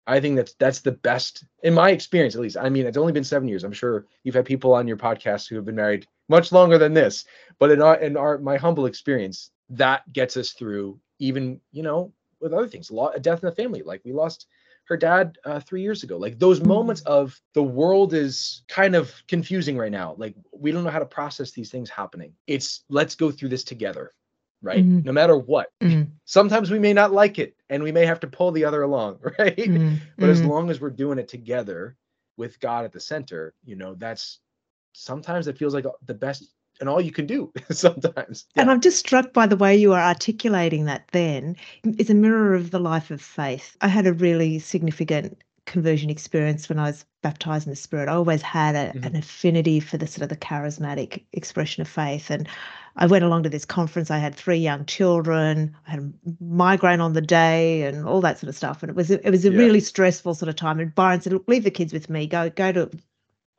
I 0.08 0.20
think 0.20 0.36
that's 0.36 0.54
that's 0.56 0.82
the 0.82 0.92
best 0.92 1.46
in 1.64 1.74
my 1.74 1.92
experience, 1.92 2.36
at 2.36 2.42
least. 2.42 2.58
I 2.58 2.70
mean, 2.70 2.86
it's 2.86 2.98
only 2.98 3.14
been 3.14 3.24
seven 3.24 3.48
years. 3.48 3.64
I'm 3.64 3.72
sure 3.72 4.06
you've 4.24 4.36
had 4.36 4.46
people 4.46 4.74
on 4.74 4.88
your 4.88 4.98
podcast 4.98 5.48
who 5.50 5.56
have 5.56 5.66
been 5.66 5.76
married 5.76 6.08
much 6.30 6.52
longer 6.52 6.78
than 6.78 6.94
this, 6.94 7.26
but 7.60 7.72
in 7.72 7.82
our 7.82 7.96
in 8.00 8.18
our 8.18 8.38
my 8.40 8.58
humble 8.58 8.86
experience, 8.86 9.52
that 9.70 10.12
gets 10.14 10.38
us 10.38 10.52
through 10.52 11.00
even 11.20 11.60
you 11.72 11.84
know 11.84 12.12
with 12.42 12.54
other 12.54 12.68
things, 12.68 12.92
lo- 12.92 13.12
a 13.16 13.20
death 13.20 13.44
in 13.44 13.50
the 13.50 13.56
family. 13.56 13.82
Like 13.84 14.02
we 14.04 14.12
lost 14.14 14.48
her 14.86 14.98
dad 14.98 15.38
uh, 15.46 15.60
three 15.60 15.82
years 15.82 16.04
ago. 16.04 16.18
Like 16.18 16.40
those 16.40 16.62
Mhm. 16.62 16.68
moments 16.68 17.02
of 17.02 17.40
the 17.54 17.64
world 17.64 18.14
is 18.14 18.64
kind 18.68 18.96
of 18.96 19.14
confusing 19.28 19.78
right 19.78 19.92
now. 19.92 20.16
Like 20.18 20.36
we 20.52 20.72
don't 20.72 20.84
know 20.84 20.90
how 20.90 21.00
to 21.00 21.06
process 21.06 21.52
these 21.52 21.70
things 21.72 21.90
happening. 21.90 22.34
It's 22.48 22.84
let's 22.90 23.16
go 23.16 23.32
through 23.32 23.50
this 23.50 23.64
together, 23.64 24.14
right? 24.62 24.86
Mhm. 24.86 25.04
No 25.04 25.12
matter 25.12 25.38
what. 25.38 25.70
Mm, 25.82 26.08
Sometimes 26.26 26.72
we 26.72 26.80
may 26.80 26.94
not 26.94 27.12
like 27.12 27.40
it, 27.40 27.56
and 27.70 27.84
we 27.84 27.92
may 27.92 28.06
have 28.06 28.20
to 28.22 28.28
pull 28.28 28.52
the 28.52 28.66
other 28.66 28.82
along, 28.84 29.20
right? 29.40 29.58
mm, 29.58 30.00
but 30.20 30.30
as 30.30 30.42
mm. 30.42 30.46
long 30.46 30.70
as 30.70 30.80
we're 30.80 30.90
doing 30.90 31.20
it 31.20 31.28
together 31.28 31.98
with 32.38 32.60
God 32.60 32.86
at 32.86 32.92
the 32.92 33.00
center, 33.00 33.54
you 33.66 33.76
know, 33.76 33.96
that's 33.96 34.40
sometimes 34.94 35.48
it 35.48 35.58
feels 35.58 35.74
like 35.74 35.86
the 36.06 36.14
best 36.14 36.54
and 36.82 36.90
all 36.90 37.00
you 37.00 37.12
can 37.12 37.26
do 37.26 37.52
sometimes. 37.72 38.46
And 38.56 38.70
I'm 38.70 38.82
just 38.82 39.00
struck 39.00 39.32
by 39.34 39.48
the 39.48 39.56
way 39.56 39.76
you 39.76 39.94
are 39.94 40.02
articulating 40.02 40.86
that 40.86 41.08
then 41.14 41.56
is 41.98 42.10
a 42.10 42.14
mirror 42.16 42.54
of 42.56 42.72
the 42.72 42.80
life 42.80 43.12
of 43.12 43.22
faith. 43.22 43.78
I 43.82 43.88
had 43.88 44.08
a 44.08 44.14
really 44.14 44.60
significant 44.60 45.38
conversion 45.68 46.10
experience 46.10 46.68
when 46.68 46.80
I 46.80 46.86
was 46.86 47.06
baptized 47.22 47.68
in 47.68 47.72
the 47.72 47.76
Spirit. 47.78 48.10
I 48.10 48.14
always 48.14 48.42
had 48.42 48.76
a, 48.76 48.98
Mhm. 48.98 49.06
an 49.06 49.16
affinity 49.16 49.80
for 49.80 49.98
the 49.98 50.08
sort 50.08 50.24
of 50.24 50.30
the 50.30 50.36
charismatic 50.36 51.24
expression 51.34 51.82
of 51.82 51.88
faith. 51.88 52.32
And 52.32 52.48
I 52.98 53.06
went 53.06 53.24
along 53.24 53.44
to 53.44 53.50
this 53.50 53.64
conference. 53.64 54.10
I 54.12 54.18
had 54.18 54.36
three 54.36 54.58
young 54.58 54.86
children. 54.86 55.74
I 55.88 55.92
had 55.92 56.00
a 56.00 56.12
migraine 56.44 57.00
on 57.00 57.14
the 57.14 57.22
day 57.22 57.84
and 57.84 58.06
all 58.08 58.22
that 58.22 58.40
sort 58.40 58.50
of 58.50 58.58
stuff. 58.58 58.82
And 58.82 58.90
it 58.90 58.96
was 58.96 59.12
a, 59.12 59.26
it 59.26 59.30
was 59.30 59.46
a 59.46 59.52
Yeah. 59.52 59.60
really 59.60 59.80
stressful 59.80 60.34
sort 60.34 60.50
of 60.50 60.56
time. 60.56 60.80
And 60.80 60.94
Byron 60.96 61.22
said, 61.22 61.32
"Look, 61.34 61.48
leave 61.48 61.64
the 61.64 61.72
kids 61.72 61.94
with 61.94 62.10
me. 62.10 62.26
Go 62.28 62.50
go 62.50 62.72
to 62.72 62.90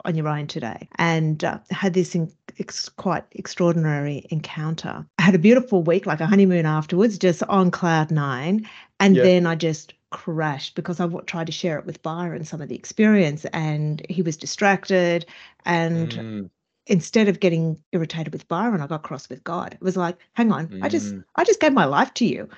on 0.05 0.15
your 0.15 0.29
own 0.29 0.47
today." 0.47 0.89
And 0.97 1.43
uh, 1.45 1.59
had 1.71 1.95
this 1.95 2.15
in, 2.15 2.31
ex, 2.59 2.89
quite 2.89 3.25
extraordinary 3.33 4.27
encounter. 4.31 5.07
I 5.19 5.23
had 5.23 5.35
a 5.35 5.39
beautiful 5.39 5.83
week, 5.83 6.07
like 6.07 6.21
a 6.21 6.27
honeymoon 6.27 6.67
afterwards, 6.67 7.19
just 7.19 7.43
on 7.45 7.71
cloud 7.71 8.11
nine. 8.11 8.69
And 9.01 9.17
Yeah. 9.17 9.23
then 9.23 9.47
I 9.47 9.55
just 9.55 9.95
crashed 10.11 10.75
because 10.75 11.01
I 11.01 11.05
w- 11.05 11.25
tried 11.25 11.47
to 11.47 11.53
share 11.53 11.79
it 11.79 11.87
with 11.87 12.03
Byron, 12.03 12.45
some 12.45 12.61
of 12.61 12.69
the 12.69 12.75
experience, 12.75 13.45
and 13.47 14.05
he 14.09 14.23
was 14.23 14.37
distracted. 14.37 15.27
And 15.65 16.11
Mm, 16.11 16.51
instead 16.87 17.29
of 17.29 17.41
getting 17.41 17.79
irritated 17.93 18.33
with 18.33 18.49
Byron, 18.49 18.81
I 18.81 18.87
got 18.87 19.03
cross 19.03 19.29
with 19.29 19.43
God. 19.45 19.73
It 19.75 19.81
was 19.83 19.97
like, 19.97 20.19
hang 20.35 20.53
on, 20.53 20.73
I 20.83 20.89
just 20.89 21.15
Mm. 21.15 21.25
I 21.37 21.45
just 21.45 21.61
gave 21.61 21.73
my 21.73 21.85
life 21.87 22.13
to 22.15 22.27
you. 22.27 22.49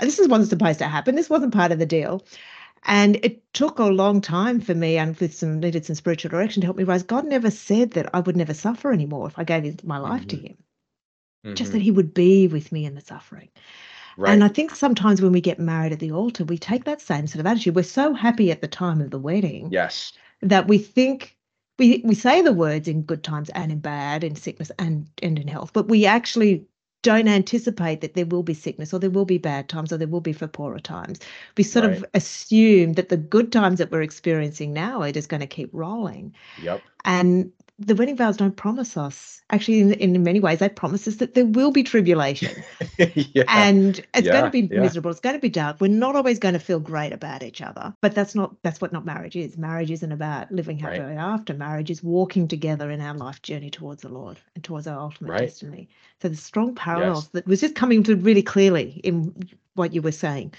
This 0.00 0.18
is 0.18 0.28
wasn't 0.28 0.50
supposed 0.50 0.78
to 0.80 0.88
happen. 0.88 1.14
This 1.14 1.30
wasn't 1.30 1.54
part 1.54 1.72
of 1.72 1.78
the 1.78 1.86
deal. 1.86 2.24
And 2.84 3.16
it 3.24 3.42
took 3.52 3.78
a 3.78 3.84
long 3.84 4.20
time 4.20 4.60
for 4.60 4.74
me 4.74 4.96
and 4.98 5.16
with 5.18 5.34
some 5.34 5.60
needed 5.60 5.84
some 5.84 5.96
spiritual 5.96 6.30
direction 6.30 6.60
to 6.62 6.66
help 6.66 6.76
me 6.76 6.84
realize 6.84 7.02
God 7.02 7.26
never 7.26 7.50
said 7.50 7.92
that 7.92 8.08
I 8.14 8.20
would 8.20 8.36
never 8.36 8.54
suffer 8.54 8.92
anymore 8.92 9.26
if 9.28 9.38
I 9.38 9.44
gave 9.44 9.84
my 9.84 9.98
life 9.98 10.26
to 10.28 10.36
Mhm. 10.36 10.42
him. 10.42 10.58
Just 11.54 11.70
mhm. 11.70 11.72
that 11.72 11.82
he 11.82 11.90
would 11.90 12.14
be 12.14 12.48
with 12.48 12.72
me 12.72 12.84
in 12.86 12.94
the 12.94 13.00
suffering. 13.00 13.50
right. 14.16 14.32
And 14.32 14.44
I 14.44 14.48
think 14.48 14.74
sometimes 14.74 15.22
when 15.22 15.32
we 15.32 15.40
get 15.40 15.58
married 15.60 15.92
at 15.92 16.00
the 16.00 16.12
altar, 16.12 16.44
we 16.44 16.58
take 16.58 16.84
that 16.84 17.00
same 17.00 17.26
sort 17.26 17.40
of 17.40 17.46
attitude. 17.46 17.76
We're 17.76 17.82
so 17.84 18.14
happy 18.14 18.50
at 18.50 18.60
the 18.60 18.68
time 18.68 19.00
of 19.00 19.10
the 19.10 19.18
wedding 19.18 19.70
yes. 19.70 20.12
that 20.42 20.68
we 20.68 20.78
think 20.78 21.36
we 21.78 22.02
we 22.04 22.14
say 22.14 22.42
the 22.42 22.52
words 22.52 22.88
in 22.88 23.02
good 23.02 23.22
times 23.24 23.50
and 23.50 23.72
in 23.72 23.80
bad, 23.80 24.24
in 24.24 24.36
sickness 24.36 24.70
and 24.78 25.08
and 25.22 25.38
in 25.38 25.48
health, 25.48 25.72
but 25.72 25.88
we 25.88 26.06
actually 26.06 26.66
don't 27.06 27.28
anticipate 27.28 28.00
that 28.00 28.14
there 28.14 28.26
will 28.26 28.42
be 28.42 28.52
sickness 28.52 28.92
or 28.92 28.98
there 28.98 29.10
will 29.10 29.24
be 29.24 29.38
bad 29.38 29.68
times 29.68 29.92
or 29.92 29.96
there 29.96 30.08
will 30.08 30.20
be 30.20 30.32
for 30.32 30.48
poorer 30.48 30.80
times. 30.80 31.20
We 31.56 31.62
sort 31.62 31.84
of 31.84 32.04
assume 32.14 32.94
that 32.94 33.10
the 33.10 33.16
good 33.16 33.52
times 33.52 33.78
that 33.78 33.92
we're 33.92 34.02
experiencing 34.02 34.72
now 34.72 35.02
are 35.02 35.12
just 35.12 35.28
going 35.28 35.40
to 35.40 35.46
keep 35.46 35.70
rolling. 35.72 36.34
Yep. 36.60 36.82
And 37.04 37.52
the 37.78 37.94
wedding 37.94 38.16
vows 38.16 38.36
don't 38.38 38.56
promise 38.56 38.96
us. 38.96 39.42
Actually, 39.50 39.80
in, 39.80 39.92
in 39.92 40.22
many 40.22 40.40
ways, 40.40 40.58
they 40.58 40.68
promise 40.68 41.06
us 41.06 41.16
that 41.16 41.34
there 41.34 41.44
will 41.44 41.70
be 41.70 41.82
tribulation 41.82 42.64
yeah. 42.98 43.44
and 43.48 44.04
it's 44.14 44.28
going 44.28 44.44
to 44.44 44.50
be 44.50 44.68
yeah. 44.72 44.80
miserable 44.80 45.10
it's 45.10 45.20
going 45.20 45.36
to 45.36 45.40
be 45.40 45.48
dark 45.48 45.80
we're 45.80 45.86
not 45.88 46.16
always 46.16 46.38
going 46.38 46.54
to 46.54 46.58
feel 46.60 46.80
great 46.80 47.12
about 47.12 47.42
each 47.42 47.60
other 47.62 47.94
but 48.00 48.14
that's 48.14 48.34
not 48.34 48.56
that's 48.62 48.80
what 48.80 48.92
not 48.92 49.04
marriage 49.04 49.36
is 49.36 49.56
marriage 49.56 49.90
isn't 49.90 50.10
about 50.12 50.50
living 50.50 50.78
Right. 50.78 50.96
happily 50.96 51.16
after 51.16 51.54
marriage 51.54 51.90
is 51.90 52.02
walking 52.02 52.48
together 52.48 52.90
in 52.90 53.00
our 53.00 53.14
life 53.14 53.40
journey 53.42 53.70
towards 53.70 54.02
the 54.02 54.08
lord 54.08 54.38
and 54.54 54.64
towards 54.64 54.86
our 54.86 54.98
ultimate 54.98 55.32
Right. 55.32 55.40
destiny 55.40 55.88
so 56.20 56.28
the 56.28 56.36
strong 56.36 56.74
parallels 56.74 57.28
that 57.30 57.46
was 57.46 57.60
just 57.60 57.74
coming 57.76 58.02
to 58.04 58.16
really 58.16 58.42
clearly 58.42 59.00
in 59.04 59.34
what 59.74 59.92
you 59.92 60.02
were 60.02 60.12
saying 60.12 60.54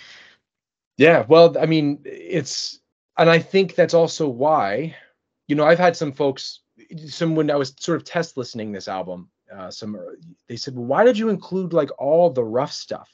Yeah, 0.97 1.25
well, 1.27 1.57
I 1.59 1.65
mean, 1.65 2.01
it's, 2.05 2.79
and 3.17 3.29
I 3.29 3.39
think 3.39 3.75
that's 3.75 3.93
also 3.93 4.27
why, 4.29 4.95
you 5.47 5.55
know, 5.55 5.65
I've 5.65 5.79
had 5.79 5.95
some 5.95 6.11
folks, 6.11 6.61
some 7.07 7.35
when 7.35 7.51
I 7.51 7.55
was 7.55 7.73
sort 7.79 7.97
of 7.97 8.03
test 8.05 8.37
listening 8.37 8.71
this 8.71 8.87
album, 8.87 9.29
uh, 9.53 9.71
some 9.71 9.97
they 10.47 10.55
said, 10.55 10.75
well, 10.75 10.85
why 10.85 11.03
did 11.03 11.17
you 11.17 11.29
include 11.29 11.73
like 11.73 11.89
all 11.97 12.29
the 12.29 12.43
rough 12.43 12.71
stuff? 12.71 13.09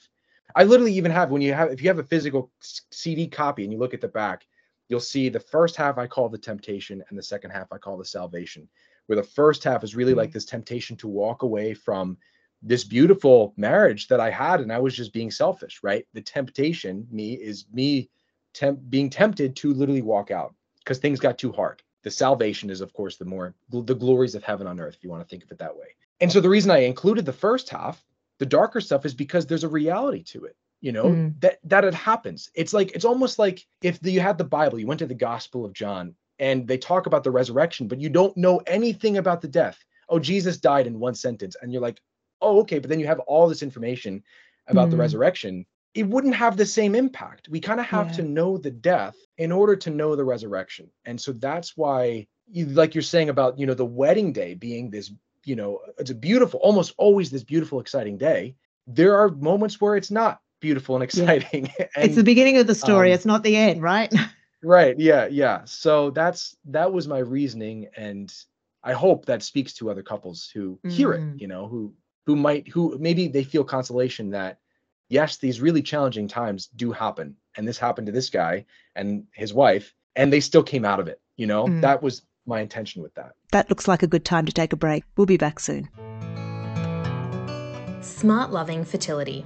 I 0.55 0.63
literally 0.63 0.93
even 0.93 1.11
have 1.11 1.31
when 1.31 1.41
you 1.41 1.53
have 1.53 1.71
if 1.71 1.81
you 1.81 1.89
have 1.89 1.99
a 1.99 2.03
physical 2.03 2.51
CD 2.91 3.27
copy 3.27 3.63
and 3.63 3.71
you 3.71 3.79
look 3.79 3.93
at 3.93 4.01
the 4.01 4.07
back, 4.07 4.45
you'll 4.89 4.99
see 4.99 5.29
the 5.29 5.39
first 5.39 5.75
half 5.75 5.97
I 5.97 6.07
call 6.07 6.29
the 6.29 6.37
temptation 6.37 7.03
and 7.09 7.17
the 7.17 7.23
second 7.23 7.51
half 7.51 7.71
I 7.71 7.77
call 7.77 7.97
the 7.97 8.05
salvation. 8.05 8.69
Where 9.07 9.15
the 9.15 9.23
first 9.23 9.63
half 9.63 9.83
is 9.83 9.95
really 9.95 10.13
like 10.13 10.31
this 10.31 10.45
temptation 10.45 10.95
to 10.97 11.07
walk 11.07 11.43
away 11.43 11.73
from 11.73 12.17
this 12.61 12.85
beautiful 12.85 13.53
marriage 13.57 14.07
that 14.07 14.21
I 14.21 14.29
had 14.29 14.61
and 14.61 14.71
I 14.71 14.79
was 14.79 14.95
just 14.95 15.11
being 15.11 15.29
selfish, 15.29 15.81
right? 15.83 16.07
The 16.13 16.21
temptation, 16.21 17.05
me, 17.11 17.33
is 17.33 17.65
me 17.73 18.09
temp- 18.53 18.89
being 18.89 19.09
tempted 19.09 19.57
to 19.57 19.73
literally 19.73 20.01
walk 20.01 20.31
out 20.31 20.55
because 20.79 20.99
things 20.99 21.19
got 21.19 21.37
too 21.37 21.51
hard. 21.51 21.83
The 22.03 22.11
salvation 22.11 22.69
is, 22.69 22.81
of 22.81 22.93
course, 22.93 23.17
the 23.17 23.25
more 23.25 23.55
the 23.69 23.95
glories 23.95 24.35
of 24.35 24.43
heaven 24.43 24.67
on 24.67 24.79
earth, 24.79 24.95
if 24.95 25.03
you 25.03 25.09
want 25.09 25.23
to 25.23 25.27
think 25.29 25.43
of 25.43 25.51
it 25.51 25.59
that 25.59 25.75
way. 25.75 25.87
And 26.19 26.31
so 26.31 26.39
the 26.41 26.49
reason 26.49 26.71
I 26.71 26.79
included 26.79 27.25
the 27.25 27.33
first 27.33 27.69
half, 27.69 28.03
the 28.39 28.45
darker 28.45 28.81
stuff, 28.81 29.05
is 29.05 29.13
because 29.13 29.45
there's 29.45 29.63
a 29.63 29.69
reality 29.69 30.23
to 30.23 30.45
it. 30.45 30.55
You 30.81 30.91
know 30.91 31.05
Mm. 31.05 31.39
that 31.39 31.59
that 31.63 31.85
it 31.85 31.93
happens. 31.93 32.51
It's 32.55 32.73
like 32.73 32.91
it's 32.91 33.05
almost 33.05 33.39
like 33.39 33.65
if 33.81 34.01
the, 34.01 34.11
you 34.11 34.19
had 34.19 34.37
the 34.37 34.43
Bible, 34.43 34.79
you 34.79 34.87
went 34.87 34.99
to 34.99 35.05
the 35.05 35.15
Gospel 35.15 35.63
of 35.63 35.71
John, 35.71 36.13
and 36.39 36.67
they 36.67 36.77
talk 36.77 37.05
about 37.05 37.23
the 37.23 37.31
resurrection, 37.31 37.87
but 37.87 38.01
you 38.01 38.09
don't 38.09 38.35
know 38.35 38.57
anything 38.67 39.17
about 39.17 39.39
the 39.41 39.47
death. 39.47 39.81
Oh, 40.09 40.19
Jesus 40.19 40.57
died 40.57 40.85
in 40.85 40.99
one 40.99 41.15
sentence, 41.15 41.55
and 41.61 41.71
you're 41.71 41.81
like, 41.81 42.01
oh, 42.41 42.59
okay, 42.59 42.79
but 42.79 42.89
then 42.89 42.99
you 42.99 43.07
have 43.07 43.19
all 43.21 43.47
this 43.47 43.63
information 43.63 44.21
about 44.67 44.89
the 44.89 44.97
Mm. 44.97 44.99
resurrection. 44.99 45.65
It 45.93 46.07
wouldn't 46.07 46.35
have 46.35 46.57
the 46.57 46.65
same 46.65 46.95
impact. 46.95 47.49
We 47.49 47.59
kind 47.59 47.79
of 47.79 47.85
have 47.87 48.07
Yeah. 48.07 48.13
to 48.17 48.21
know 48.23 48.57
the 48.57 48.71
death 48.71 49.15
in 49.37 49.51
order 49.51 49.75
to 49.75 49.89
know 49.89 50.15
the 50.15 50.23
resurrection, 50.25 50.89
and 51.05 51.19
so 51.19 51.31
that's 51.33 51.77
why, 51.77 52.27
you, 52.47 52.65
like 52.67 52.95
you're 52.95 53.01
saying 53.03 53.29
about 53.29 53.57
you 53.59 53.65
know 53.65 53.73
the 53.75 53.85
wedding 53.85 54.33
day 54.33 54.53
being 54.55 54.89
this, 54.89 55.11
you 55.45 55.55
know, 55.55 55.79
it's 55.99 56.09
a 56.11 56.15
beautiful, 56.15 56.59
almost 56.61 56.93
always 56.97 57.29
this 57.29 57.43
beautiful, 57.43 57.79
exciting 57.79 58.17
day. 58.17 58.55
There 58.87 59.15
are 59.17 59.29
moments 59.29 59.79
where 59.79 59.95
it's 59.95 60.11
not 60.11 60.39
beautiful 60.61 60.95
and 60.95 61.03
exciting. 61.03 61.71
and, 61.79 62.05
it's 62.05 62.15
the 62.15 62.23
beginning 62.23 62.57
of 62.57 62.67
the 62.67 62.75
story 62.75 63.09
um, 63.09 63.15
it's 63.15 63.25
not 63.25 63.43
the 63.43 63.55
end 63.55 63.81
right 63.81 64.13
Right. 64.65 64.97
Yeah. 64.97 65.25
Yeah. 65.27 65.61
So 65.65 66.09
that's 66.11 66.55
that 66.65 66.91
was 66.93 67.05
my 67.07 67.19
reasoning, 67.19 67.87
and 67.97 68.33
I 68.83 68.93
hope 68.93 69.25
that 69.25 69.43
speaks 69.43 69.73
to 69.73 69.91
other 69.91 70.01
couples 70.03 70.49
who 70.53 70.79
hear 70.87 71.09
Mm. 71.09 71.35
it. 71.35 71.41
You 71.41 71.47
know, 71.49 71.67
who 71.67 71.93
who 72.25 72.35
might 72.37 72.67
who 72.69 72.97
maybe 72.97 73.27
they 73.27 73.43
feel 73.43 73.65
consolation 73.65 74.29
that 74.31 74.59
yes, 75.13 75.37
these 75.37 75.61
really 75.61 75.81
challenging 75.83 76.27
times 76.27 76.67
do 76.75 76.91
happen, 76.91 77.35
and 77.55 77.67
this 77.67 77.77
happened 77.77 78.07
to 78.07 78.11
this 78.11 78.29
guy 78.29 78.65
and 78.95 79.25
his 79.33 79.53
wife, 79.53 79.93
and 80.15 80.33
they 80.33 80.39
still 80.39 80.63
came 80.63 80.83
out 80.83 80.99
of 80.99 81.07
it. 81.07 81.21
You 81.37 81.45
know, 81.47 81.65
Mm. 81.67 81.81
that 81.81 82.01
was 82.01 82.23
my 82.45 82.59
intention 82.59 83.01
with 83.01 83.13
that. 83.13 83.31
that 83.51 83.69
looks 83.69 83.87
like 83.87 84.03
a 84.03 84.07
good 84.07 84.25
time 84.25 84.45
to 84.45 84.51
take 84.51 84.73
a 84.73 84.75
break 84.75 85.03
we'll 85.15 85.25
be 85.25 85.37
back 85.37 85.59
soon 85.59 85.87
Smart 88.01 88.51
Loving 88.51 88.83
Fertility. 88.83 89.45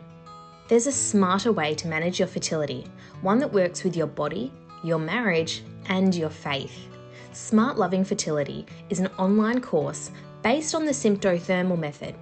There's 0.67 0.87
a 0.87 0.91
smarter 0.91 1.51
way 1.51 1.75
to 1.75 1.87
manage 1.87 2.17
your 2.19 2.27
fertility, 2.27 2.85
one 3.21 3.37
that 3.39 3.53
works 3.53 3.83
with 3.83 3.95
your 3.95 4.07
body, 4.07 4.51
your 4.83 4.97
marriage, 4.97 5.63
and 5.89 6.13
your 6.15 6.29
faith. 6.31 6.87
Smart 7.33 7.77
Loving 7.77 8.03
Fertility 8.03 8.65
is 8.89 8.99
an 8.99 9.07
online 9.19 9.61
course 9.61 10.09
based 10.41 10.73
on 10.73 10.85
the 10.85 10.91
symptothermal 10.91 11.77
method. 11.77 12.15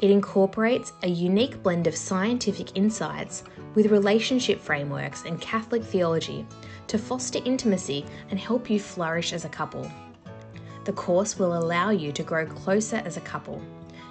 It 0.00 0.10
incorporates 0.10 0.92
a 1.02 1.08
unique 1.08 1.62
blend 1.62 1.86
of 1.88 1.96
scientific 1.96 2.76
insights 2.76 3.42
with 3.74 3.90
relationship 3.90 4.60
frameworks 4.60 5.24
and 5.24 5.40
Catholic 5.40 5.82
theology 5.82 6.46
to 6.86 6.98
foster 6.98 7.40
intimacy 7.44 8.06
and 8.30 8.38
help 8.38 8.70
you 8.70 8.78
flourish 8.78 9.32
as 9.32 9.44
a 9.44 9.48
couple. 9.48 9.90
The 10.84 10.92
course 10.92 11.38
will 11.38 11.56
allow 11.56 11.90
you 11.90 12.12
to 12.12 12.22
grow 12.22 12.46
closer 12.46 13.02
as 13.04 13.16
a 13.16 13.22
couple, 13.22 13.60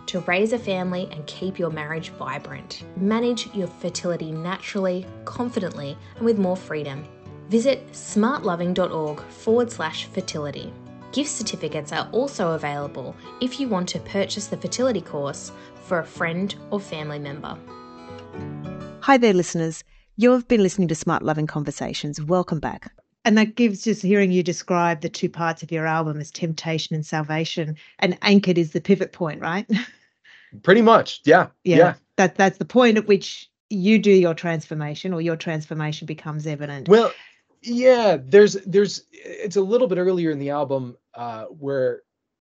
to 0.07 0.19
raise 0.21 0.53
a 0.53 0.59
family 0.59 1.09
and 1.11 1.25
keep 1.25 1.57
your 1.57 1.71
marriage 1.71 2.09
vibrant. 2.09 2.83
Manage 2.97 3.53
your 3.55 3.67
fertility 3.67 4.31
naturally, 4.31 5.05
confidently, 5.25 5.97
and 6.17 6.25
with 6.25 6.37
more 6.37 6.57
freedom. 6.57 7.05
Visit 7.49 7.91
smartloving.org 7.93 9.21
forward 9.21 9.71
slash 9.71 10.05
fertility. 10.05 10.71
Gift 11.11 11.29
certificates 11.29 11.93
are 11.93 12.09
also 12.11 12.51
available 12.51 13.15
if 13.39 13.59
you 13.59 13.69
want 13.69 13.87
to 13.89 13.99
purchase 13.99 14.47
the 14.47 14.57
fertility 14.57 15.01
course 15.01 15.51
for 15.83 15.99
a 15.99 16.05
friend 16.05 16.53
or 16.69 16.79
family 16.79 17.19
member. 17.19 17.57
Hi 19.01 19.17
there, 19.17 19.33
listeners. 19.33 19.83
You've 20.17 20.47
been 20.47 20.61
listening 20.61 20.89
to 20.89 20.95
Smart 20.95 21.23
Loving 21.23 21.47
Conversations. 21.47 22.21
Welcome 22.21 22.59
back. 22.59 22.91
And 23.23 23.37
that 23.37 23.55
gives 23.55 23.83
just 23.83 24.01
hearing 24.01 24.31
you 24.31 24.43
describe 24.43 25.01
the 25.01 25.09
two 25.09 25.29
parts 25.29 25.63
of 25.63 25.71
your 25.71 25.85
album 25.85 26.19
as 26.19 26.31
temptation 26.31 26.95
and 26.95 27.05
salvation, 27.05 27.77
and 27.99 28.17
anchored 28.21 28.57
is 28.57 28.71
the 28.71 28.81
pivot 28.81 29.13
point, 29.13 29.41
right? 29.41 29.69
Pretty 30.63 30.81
much. 30.81 31.21
Yeah. 31.25 31.47
Yeah. 31.63 31.95
That 32.17 32.35
that's 32.35 32.57
the 32.57 32.65
point 32.65 32.97
at 32.97 33.07
which 33.07 33.49
you 33.69 33.99
do 33.99 34.11
your 34.11 34.33
transformation, 34.33 35.13
or 35.13 35.21
your 35.21 35.35
transformation 35.35 36.05
becomes 36.05 36.47
evident. 36.47 36.89
Well, 36.89 37.11
yeah, 37.61 38.17
there's 38.21 38.53
there's 38.65 39.05
it's 39.11 39.55
a 39.55 39.61
little 39.61 39.87
bit 39.87 39.97
earlier 39.97 40.31
in 40.31 40.39
the 40.39 40.49
album 40.49 40.97
uh 41.15 41.45
where 41.45 42.01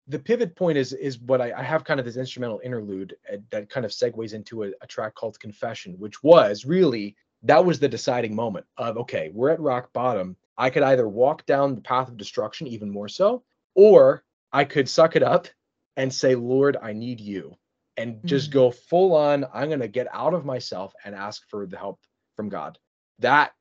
the 0.08 0.18
pivot 0.18 0.54
point 0.56 0.76
is 0.78 0.92
is 0.92 1.18
what 1.18 1.40
I, 1.40 1.52
I 1.52 1.62
have 1.62 1.84
kind 1.84 1.98
of 2.00 2.06
this 2.06 2.16
instrumental 2.16 2.60
interlude 2.64 3.16
uh, 3.32 3.36
that 3.50 3.70
kind 3.70 3.86
of 3.86 3.92
segues 3.92 4.34
into 4.34 4.64
a, 4.64 4.70
a 4.82 4.86
track 4.86 5.14
called 5.14 5.40
Confession, 5.40 5.94
which 5.98 6.22
was 6.22 6.64
really 6.64 7.16
that 7.42 7.64
was 7.64 7.78
the 7.78 7.88
deciding 7.88 8.34
moment 8.34 8.66
of 8.76 8.96
okay, 8.98 9.30
we're 9.34 9.50
at 9.50 9.60
rock 9.60 9.92
bottom. 9.92 10.36
I 10.58 10.70
could 10.70 10.82
either 10.82 11.08
walk 11.08 11.46
down 11.46 11.74
the 11.74 11.80
path 11.80 12.08
of 12.08 12.16
destruction 12.16 12.66
even 12.66 12.90
more 12.90 13.08
so, 13.08 13.42
or 13.74 14.24
I 14.52 14.64
could 14.64 14.88
suck 14.88 15.16
it 15.16 15.22
up 15.22 15.48
and 15.96 16.12
say, 16.12 16.34
Lord, 16.34 16.76
I 16.82 16.92
need 16.92 17.20
you. 17.20 17.56
And 17.96 18.24
just 18.26 18.50
Mm. 18.50 18.54
go 18.54 18.70
full 18.70 19.14
on, 19.14 19.46
I'm 19.54 19.70
gonna 19.70 19.88
get 19.88 20.08
out 20.12 20.34
of 20.34 20.44
myself 20.44 20.92
and 21.04 21.14
ask 21.14 21.48
for 21.48 21.66
the 21.66 21.78
help 21.78 22.00
from 22.36 22.48
God. 22.48 22.78
That 23.20 23.52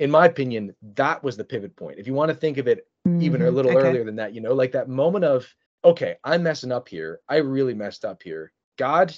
in 0.00 0.10
my 0.10 0.26
opinion, 0.26 0.74
that 0.96 1.22
was 1.22 1.36
the 1.36 1.44
pivot 1.44 1.76
point. 1.76 1.98
If 2.00 2.08
you 2.08 2.14
want 2.14 2.30
to 2.30 2.34
think 2.34 2.58
of 2.58 2.68
it 2.68 2.88
even 3.20 3.42
a 3.42 3.50
Mhm, 3.50 3.52
little 3.52 3.72
okay. 3.72 3.78
earlier 3.78 4.04
than 4.04 4.16
that, 4.16 4.34
you 4.34 4.40
know, 4.40 4.54
like 4.54 4.72
that 4.72 4.88
moment 4.88 5.24
of, 5.24 5.46
okay, 5.84 6.16
I'm 6.24 6.42
messing 6.42 6.72
up 6.72 6.88
here. 6.88 7.20
I 7.28 7.36
really 7.38 7.74
messed 7.74 8.04
up 8.04 8.22
here. 8.22 8.52
God, 8.78 9.14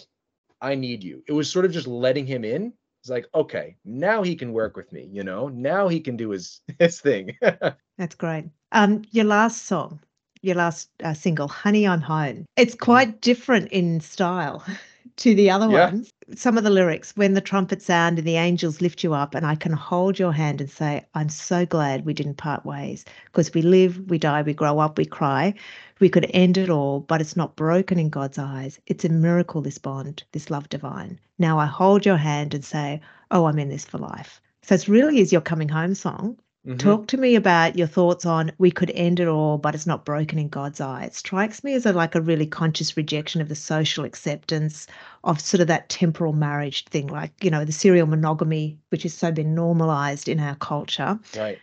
I 0.61 0.75
need 0.75 1.05
you. 1.05 1.23
It 1.29 1.33
was 1.33 1.51
sort 1.51 1.65
of 1.67 1.73
just 1.73 1.87
letting 1.89 2.27
him 2.27 2.45
in. 2.45 2.75
It's 3.03 3.11
like, 3.11 3.27
okay, 3.35 3.77
now 3.85 4.23
he 4.23 4.37
can 4.37 4.53
work 4.53 4.77
with 4.77 4.93
me, 4.93 5.09
you 5.13 5.25
know, 5.25 5.49
now 5.49 5.89
he 5.89 6.01
can 6.01 6.17
do 6.17 6.31
his 6.31 6.61
his 6.79 7.01
thing. 7.01 7.37
That's 7.99 8.15
great. 8.15 8.51
Um, 8.73 9.03
your 9.11 9.25
last 9.25 9.65
song, 9.65 10.01
your 10.43 10.57
last 10.57 10.91
uh, 11.03 11.15
single, 11.15 11.49
"Honey, 11.49 11.87
I'm 11.87 12.01
Home." 12.03 12.45
It's 12.57 12.75
Mm-hmm. 12.85 12.85
quite 12.85 13.21
different 13.21 13.69
in 13.73 14.01
style 14.01 14.65
to 15.17 15.35
the 15.35 15.51
other 15.51 15.69
Yeah. 15.69 15.87
ones. 15.87 16.13
Some 16.35 16.57
of 16.57 16.65
the 16.65 16.71
lyrics, 16.71 17.13
"When 17.17 17.35
the 17.35 17.41
trumpets 17.41 17.85
sound 17.85 18.19
and 18.19 18.27
the 18.27 18.37
angels 18.37 18.81
lift 18.81 19.05
you 19.05 19.13
up, 19.15 19.35
and 19.35 19.45
I 19.45 19.55
can 19.55 19.73
hold 19.73 20.19
your 20.19 20.33
hand 20.33 20.61
and 20.61 20.71
say, 20.71 21.05
I'm 21.15 21.29
so 21.29 21.67
glad 21.67 22.05
we 22.07 22.15
didn't 22.15 22.37
part 22.37 22.65
ways, 22.65 23.05
because 23.27 23.53
we 23.53 23.63
live, 23.63 23.99
we 24.09 24.19
die, 24.19 24.43
we 24.43 24.55
grow 24.55 24.79
up, 24.79 24.97
we 24.99 25.05
cry. 25.05 25.55
We 26.01 26.09
could 26.09 26.31
end 26.33 26.57
it 26.57 26.71
all, 26.71 27.01
but 27.01 27.21
it's 27.21 27.37
not 27.37 27.57
broken 27.57 27.99
in 27.99 28.09
God's 28.09 28.39
eyes. 28.39 28.81
It's 28.87 29.05
a 29.05 29.09
miracle, 29.09 29.61
this 29.61 29.79
bond, 29.79 30.25
this 30.33 30.51
love 30.51 30.69
divine. 30.69 31.19
Now 31.39 31.59
I 31.59 31.67
hold 31.67 32.07
your 32.07 32.17
hand 32.17 32.55
and 32.55 32.65
say, 32.65 33.01
Oh, 33.31 33.47
I'm 33.47 33.59
in 33.59 33.69
this 33.69 33.85
for 33.85 33.99
life." 33.99 34.41
So 34.63 34.75
it 34.75 34.89
really 34.89 35.19
is 35.21 35.33
your 35.33 35.41
coming 35.41 35.69
home 35.69 35.95
song. 35.95 36.39
Mhm. 36.67 36.79
Talk 36.79 37.09
to 37.09 37.17
me 37.17 37.35
about 37.35 37.77
your 37.77 37.89
thoughts 37.89 38.25
on 38.25 38.53
we 38.59 38.71
could 38.71 38.93
end 38.93 39.19
it 39.19 39.27
all, 39.27 39.59
but 39.59 39.75
it's 39.75 39.87
not 39.87 40.05
broken 40.05 40.39
in 40.39 40.49
God's 40.49 40.81
eye. 40.81 41.05
It 41.05 41.15
strikes 41.15 41.65
me 41.65 41.75
as 41.75 41.87
a 41.87 41.93
like 41.93 42.15
a 42.15 42.21
really 42.21 42.47
conscious 42.47 42.97
rejection 42.97 43.41
of 43.41 43.49
the 43.49 43.57
social 43.57 44.05
acceptance 44.05 44.87
of 45.25 45.41
sort 45.41 45.61
of 45.61 45.67
that 45.67 45.89
temporal 45.89 46.33
marriage 46.33 46.85
thing, 46.85 47.09
like 47.09 47.33
you 47.43 47.51
know 47.51 47.65
the 47.65 47.73
serial 47.73 48.07
monogamy, 48.07 48.79
which 48.91 49.03
has 49.03 49.13
so 49.13 49.33
been 49.33 49.57
normalized 49.57 50.29
in 50.29 50.39
our 50.39 50.55
culture. 50.55 51.19
Right. 51.37 51.59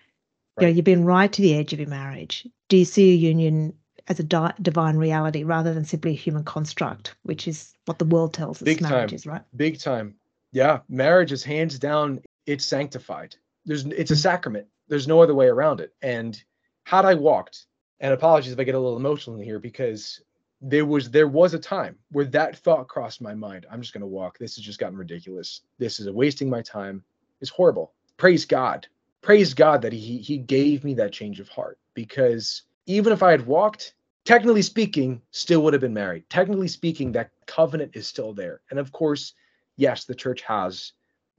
You 0.60 0.68
know, 0.68 0.74
you've 0.74 0.84
been 0.84 1.06
right 1.06 1.32
to 1.32 1.42
the 1.42 1.56
edge 1.56 1.72
of 1.72 1.80
your 1.80 1.88
marriage. 1.88 2.46
Do 2.68 2.76
you 2.76 2.84
see 2.84 3.12
a 3.12 3.16
union 3.16 3.74
as 4.10 4.20
a 4.20 4.24
di- 4.24 4.54
divine 4.62 4.98
reality 4.98 5.44
rather 5.44 5.74
than 5.74 5.86
simply 5.86 6.12
a 6.12 6.16
human 6.16 6.44
construct, 6.44 7.16
which 7.24 7.48
is 7.48 7.74
what 7.86 8.00
the 8.00 8.06
world 8.06 8.34
tells 8.34 8.58
us 8.62 8.66
Big 8.66 8.82
marriage 8.82 9.12
time. 9.12 9.16
is, 9.16 9.26
right? 9.26 9.42
Big 9.56 9.80
time. 9.80 10.16
Yeah, 10.52 10.80
marriage 10.90 11.32
is 11.32 11.44
hands 11.44 11.80
down 11.80 12.20
it's 12.46 12.66
sanctified. 12.66 13.36
There's 13.66 13.86
it's 13.86 14.12
a 14.12 14.16
sacrament. 14.18 14.68
There's 14.90 15.08
no 15.08 15.22
other 15.22 15.36
way 15.36 15.48
around 15.48 15.80
it. 15.80 15.94
And 16.02 16.42
had 16.84 17.06
I 17.06 17.14
walked, 17.14 17.68
and 18.00 18.14
apologies 18.14 18.52
if 18.52 18.60
I 18.60 18.64
get 18.64 18.76
a 18.76 18.80
little 18.80 18.98
emotional 18.98 19.38
in 19.38 19.44
here 19.44 19.60
because 19.60 20.22
there 20.62 20.86
was 20.86 21.10
there 21.10 21.28
was 21.28 21.54
a 21.54 21.60
time 21.60 21.96
where 22.12 22.26
that 22.26 22.58
thought 22.58 22.88
crossed 22.88 23.22
my 23.22 23.34
mind. 23.34 23.66
I'm 23.72 23.82
just 23.82 23.94
going 23.94 24.02
to 24.02 24.08
walk. 24.08 24.38
This 24.38 24.56
has 24.56 24.66
just 24.66 24.80
gotten 24.80 24.98
ridiculous. 24.98 25.62
This 25.78 26.00
is 26.00 26.10
wasting 26.10 26.50
my 26.50 26.62
time. 26.62 27.04
It's 27.40 27.50
horrible. 27.50 27.94
Praise 28.18 28.46
God. 28.46 28.88
Praise 29.22 29.54
God 29.54 29.82
that 29.82 29.94
he 29.94 30.18
he 30.18 30.38
gave 30.38 30.84
me 30.84 30.94
that 30.96 31.14
change 31.14 31.40
of 31.40 31.48
heart 31.50 31.78
because 31.94 32.64
even 32.86 33.14
if 33.14 33.22
I 33.22 33.32
had 33.32 33.46
walked, 33.46 33.94
technically 34.26 34.62
speaking, 34.62 35.22
still 35.32 35.62
would 35.64 35.74
have 35.74 35.82
been 35.82 35.94
married. 35.94 36.30
Technically 36.30 36.68
speaking, 36.68 37.12
that 37.12 37.32
covenant 37.46 37.92
is 37.96 38.08
still 38.08 38.34
there. 38.34 38.62
And 38.70 38.80
of 38.80 38.92
course, 38.92 39.34
yes, 39.78 40.06
the 40.06 40.16
church 40.16 40.42
has 40.42 40.94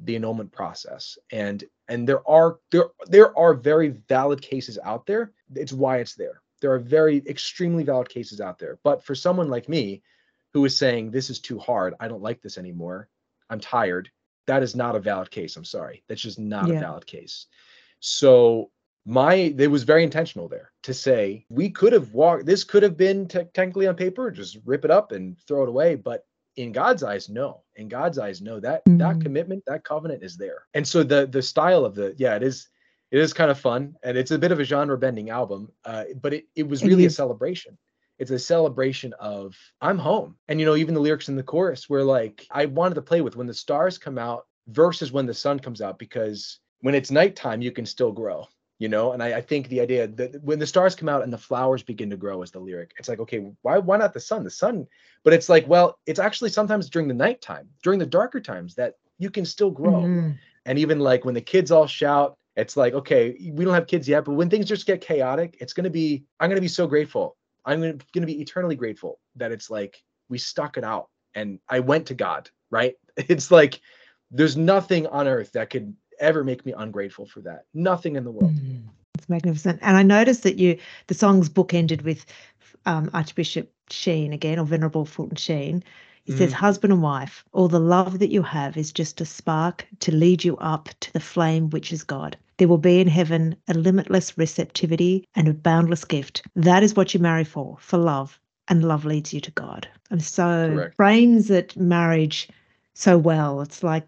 the 0.04 0.16
annulment 0.16 0.52
process. 0.52 1.18
And 1.30 1.64
and 1.88 2.08
there 2.08 2.26
are 2.28 2.58
there 2.70 2.86
there 3.06 3.36
are 3.38 3.54
very 3.54 3.88
valid 4.08 4.40
cases 4.40 4.78
out 4.82 5.06
there. 5.06 5.32
It's 5.54 5.72
why 5.72 5.98
it's 5.98 6.14
there. 6.14 6.42
There 6.60 6.72
are 6.72 6.78
very 6.78 7.22
extremely 7.26 7.84
valid 7.84 8.08
cases 8.08 8.40
out 8.40 8.58
there. 8.58 8.78
But 8.82 9.02
for 9.04 9.14
someone 9.14 9.48
like 9.48 9.68
me 9.68 10.02
who 10.52 10.64
is 10.64 10.76
saying 10.76 11.10
this 11.10 11.30
is 11.30 11.40
too 11.40 11.58
hard, 11.58 11.94
I 12.00 12.08
don't 12.08 12.22
like 12.22 12.42
this 12.42 12.58
anymore, 12.58 13.08
I'm 13.48 13.60
tired, 13.60 14.10
that 14.46 14.62
is 14.62 14.74
not 14.74 14.96
a 14.96 15.00
valid 15.00 15.30
case. 15.30 15.56
I'm 15.56 15.64
sorry. 15.64 16.02
That's 16.08 16.20
just 16.20 16.38
not 16.38 16.68
Yeah. 16.68 16.76
a 16.76 16.80
valid 16.80 17.06
case. 17.06 17.46
So 18.00 18.70
my 19.06 19.34
it 19.34 19.70
was 19.70 19.84
very 19.84 20.04
intentional 20.04 20.48
there 20.48 20.72
to 20.82 20.92
say 20.92 21.46
we 21.48 21.70
could 21.70 21.92
have 21.92 22.12
walked 22.12 22.44
this 22.44 22.64
could 22.64 22.82
have 22.82 22.96
been 22.98 23.26
te- 23.26 23.44
technically 23.54 23.86
on 23.86 23.96
paper 23.96 24.30
just 24.30 24.58
rip 24.66 24.84
it 24.84 24.90
up 24.90 25.12
and 25.12 25.38
throw 25.48 25.62
it 25.62 25.70
away 25.70 25.94
but 25.94 26.26
in 26.56 26.72
god's 26.72 27.02
eyes 27.02 27.28
no. 27.28 27.62
In 27.76 27.88
god's 27.88 28.18
eyes 28.18 28.40
no. 28.40 28.60
That 28.60 28.82
that 28.84 29.16
Mm. 29.16 29.22
commitment 29.22 29.64
that 29.66 29.84
covenant 29.84 30.22
is 30.22 30.36
there. 30.36 30.66
And 30.74 30.86
so 30.86 31.02
the 31.02 31.26
the 31.26 31.42
style 31.42 31.84
of 31.84 31.94
the 31.94 32.14
yeah 32.18 32.36
it 32.36 32.42
is 32.42 32.68
it 33.10 33.18
is 33.18 33.32
kind 33.32 33.50
of 33.50 33.58
fun 33.58 33.96
and 34.04 34.16
it's 34.16 34.30
a 34.30 34.38
bit 34.38 34.52
of 34.52 34.60
a 34.60 34.64
genre 34.64 34.96
bending 34.96 35.30
album 35.30 35.72
uh, 35.84 36.04
but 36.22 36.32
it, 36.32 36.44
it 36.54 36.68
was 36.68 36.82
It 36.82 36.88
really 36.88 37.06
a 37.06 37.10
celebration. 37.10 37.76
It's 38.18 38.30
a 38.30 38.38
celebration 38.38 39.12
of 39.14 39.56
i'm 39.80 39.98
home. 39.98 40.36
And 40.48 40.60
you 40.60 40.66
know 40.66 40.76
even 40.76 40.94
the 40.94 41.00
lyrics 41.00 41.28
in 41.28 41.36
the 41.36 41.42
chorus 41.42 41.88
were 41.88 42.04
like 42.04 42.46
i 42.50 42.66
wanted 42.66 42.94
to 42.96 43.02
play 43.02 43.20
with 43.20 43.36
when 43.36 43.46
the 43.46 43.54
stars 43.54 43.98
come 43.98 44.18
out 44.18 44.46
versus 44.68 45.10
when 45.10 45.26
the 45.26 45.34
sun 45.34 45.58
comes 45.58 45.80
out 45.80 45.98
because 45.98 46.58
when 46.80 46.94
it's 46.94 47.10
nighttime 47.10 47.62
you 47.62 47.72
can 47.72 47.86
still 47.86 48.12
grow 48.12 48.46
you 48.80 48.88
know? 48.88 49.12
And 49.12 49.22
I, 49.22 49.34
I 49.38 49.40
think 49.40 49.68
the 49.68 49.80
idea 49.80 50.08
that 50.08 50.42
when 50.42 50.58
the 50.58 50.66
stars 50.66 50.96
come 50.96 51.08
out 51.08 51.22
and 51.22 51.32
the 51.32 51.38
flowers 51.38 51.84
begin 51.84 52.10
to 52.10 52.16
grow 52.16 52.42
is 52.42 52.50
the 52.50 52.58
lyric 52.58 52.90
it's 52.98 53.08
like 53.08 53.20
okay 53.20 53.40
why 53.62 53.78
why 53.78 53.96
not 53.96 54.12
the 54.12 54.20
sun? 54.20 54.42
The 54.42 54.50
sun 54.50 54.86
but 55.22 55.32
it's 55.32 55.48
like 55.48 55.68
well 55.68 55.98
it's 56.06 56.18
actually 56.18 56.50
sometimes 56.50 56.90
during 56.90 57.06
the 57.06 57.14
nighttime 57.26 57.68
during 57.84 58.00
the 58.00 58.06
darker 58.18 58.40
times 58.40 58.74
that 58.74 58.94
you 59.18 59.30
can 59.30 59.44
still 59.44 59.70
grow. 59.70 60.00
Mhm. 60.02 60.36
and 60.66 60.78
even 60.78 60.98
like 60.98 61.24
when 61.24 61.34
the 61.34 61.40
kids 61.52 61.70
all 61.70 61.86
shout 61.86 62.36
it's 62.56 62.76
like 62.76 62.94
okay 62.94 63.22
we 63.56 63.64
don't 63.64 63.74
have 63.74 63.86
kids 63.86 64.08
yet 64.08 64.24
but 64.24 64.32
when 64.38 64.50
things 64.50 64.66
just 64.66 64.86
get 64.86 65.00
chaotic 65.00 65.56
it's 65.60 65.72
going 65.74 65.84
to 65.84 65.96
be 66.02 66.24
i'm 66.40 66.48
going 66.50 66.56
to 66.62 66.68
be 66.70 66.76
so 66.80 66.86
grateful. 66.86 67.36
I'm 67.66 67.80
going 67.80 67.98
to 68.14 68.32
be 68.34 68.40
eternally 68.40 68.74
grateful 68.76 69.20
that 69.36 69.52
it's 69.52 69.68
like 69.70 70.02
we 70.30 70.38
stuck 70.38 70.78
it 70.78 70.84
out 70.84 71.06
and 71.34 71.58
i 71.68 71.78
went 71.80 72.06
to 72.06 72.14
god 72.14 72.50
right? 72.70 72.94
It's 73.34 73.50
like 73.50 73.80
there's 74.30 74.56
nothing 74.56 75.06
on 75.08 75.26
earth 75.28 75.52
that 75.52 75.68
could 75.70 75.94
ever 76.20 76.44
make 76.44 76.64
me 76.64 76.72
ungrateful 76.76 77.26
for 77.26 77.40
that 77.40 77.64
nothing 77.74 78.16
in 78.16 78.24
the 78.24 78.30
world 78.30 78.52
Mm. 78.52 78.82
It's 79.18 79.28
magnificent. 79.28 79.80
And 79.82 79.96
I 79.96 80.02
noticed 80.02 80.44
that 80.44 80.58
you 80.58 80.78
the 81.08 81.14
song's 81.14 81.48
book 81.48 81.74
ended 81.74 82.02
with 82.02 82.24
um, 82.86 83.10
Archbishop 83.12 83.70
Sheen 83.90 84.32
again, 84.32 84.58
or 84.58 84.64
Venerable 84.64 85.04
Fulton 85.04 85.36
Sheen. 85.36 85.82
He 86.24 86.32
says, 86.32 86.52
Mhm. 86.52 86.56
Husband 86.56 86.92
and 86.92 87.02
wife, 87.02 87.44
all 87.52 87.68
the 87.68 87.80
love 87.80 88.18
that 88.20 88.30
you 88.30 88.42
have 88.42 88.76
is 88.76 88.92
just 88.92 89.20
a 89.20 89.26
spark 89.26 89.86
to 90.00 90.14
lead 90.14 90.44
you 90.44 90.56
up 90.58 90.88
to 91.00 91.12
the 91.12 91.20
flame 91.20 91.70
which 91.70 91.92
is 91.92 92.04
God. 92.04 92.36
There 92.58 92.68
will 92.68 92.78
be 92.78 93.00
in 93.00 93.08
heaven 93.08 93.56
a 93.68 93.74
limitless 93.74 94.38
receptivity 94.38 95.24
and 95.34 95.48
a 95.48 95.54
boundless 95.54 96.04
gift. 96.04 96.42
That 96.54 96.82
is 96.82 96.94
what 96.94 97.12
you 97.14 97.20
marry 97.20 97.44
for, 97.44 97.76
for 97.80 97.98
love, 97.98 98.38
and 98.68 98.84
love 98.84 99.04
leads 99.04 99.34
you 99.34 99.40
to 99.40 99.50
God. 99.50 99.88
And 100.10 100.22
so 100.22 100.68
Correct. 100.68 100.96
frames 100.96 101.50
it 101.50 101.76
marriage 101.76 102.48
so 102.94 103.18
well. 103.18 103.60
It's 103.60 103.82
like 103.82 104.06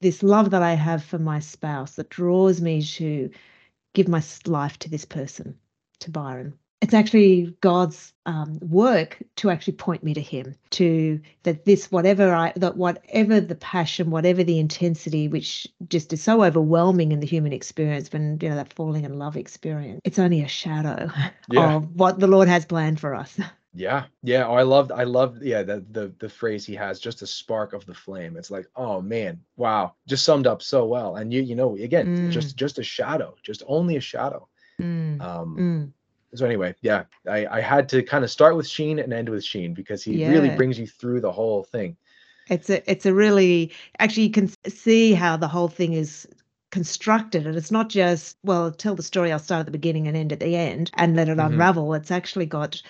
this 0.00 0.22
love 0.22 0.50
that 0.50 0.62
I 0.62 0.74
have 0.74 1.04
for 1.04 1.18
my 1.18 1.40
spouse 1.40 1.96
that 1.96 2.10
draws 2.10 2.60
me 2.60 2.82
to 2.82 3.30
give 3.94 4.08
my 4.08 4.22
life 4.46 4.78
to 4.80 4.90
this 4.90 5.04
person, 5.04 5.56
to 6.00 6.10
Byron. 6.10 6.54
It's 6.80 6.94
actually 6.94 7.56
God's 7.60 8.12
um, 8.24 8.58
work 8.60 9.20
to 9.36 9.50
actually 9.50 9.72
point 9.72 10.04
me 10.04 10.14
to 10.14 10.20
Him, 10.20 10.54
to 10.70 11.20
that 11.42 11.64
this 11.64 11.90
whatever 11.90 12.32
I 12.32 12.52
that 12.54 12.76
whatever 12.76 13.40
the 13.40 13.56
passion, 13.56 14.10
whatever 14.10 14.44
the 14.44 14.60
intensity, 14.60 15.26
which 15.26 15.66
just 15.88 16.12
is 16.12 16.22
so 16.22 16.44
overwhelming 16.44 17.10
in 17.10 17.18
the 17.18 17.26
human 17.26 17.52
experience, 17.52 18.12
when 18.12 18.38
you 18.40 18.48
know 18.48 18.54
that 18.54 18.72
falling 18.72 19.04
in 19.04 19.18
love 19.18 19.36
experience, 19.36 20.00
it's 20.04 20.20
only 20.20 20.42
a 20.42 20.48
shadow 20.48 21.10
Yeah. 21.48 21.76
of 21.76 21.96
what 21.96 22.20
the 22.20 22.28
Lord 22.28 22.46
has 22.46 22.64
planned 22.64 23.00
for 23.00 23.14
us. 23.14 23.38
Yeah, 23.74 24.06
yeah. 24.22 24.46
Oh, 24.46 24.54
I 24.54 24.62
loved, 24.62 24.90
I 24.92 25.04
loved, 25.04 25.42
yeah, 25.42 25.62
the 25.62 25.84
the 25.90 26.12
the 26.18 26.28
phrase 26.28 26.64
he 26.64 26.74
has, 26.74 26.98
just 26.98 27.22
a 27.22 27.26
spark 27.26 27.74
of 27.74 27.84
the 27.86 27.94
flame. 27.94 28.36
It's 28.36 28.50
like, 28.50 28.66
oh 28.76 29.00
man, 29.02 29.40
wow, 29.56 29.94
just 30.06 30.24
summed 30.24 30.46
up 30.46 30.62
so 30.62 30.86
well. 30.86 31.16
And 31.16 31.32
you, 31.32 31.42
you 31.42 31.54
know, 31.54 31.76
again, 31.76 32.12
just 32.30 32.56
just 32.56 32.78
a 32.78 32.82
shadow, 32.82 33.36
just 33.42 33.62
only 33.66 33.96
a 33.96 34.00
shadow. 34.00 34.48
Mm, 34.80 35.20
Um. 35.20 35.56
mm. 35.58 35.92
So 36.34 36.46
anyway, 36.46 36.74
yeah, 36.82 37.04
I 37.28 37.46
I 37.46 37.60
had 37.60 37.88
to 37.90 38.02
kind 38.02 38.24
of 38.24 38.30
start 38.30 38.56
with 38.56 38.66
Sheen 38.68 38.98
and 38.98 39.12
end 39.12 39.28
with 39.28 39.44
Sheen 39.44 39.74
because 39.74 40.02
he 40.02 40.18
really 40.28 40.50
brings 40.50 40.78
you 40.78 40.86
through 40.86 41.20
the 41.20 41.32
whole 41.32 41.64
thing. 41.64 41.96
It's 42.50 42.70
a 42.70 42.90
it's 42.90 43.06
a 43.06 43.14
really 43.14 43.72
actually 43.98 44.24
you 44.24 44.30
can 44.32 44.50
see 44.66 45.12
how 45.12 45.36
the 45.36 45.48
whole 45.48 45.68
thing 45.68 45.92
is 45.92 46.26
constructed 46.70 47.46
and 47.46 47.56
it's 47.56 47.70
not 47.70 47.88
just 47.88 48.36
well 48.42 48.70
tell 48.70 48.94
the 48.94 49.02
story 49.02 49.32
I'll 49.32 49.38
start 49.38 49.60
at 49.60 49.66
the 49.66 49.72
beginning 49.72 50.06
and 50.06 50.16
end 50.16 50.32
at 50.32 50.40
the 50.40 50.54
end 50.56 50.90
and 50.94 51.16
let 51.16 51.28
it 51.28 51.38
Mhm. 51.38 51.46
unravel 51.46 51.94
it's 51.94 52.10
actually 52.10 52.46
got 52.46 52.82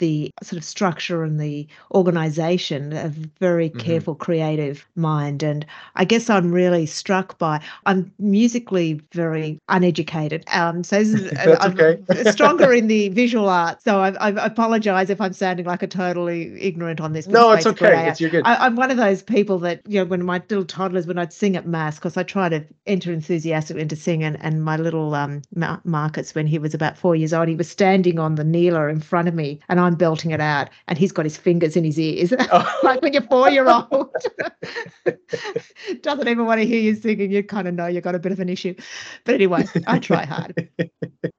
the 0.00 0.32
sort 0.42 0.58
of 0.58 0.64
structure 0.64 1.24
and 1.24 1.40
the 1.40 1.68
organization 1.94 2.92
of 2.94 3.12
very 3.40 3.70
Mhm. 3.70 3.78
careful 3.78 4.16
creative 4.16 4.86
mind 4.96 5.44
and 5.44 5.66
I 5.96 6.04
guess 6.06 6.30
I'm 6.30 6.52
really 6.52 6.86
struck 6.86 7.38
by 7.38 7.60
I'm 7.86 8.12
musically 8.18 9.00
very 9.14 9.58
uneducated 9.68 10.44
um 10.54 10.84
so 10.84 10.98
this 10.98 11.10
is, 11.14 11.32
I'm 11.60 11.72
okay. 11.72 11.98
stronger 12.32 12.72
in 12.72 12.88
the 12.88 13.10
visual 13.10 13.48
arts 13.48 13.84
so 13.84 14.00
I, 14.00 14.10
I 14.14 14.30
apologize 14.46 15.10
if 15.10 15.20
I'm 15.20 15.32
sounding 15.32 15.66
like 15.66 15.82
a 15.84 15.88
totally 15.88 16.60
ignorant 16.60 17.00
on 17.00 17.12
this 17.12 17.26
No, 17.28 17.52
it's 17.52 17.66
okay. 17.66 17.94
I 17.94 18.02
am. 18.02 18.08
It's 18.08 18.20
you're 18.20 18.30
good. 18.30 18.44
I, 18.46 18.66
I'm 18.66 18.76
one 18.76 18.90
of 18.90 18.96
those 18.96 19.22
people 19.22 19.58
that, 19.60 19.82
you 19.88 20.00
know, 20.00 20.06
when 20.06 20.24
my 20.24 20.42
little 20.50 20.64
toddlers, 20.64 21.06
when 21.06 21.18
I'd 21.18 21.32
sing 21.32 21.56
at 21.56 21.66
mass, 21.66 21.96
because 21.96 22.16
I 22.16 22.22
try 22.24 22.48
to 22.48 22.64
enter 22.86 23.12
enthusiastically 23.12 23.82
into 23.82 23.96
singing, 23.96 24.24
and 24.24 24.38
and 24.42 24.64
my 24.64 24.76
little 24.76 25.14
um, 25.14 25.42
Ma- 25.54 25.78
Marcus, 25.84 26.34
when 26.34 26.46
he 26.46 26.58
was 26.58 26.74
about 26.74 26.98
four 26.98 27.14
years 27.16 27.32
old, 27.32 27.48
he 27.48 27.56
was 27.56 27.70
standing 27.70 28.18
on 28.18 28.34
the 28.36 28.44
kneeler 28.44 28.88
in 28.88 29.00
front 29.00 29.28
of 29.28 29.34
me, 29.34 29.60
and 29.68 29.80
I'm 29.80 29.89
I'm 29.90 29.96
belting 29.96 30.30
it 30.30 30.40
out 30.40 30.70
and 30.86 30.96
he's 30.96 31.10
got 31.10 31.24
his 31.24 31.36
fingers 31.36 31.76
in 31.76 31.82
his 31.82 31.98
ears, 31.98 32.32
oh. 32.38 32.78
like 32.84 33.02
when 33.02 33.12
you're 33.12 33.22
four 33.22 33.50
year 33.50 33.68
old. 33.68 34.14
Doesn't 36.02 36.28
even 36.28 36.46
want 36.46 36.60
to 36.60 36.66
hear 36.66 36.80
you 36.80 36.94
singing. 36.94 37.32
You 37.32 37.42
kind 37.42 37.66
of 37.66 37.74
know 37.74 37.88
you've 37.88 38.04
got 38.04 38.14
a 38.14 38.20
bit 38.20 38.30
of 38.30 38.38
an 38.38 38.48
issue. 38.48 38.74
But 39.24 39.34
anyway, 39.34 39.66
I 39.88 39.98
try 39.98 40.24
hard. 40.24 40.70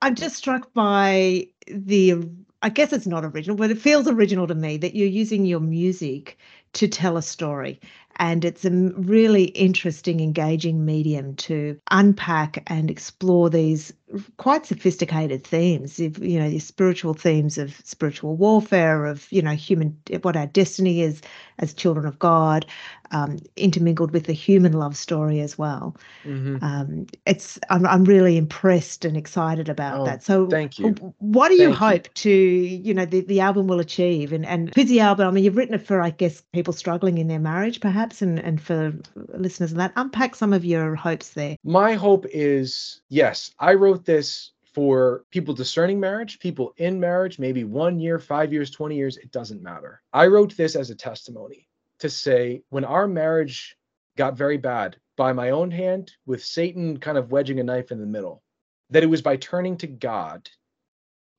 I'm 0.01 0.15
just 0.15 0.35
struck 0.35 0.73
by 0.73 1.47
the, 1.67 2.29
I 2.61 2.67
guess 2.67 2.91
it's 2.91 3.07
not 3.07 3.23
original, 3.23 3.55
but 3.55 3.71
it 3.71 3.79
feels 3.79 4.05
original 4.09 4.47
to 4.47 4.55
me 4.55 4.75
that 4.77 4.95
you're 4.95 5.07
using 5.07 5.45
your 5.45 5.61
music 5.61 6.37
to 6.73 6.89
tell 6.89 7.15
a 7.15 7.21
story. 7.21 7.79
And 8.17 8.43
it's 8.43 8.65
a 8.65 8.71
really 8.71 9.45
interesting, 9.45 10.19
engaging 10.19 10.83
medium 10.83 11.35
to 11.37 11.79
unpack 11.89 12.61
and 12.67 12.91
explore 12.91 13.49
these 13.49 13.93
quite 14.37 14.65
sophisticated 14.65 15.43
themes 15.43 15.99
you 15.99 16.39
know 16.39 16.49
the 16.49 16.59
spiritual 16.59 17.13
themes 17.13 17.57
of 17.57 17.75
spiritual 17.83 18.35
warfare 18.35 19.05
of 19.05 19.31
you 19.31 19.41
know 19.41 19.51
human 19.51 19.97
what 20.21 20.35
our 20.35 20.47
destiny 20.47 21.01
is 21.01 21.21
as 21.61 21.73
children 21.73 22.05
of 22.05 22.19
god 22.19 22.65
um, 23.11 23.37
intermingled 23.55 24.11
with 24.11 24.25
the 24.25 24.33
human 24.33 24.73
love 24.73 24.95
story 24.95 25.41
as 25.41 25.57
well. 25.57 25.95
Mm-hmm. 26.23 26.63
um, 26.63 27.07
it's 27.25 27.59
I'm, 27.69 27.85
I'm 27.85 28.03
really 28.05 28.37
impressed 28.37 29.05
and 29.05 29.17
excited 29.17 29.69
about 29.69 30.01
oh, 30.01 30.05
that. 30.05 30.23
So 30.23 30.47
thank 30.47 30.79
you. 30.79 30.93
what 31.19 31.49
do 31.49 31.55
you 31.55 31.73
hope 31.73 32.07
you. 32.07 32.11
to 32.13 32.31
you 32.31 32.93
know 32.93 33.05
the, 33.05 33.21
the 33.21 33.41
album 33.41 33.67
will 33.67 33.79
achieve? 33.79 34.33
And 34.33 34.45
and 34.45 34.73
who's 34.75 34.89
the 34.89 35.01
album 35.01 35.27
i 35.27 35.31
mean 35.31 35.43
you've 35.43 35.57
written 35.57 35.75
it 35.75 35.85
for 35.85 36.01
i 36.01 36.09
guess 36.09 36.41
people 36.53 36.73
struggling 36.73 37.17
in 37.17 37.27
their 37.27 37.39
marriage 37.39 37.79
perhaps 37.79 38.21
and 38.21 38.39
and 38.39 38.61
for 38.61 38.93
listeners 39.33 39.71
of 39.71 39.77
that. 39.77 39.93
Unpack 39.95 40.35
some 40.35 40.53
of 40.53 40.65
your 40.65 40.95
hopes 40.95 41.31
there. 41.31 41.57
My 41.63 41.93
hope 41.93 42.25
is 42.31 43.01
yes 43.09 43.51
i 43.59 43.73
wrote 43.73 44.05
this 44.05 44.51
for 44.73 45.25
people 45.31 45.53
discerning 45.53 45.99
marriage, 45.99 46.39
people 46.39 46.73
in 46.77 46.99
marriage, 46.99 47.39
maybe 47.39 47.63
one 47.63 47.99
year, 47.99 48.19
five 48.19 48.53
years, 48.53 48.71
20 48.71 48.95
years, 48.95 49.17
it 49.17 49.31
doesn't 49.31 49.61
matter. 49.61 50.01
I 50.13 50.27
wrote 50.27 50.55
this 50.55 50.75
as 50.75 50.89
a 50.89 50.95
testimony 50.95 51.67
to 51.99 52.09
say 52.09 52.63
when 52.69 52.85
our 52.85 53.07
marriage 53.07 53.75
got 54.17 54.37
very 54.37 54.57
bad 54.57 54.97
by 55.17 55.33
my 55.33 55.51
own 55.51 55.71
hand, 55.71 56.11
with 56.25 56.43
Satan 56.43 56.97
kind 56.97 57.17
of 57.17 57.31
wedging 57.31 57.59
a 57.59 57.63
knife 57.63 57.91
in 57.91 57.99
the 57.99 58.05
middle, 58.05 58.41
that 58.89 59.03
it 59.03 59.07
was 59.07 59.21
by 59.21 59.37
turning 59.37 59.77
to 59.77 59.87
God 59.87 60.49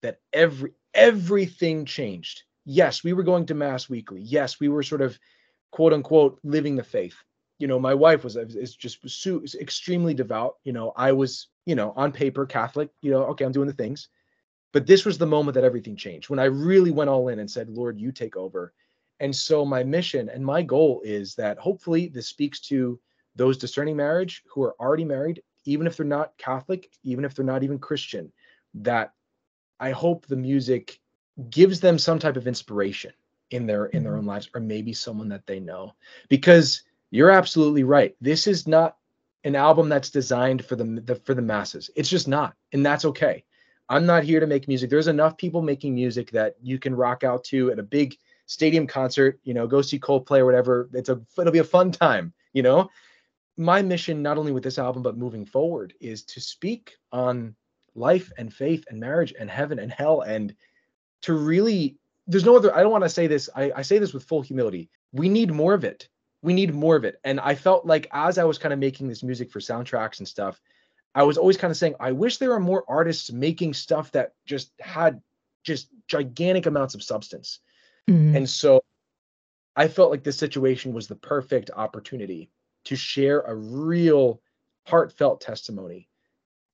that 0.02 0.20
every 0.32 0.72
everything 0.94 1.84
changed. 1.84 2.42
Yes, 2.64 3.02
we 3.02 3.12
were 3.12 3.22
going 3.22 3.46
to 3.46 3.54
mass 3.54 3.88
weekly. 3.88 4.20
Yes, 4.20 4.60
we 4.60 4.68
were 4.68 4.82
sort 4.82 5.00
of 5.00 5.18
quote 5.70 5.92
unquote 5.92 6.38
living 6.44 6.76
the 6.76 6.84
faith. 6.84 7.16
You 7.58 7.68
know, 7.68 7.78
my 7.78 7.94
wife 7.94 8.24
was 8.24 8.36
is 8.36 8.74
just 8.74 9.02
was 9.02 9.54
extremely 9.54 10.14
devout. 10.14 10.56
You 10.64 10.72
know, 10.72 10.92
I 10.96 11.12
was 11.12 11.48
you 11.66 11.74
know, 11.74 11.92
on 11.96 12.12
paper, 12.12 12.46
Catholic, 12.46 12.90
you 13.02 13.10
know, 13.10 13.24
okay, 13.24 13.44
I'm 13.44 13.52
doing 13.52 13.68
the 13.68 13.72
things. 13.72 14.08
But 14.72 14.86
this 14.86 15.04
was 15.04 15.18
the 15.18 15.26
moment 15.26 15.54
that 15.54 15.64
everything 15.64 15.96
changed 15.96 16.30
when 16.30 16.38
I 16.38 16.44
really 16.44 16.90
went 16.90 17.10
all 17.10 17.28
in 17.28 17.38
and 17.38 17.50
said, 17.50 17.68
Lord, 17.68 18.00
you 18.00 18.10
take 18.10 18.36
over. 18.36 18.72
And 19.20 19.34
so 19.34 19.64
my 19.64 19.84
mission 19.84 20.28
and 20.30 20.44
my 20.44 20.62
goal 20.62 21.02
is 21.04 21.34
that 21.36 21.58
hopefully 21.58 22.08
this 22.08 22.26
speaks 22.26 22.60
to 22.62 22.98
those 23.36 23.58
discerning 23.58 23.96
marriage 23.96 24.42
who 24.52 24.62
are 24.62 24.74
already 24.80 25.04
married, 25.04 25.42
even 25.64 25.86
if 25.86 25.96
they're 25.96 26.06
not 26.06 26.36
Catholic, 26.38 26.90
even 27.04 27.24
if 27.24 27.34
they're 27.34 27.44
not 27.44 27.62
even 27.62 27.78
Christian, 27.78 28.32
that 28.74 29.12
I 29.78 29.90
hope 29.90 30.26
the 30.26 30.36
music 30.36 31.00
gives 31.50 31.78
them 31.78 31.98
some 31.98 32.18
type 32.18 32.36
of 32.36 32.46
inspiration 32.46 33.12
in 33.50 33.66
their 33.66 33.86
in 33.86 34.02
their 34.02 34.12
mm-hmm. 34.12 34.20
own 34.20 34.26
lives 34.26 34.48
or 34.54 34.60
maybe 34.60 34.92
someone 34.94 35.28
that 35.28 35.46
they 35.46 35.60
know 35.60 35.92
because 36.28 36.82
you're 37.12 37.30
absolutely 37.30 37.84
right 37.84 38.16
this 38.20 38.48
is 38.48 38.66
not 38.66 38.96
an 39.44 39.56
album 39.56 39.88
that's 39.88 40.10
designed 40.10 40.64
for 40.64 40.76
the, 40.76 40.84
the 41.04 41.16
for 41.16 41.34
the 41.34 41.42
masses. 41.42 41.90
It's 41.96 42.08
just 42.08 42.28
not, 42.28 42.54
and 42.72 42.84
that's 42.84 43.04
okay. 43.04 43.44
I'm 43.88 44.06
not 44.06 44.24
here 44.24 44.40
to 44.40 44.46
make 44.46 44.68
music. 44.68 44.88
There's 44.88 45.08
enough 45.08 45.36
people 45.36 45.62
making 45.62 45.94
music 45.94 46.30
that 46.30 46.54
you 46.62 46.78
can 46.78 46.94
rock 46.94 47.24
out 47.24 47.44
to 47.44 47.70
at 47.72 47.78
a 47.78 47.82
big 47.82 48.16
stadium 48.46 48.86
concert. 48.86 49.40
You 49.42 49.54
know, 49.54 49.66
go 49.66 49.82
see 49.82 49.98
Coldplay 49.98 50.38
or 50.38 50.46
whatever. 50.46 50.88
It's 50.92 51.08
a 51.08 51.20
it'll 51.38 51.52
be 51.52 51.58
a 51.58 51.64
fun 51.64 51.90
time. 51.90 52.32
You 52.52 52.62
know, 52.62 52.90
my 53.56 53.82
mission 53.82 54.22
not 54.22 54.38
only 54.38 54.52
with 54.52 54.62
this 54.62 54.78
album 54.78 55.02
but 55.02 55.16
moving 55.16 55.44
forward 55.44 55.94
is 56.00 56.22
to 56.24 56.40
speak 56.40 56.96
on 57.10 57.54
life 57.94 58.30
and 58.38 58.52
faith 58.52 58.84
and 58.88 59.00
marriage 59.00 59.34
and 59.38 59.50
heaven 59.50 59.78
and 59.78 59.92
hell 59.92 60.22
and 60.22 60.54
to 61.20 61.34
really 61.34 61.98
there's 62.26 62.44
no 62.46 62.56
other 62.56 62.74
i 62.74 62.82
don't 62.82 62.90
want 62.90 63.04
to 63.04 63.10
say 63.10 63.26
this 63.26 63.50
I, 63.54 63.70
I 63.76 63.82
say 63.82 63.98
this 63.98 64.14
with 64.14 64.24
full 64.24 64.40
humility 64.40 64.88
we 65.12 65.28
need 65.28 65.52
more 65.52 65.74
of 65.74 65.84
it 65.84 66.08
we 66.42 66.52
need 66.52 66.74
more 66.74 66.96
of 66.96 67.04
it. 67.04 67.16
And 67.24 67.40
I 67.40 67.54
felt 67.54 67.86
like 67.86 68.08
as 68.12 68.36
I 68.36 68.44
was 68.44 68.58
kind 68.58 68.72
of 68.72 68.78
making 68.78 69.08
this 69.08 69.22
music 69.22 69.50
for 69.50 69.60
soundtracks 69.60 70.18
and 70.18 70.28
stuff, 70.28 70.60
I 71.14 71.22
was 71.22 71.38
always 71.38 71.56
kind 71.56 71.70
of 71.70 71.76
saying, 71.76 71.94
I 72.00 72.12
wish 72.12 72.38
there 72.38 72.50
were 72.50 72.60
more 72.60 72.84
artists 72.88 73.30
making 73.30 73.74
stuff 73.74 74.10
that 74.12 74.32
just 74.46 74.72
had 74.80 75.20
just 75.62 75.88
gigantic 76.08 76.66
amounts 76.66 76.94
of 76.94 77.02
substance. 77.02 77.60
Mm-hmm. 78.08 78.36
And 78.36 78.50
so 78.50 78.82
I 79.76 79.88
felt 79.88 80.10
like 80.10 80.24
this 80.24 80.38
situation 80.38 80.92
was 80.92 81.06
the 81.06 81.14
perfect 81.14 81.70
opportunity 81.74 82.50
to 82.84 82.96
share 82.96 83.40
a 83.40 83.54
real 83.54 84.40
heartfelt 84.86 85.40
testimony 85.40 86.08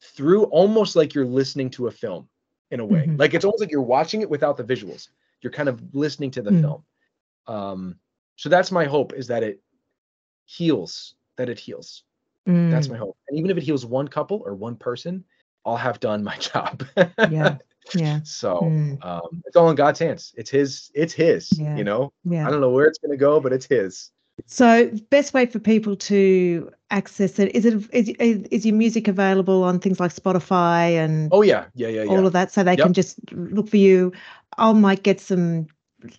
through 0.01 0.45
almost 0.45 0.97
like 0.97 1.15
you're 1.15 1.27
listening 1.27 1.69
to 1.71 1.89
a 1.89 1.91
film 1.91 2.29
in 2.71 2.81
a 2.81 2.87
way. 2.87 3.01
Mm-hmm. 3.01 3.17
Like 3.17 3.35
it's 3.35 3.45
almost 3.45 3.61
like 3.61 3.71
you're 3.71 3.83
watching 3.83 4.23
it 4.23 4.31
without 4.31 4.57
the 4.57 4.65
visuals. 4.65 5.09
You're 5.43 5.53
kind 5.53 5.69
of 5.69 5.95
listening 5.95 6.31
to 6.33 6.43
the 6.43 6.51
mm-hmm. 6.51 6.61
film. 6.61 6.85
Um, 7.47 7.97
so 8.39 8.49
that's 8.49 8.71
my 8.71 8.85
hope 8.85 9.13
is 9.15 9.27
that 9.27 9.43
it 9.43 9.61
heals, 10.47 11.17
that 11.37 11.49
it 11.49 11.59
heals. 11.59 12.05
Mm. 12.49 12.71
That's 12.71 12.89
my 12.89 12.97
hope. 12.97 13.17
And 13.29 13.37
even 13.37 13.51
if 13.51 13.57
it 13.57 13.65
heals 13.65 13.85
one 13.85 14.07
couple 14.07 14.43
or 14.47 14.55
one 14.55 14.77
person, 14.77 15.25
I'll 15.67 15.77
have 15.77 15.99
done 15.99 16.23
my 16.23 16.37
job. 16.39 16.85
yeah. 17.19 17.59
Yeah. 17.95 18.21
So 18.23 18.61
mm. 18.61 19.05
um, 19.05 19.43
it's 19.45 19.57
all 19.57 19.69
in 19.71 19.77
God's 19.77 19.99
hands. 19.99 20.35
It's 20.37 20.51
his, 20.51 20.89
it's 20.95 21.13
his, 21.13 21.59
yeah. 21.59 21.77
you 21.77 21.83
know, 21.83 22.13
yeah. 22.25 22.47
I 22.47 22.51
don't 22.51 22.61
know 22.61 22.71
where 22.71 22.87
it's 22.87 22.99
going 22.99 23.11
to 23.11 23.17
go, 23.17 23.41
but 23.41 23.53
it's 23.53 23.67
his. 23.67 24.13
So 24.47 24.89
best 25.11 25.35
way 25.35 25.47
for 25.47 25.59
people 25.59 25.97
to 25.97 26.71
access 26.93 27.41
it 27.41 27.57
is 27.57 27.67
it 27.67 28.21
is, 28.21 28.47
is 28.53 28.65
your 28.65 28.77
music 28.77 29.09
available 29.09 29.65
on 29.65 29.81
things 29.81 29.99
like 29.99 30.15
Spotify 30.15 30.93
and 30.93 31.29
oh 31.33 31.43
yeah 31.43 31.65
yeah 31.75 31.89
yeah, 31.89 32.05
yeah. 32.05 32.11
all 32.11 32.25
of 32.25 32.33
that 32.33 32.51
so 32.53 32.63
they 32.63 32.77
yep. 32.77 32.85
can 32.85 32.93
just 32.93 33.19
look 33.33 33.69
for 33.69 33.79
you. 33.79 34.13
I 34.57 34.73
might 34.73 35.03
get 35.03 35.21
some 35.21 35.67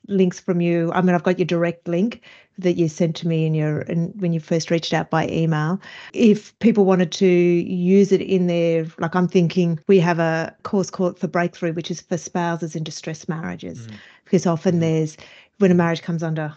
links 0.07 0.39
from 0.39 0.61
you. 0.61 0.91
I 0.93 1.01
mean, 1.01 1.15
I've 1.15 1.23
got 1.23 1.39
your 1.39 1.45
direct 1.45 1.87
link 1.87 2.21
that 2.57 2.73
you 2.73 2.89
sent 2.89 3.15
to 3.17 3.27
me 3.27 3.45
in 3.45 3.53
your 3.53 3.81
in, 3.81 4.07
when 4.17 4.33
you 4.33 4.39
first 4.39 4.69
reached 4.69 4.93
out 4.93 5.09
by 5.09 5.27
email. 5.29 5.79
If 6.13 6.57
people 6.59 6.85
wanted 6.85 7.11
to 7.13 7.27
use 7.27 8.11
it 8.11 8.21
in 8.21 8.47
their, 8.47 8.85
like 8.97 9.15
I'm 9.15 9.27
thinking, 9.27 9.79
we 9.87 9.99
have 9.99 10.19
a 10.19 10.55
course 10.63 10.89
called 10.89 11.17
for 11.17 11.27
Breakthrough, 11.27 11.73
which 11.73 11.91
is 11.91 12.01
for 12.01 12.17
spouses 12.17 12.75
in 12.75 12.83
distressed 12.83 13.29
marriages, 13.29 13.87
mm. 13.87 13.95
because 14.25 14.45
often 14.45 14.75
mm. 14.75 14.81
there's 14.81 15.17
when 15.59 15.71
a 15.71 15.75
marriage 15.75 16.01
comes 16.01 16.23
under 16.23 16.53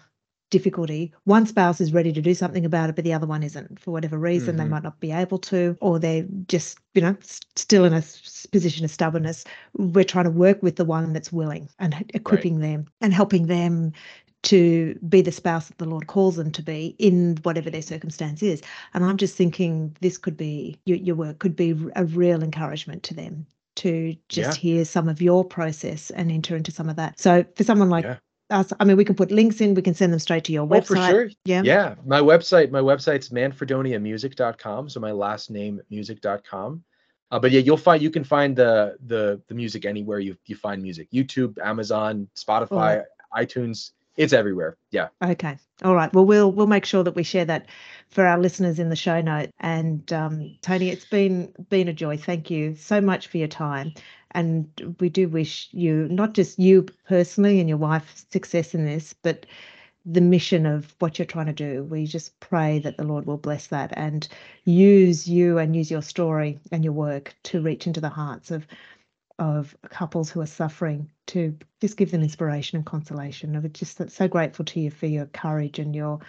difficulty. 0.53 1.12
One 1.24 1.46
spouse 1.46 1.80
is 1.80 1.92
ready 1.92 2.12
to 2.12 2.20
do 2.20 2.34
something 2.34 2.64
about 2.64 2.90
it, 2.90 2.94
but 2.94 3.05
the 3.05 3.14
other 3.14 3.26
one 3.26 3.42
isn't 3.42 3.80
for 3.80 3.90
whatever 3.90 4.18
reason. 4.18 4.50
Mm-hmm. 4.50 4.59
They 4.59 4.68
might 4.68 4.82
not 4.84 5.00
be 5.00 5.11
able 5.11 5.38
to, 5.38 5.76
or 5.80 5.98
they're 5.98 6.26
just, 6.46 6.78
you 6.94 7.03
know, 7.03 7.16
still 7.57 7.84
in 7.84 7.94
a 7.94 8.05
position 8.53 8.84
of 8.84 8.90
stubbornness. 8.90 9.44
We're 9.72 10.05
trying 10.05 10.26
to 10.26 10.30
work 10.30 10.62
with 10.62 10.76
the 10.76 10.84
one 10.84 11.12
that's 11.14 11.32
willing 11.32 11.68
and 11.80 12.05
equipping 12.14 12.61
right. 12.61 12.68
them 12.68 12.86
and 13.00 13.12
helping 13.12 13.46
them 13.46 13.92
to 14.42 14.98
be 15.09 15.22
the 15.22 15.32
spouse 15.32 15.68
that 15.68 15.78
the 15.78 15.86
Lord 15.86 16.07
calls 16.07 16.36
them 16.36 16.50
to 16.53 16.62
be 16.62 16.94
in 16.98 17.38
whatever 17.42 17.70
their 17.70 17.82
circumstance 17.82 18.42
is. 18.42 18.61
And 18.92 19.05
I'm 19.05 19.16
just 19.16 19.36
thinking 19.36 19.96
this 20.00 20.18
could 20.18 20.36
be 20.36 20.78
your, 20.84 20.98
your 20.98 21.16
work 21.16 21.38
could 21.38 21.57
be 21.57 21.74
a 21.96 22.05
real 22.05 22.42
encouragement 22.42 23.03
to 23.05 23.14
them 23.14 23.46
to 23.76 24.14
just 24.28 24.59
yeah. 24.59 24.61
hear 24.61 24.84
some 24.84 25.09
of 25.09 25.22
your 25.22 25.44
process 25.44 26.11
and 26.11 26.30
enter 26.30 26.55
into 26.57 26.70
some 26.70 26.90
of 26.90 26.96
that. 26.96 27.18
So 27.18 27.44
for 27.57 27.64
someone 27.64 27.88
like 27.88 28.05
yeah. 28.05 28.16
I 28.53 28.84
mean, 28.84 28.96
we 28.96 29.05
can 29.05 29.14
put 29.14 29.30
links 29.30 29.61
in. 29.61 29.74
We 29.74 29.82
can 29.82 29.94
send 29.94 30.12
them 30.12 30.20
straight 30.20 30.44
to 30.44 30.53
your 30.53 30.66
website. 30.66 30.76
Oh, 30.76 30.82
for 30.82 30.96
sure. 30.96 31.30
Yeah. 31.44 31.62
Yeah. 31.64 31.94
My 32.05 32.20
website, 32.20 32.70
my 32.70 32.80
website's 32.80 33.30
manfredoniamusic.com. 33.30 34.88
So 34.88 35.00
my 35.00 35.12
last 35.12 35.50
name 35.50 35.80
music.com. 35.90 36.84
Uh, 37.32 37.38
but 37.38 37.50
yeah, 37.50 37.61
you'll 37.61 37.78
find 37.78 38.03
you 38.03 38.11
can 38.11 38.24
find 38.24 38.55
the 38.55 38.96
the 39.07 39.40
the 39.48 39.55
music 39.55 39.86
anywhere 39.86 40.18
you 40.18 40.36
you 40.46 40.55
find 40.55 40.82
music. 40.82 41.11
YouTube, 41.11 41.57
Amazon, 41.64 42.28
Spotify, 42.36 43.05
iTunes. 43.34 43.92
It's 44.18 44.34
everywhere. 44.34 44.76
Yeah. 44.90 45.09
Okay. 45.24 45.57
All 45.82 45.94
right. 45.94 46.12
Well, 46.12 46.26
we'll 46.26 46.53
we'll 46.53 46.66
make 46.66 46.84
sure 46.84 47.03
that 47.03 47.14
we 47.14 47.22
share 47.22 47.46
that 47.46 47.66
for 48.11 48.26
our 48.26 48.38
listeners 48.38 48.78
in 48.78 48.90
the 48.90 48.96
show 48.96 49.22
note. 49.22 49.48
And 49.59 50.12
um, 50.12 50.59
Tony, 50.61 50.90
it's 50.90 51.07
been 51.07 51.55
been 51.70 51.88
a 51.88 51.94
joy. 51.94 52.18
Thank 52.18 52.50
you 52.50 52.76
so 52.76 53.00
much 53.00 53.28
for 53.28 53.38
your 53.38 53.48
time. 53.48 53.94
And 54.33 54.97
we 55.01 55.09
do 55.09 55.28
wish 55.28 55.68
you, 55.72 56.09
not 56.11 56.35
just 56.35 56.59
you 56.59 56.87
personally 57.09 57.61
and 57.61 57.68
your 57.68 57.78
wife, 57.78 58.24
success 58.30 58.74
in 58.74 58.85
this, 58.85 59.12
but 59.12 59.47
the 60.05 60.20
mission 60.20 60.66
of 60.66 60.95
what 60.99 61.18
you're 61.18 61.26
trying 61.26 61.47
to 61.47 61.53
do. 61.53 61.85
We 61.85 62.07
just 62.07 62.39
pray 62.41 62.80
that 62.80 62.97
the 62.97 63.05
Lord 63.05 63.26
will 63.26 63.37
bless 63.37 63.68
that 63.68 63.93
and 63.97 64.26
use 64.64 65.28
you 65.28 65.59
and 65.59 65.76
use 65.76 65.91
your 65.91 66.03
story 66.03 66.59
and 66.72 66.83
your 66.83 66.93
work 66.93 67.35
to 67.45 67.62
reach 67.62 67.87
into 67.87 68.01
the 68.01 68.09
hearts 68.09 68.51
of 68.51 68.66
of 69.39 69.74
couples 69.89 70.30
who 70.30 70.41
are 70.41 70.47
suffering 70.47 71.11
to 71.26 71.57
just 71.80 71.97
give 71.97 72.11
them 72.11 72.22
inspiration 72.22 72.76
and 72.76 72.87
consolation. 72.87 73.57
I'm 73.57 73.72
just 73.72 74.11
so 74.11 74.28
grateful 74.28 74.64
to 74.66 74.80
you 74.80 74.91
for 74.91 75.07
your 75.07 75.26
courage 75.26 75.78
and 75.78 75.97
your 75.97 76.20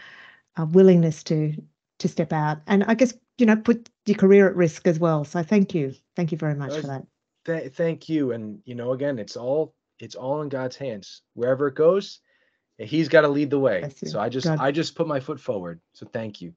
uh, 0.58 0.66
willingness 0.66 1.24
to 1.26 1.54
to 2.00 2.08
step 2.08 2.34
out 2.34 2.60
and 2.68 2.84
I 2.86 2.96
guess 2.96 3.14
you 3.38 3.46
know 3.46 3.56
put 3.56 3.90
your 4.06 4.18
career 4.18 4.48
at 4.48 4.56
risk 4.56 4.88
as 4.88 5.00
well. 5.00 5.26
So 5.26 5.44
thank 5.44 5.74
you, 5.74 5.94
thank 6.16 6.32
you 6.32 6.38
very 6.38 6.56
much 6.56 6.76
for 6.80 6.88
that 6.88 7.06
th- 7.46 7.72
thank 7.74 8.10
you 8.10 8.32
and 8.32 8.60
you 8.66 8.74
know 8.76 8.94
again 8.94 9.20
it's 9.20 9.38
all 9.38 9.76
it's 10.00 10.16
all 10.16 10.42
in 10.42 10.50
God's 10.50 10.76
hands. 10.76 11.22
Wherever 11.34 11.68
it 11.68 11.76
goes, 11.76 12.20
He's 12.80 13.08
got 13.08 13.22
to 13.22 13.28
lead 13.30 13.52
the 13.52 13.60
way. 13.60 13.82
Bless. 13.82 14.12
So 14.12 14.20
I 14.20 14.30
just 14.30 14.48
God- 14.48 14.60
I 14.60 14.72
just 14.72 14.96
put 14.96 15.08
my 15.08 15.20
foot 15.20 15.40
forward. 15.40 15.80
So 15.94 16.08
thank 16.12 16.42
you. 16.42 16.54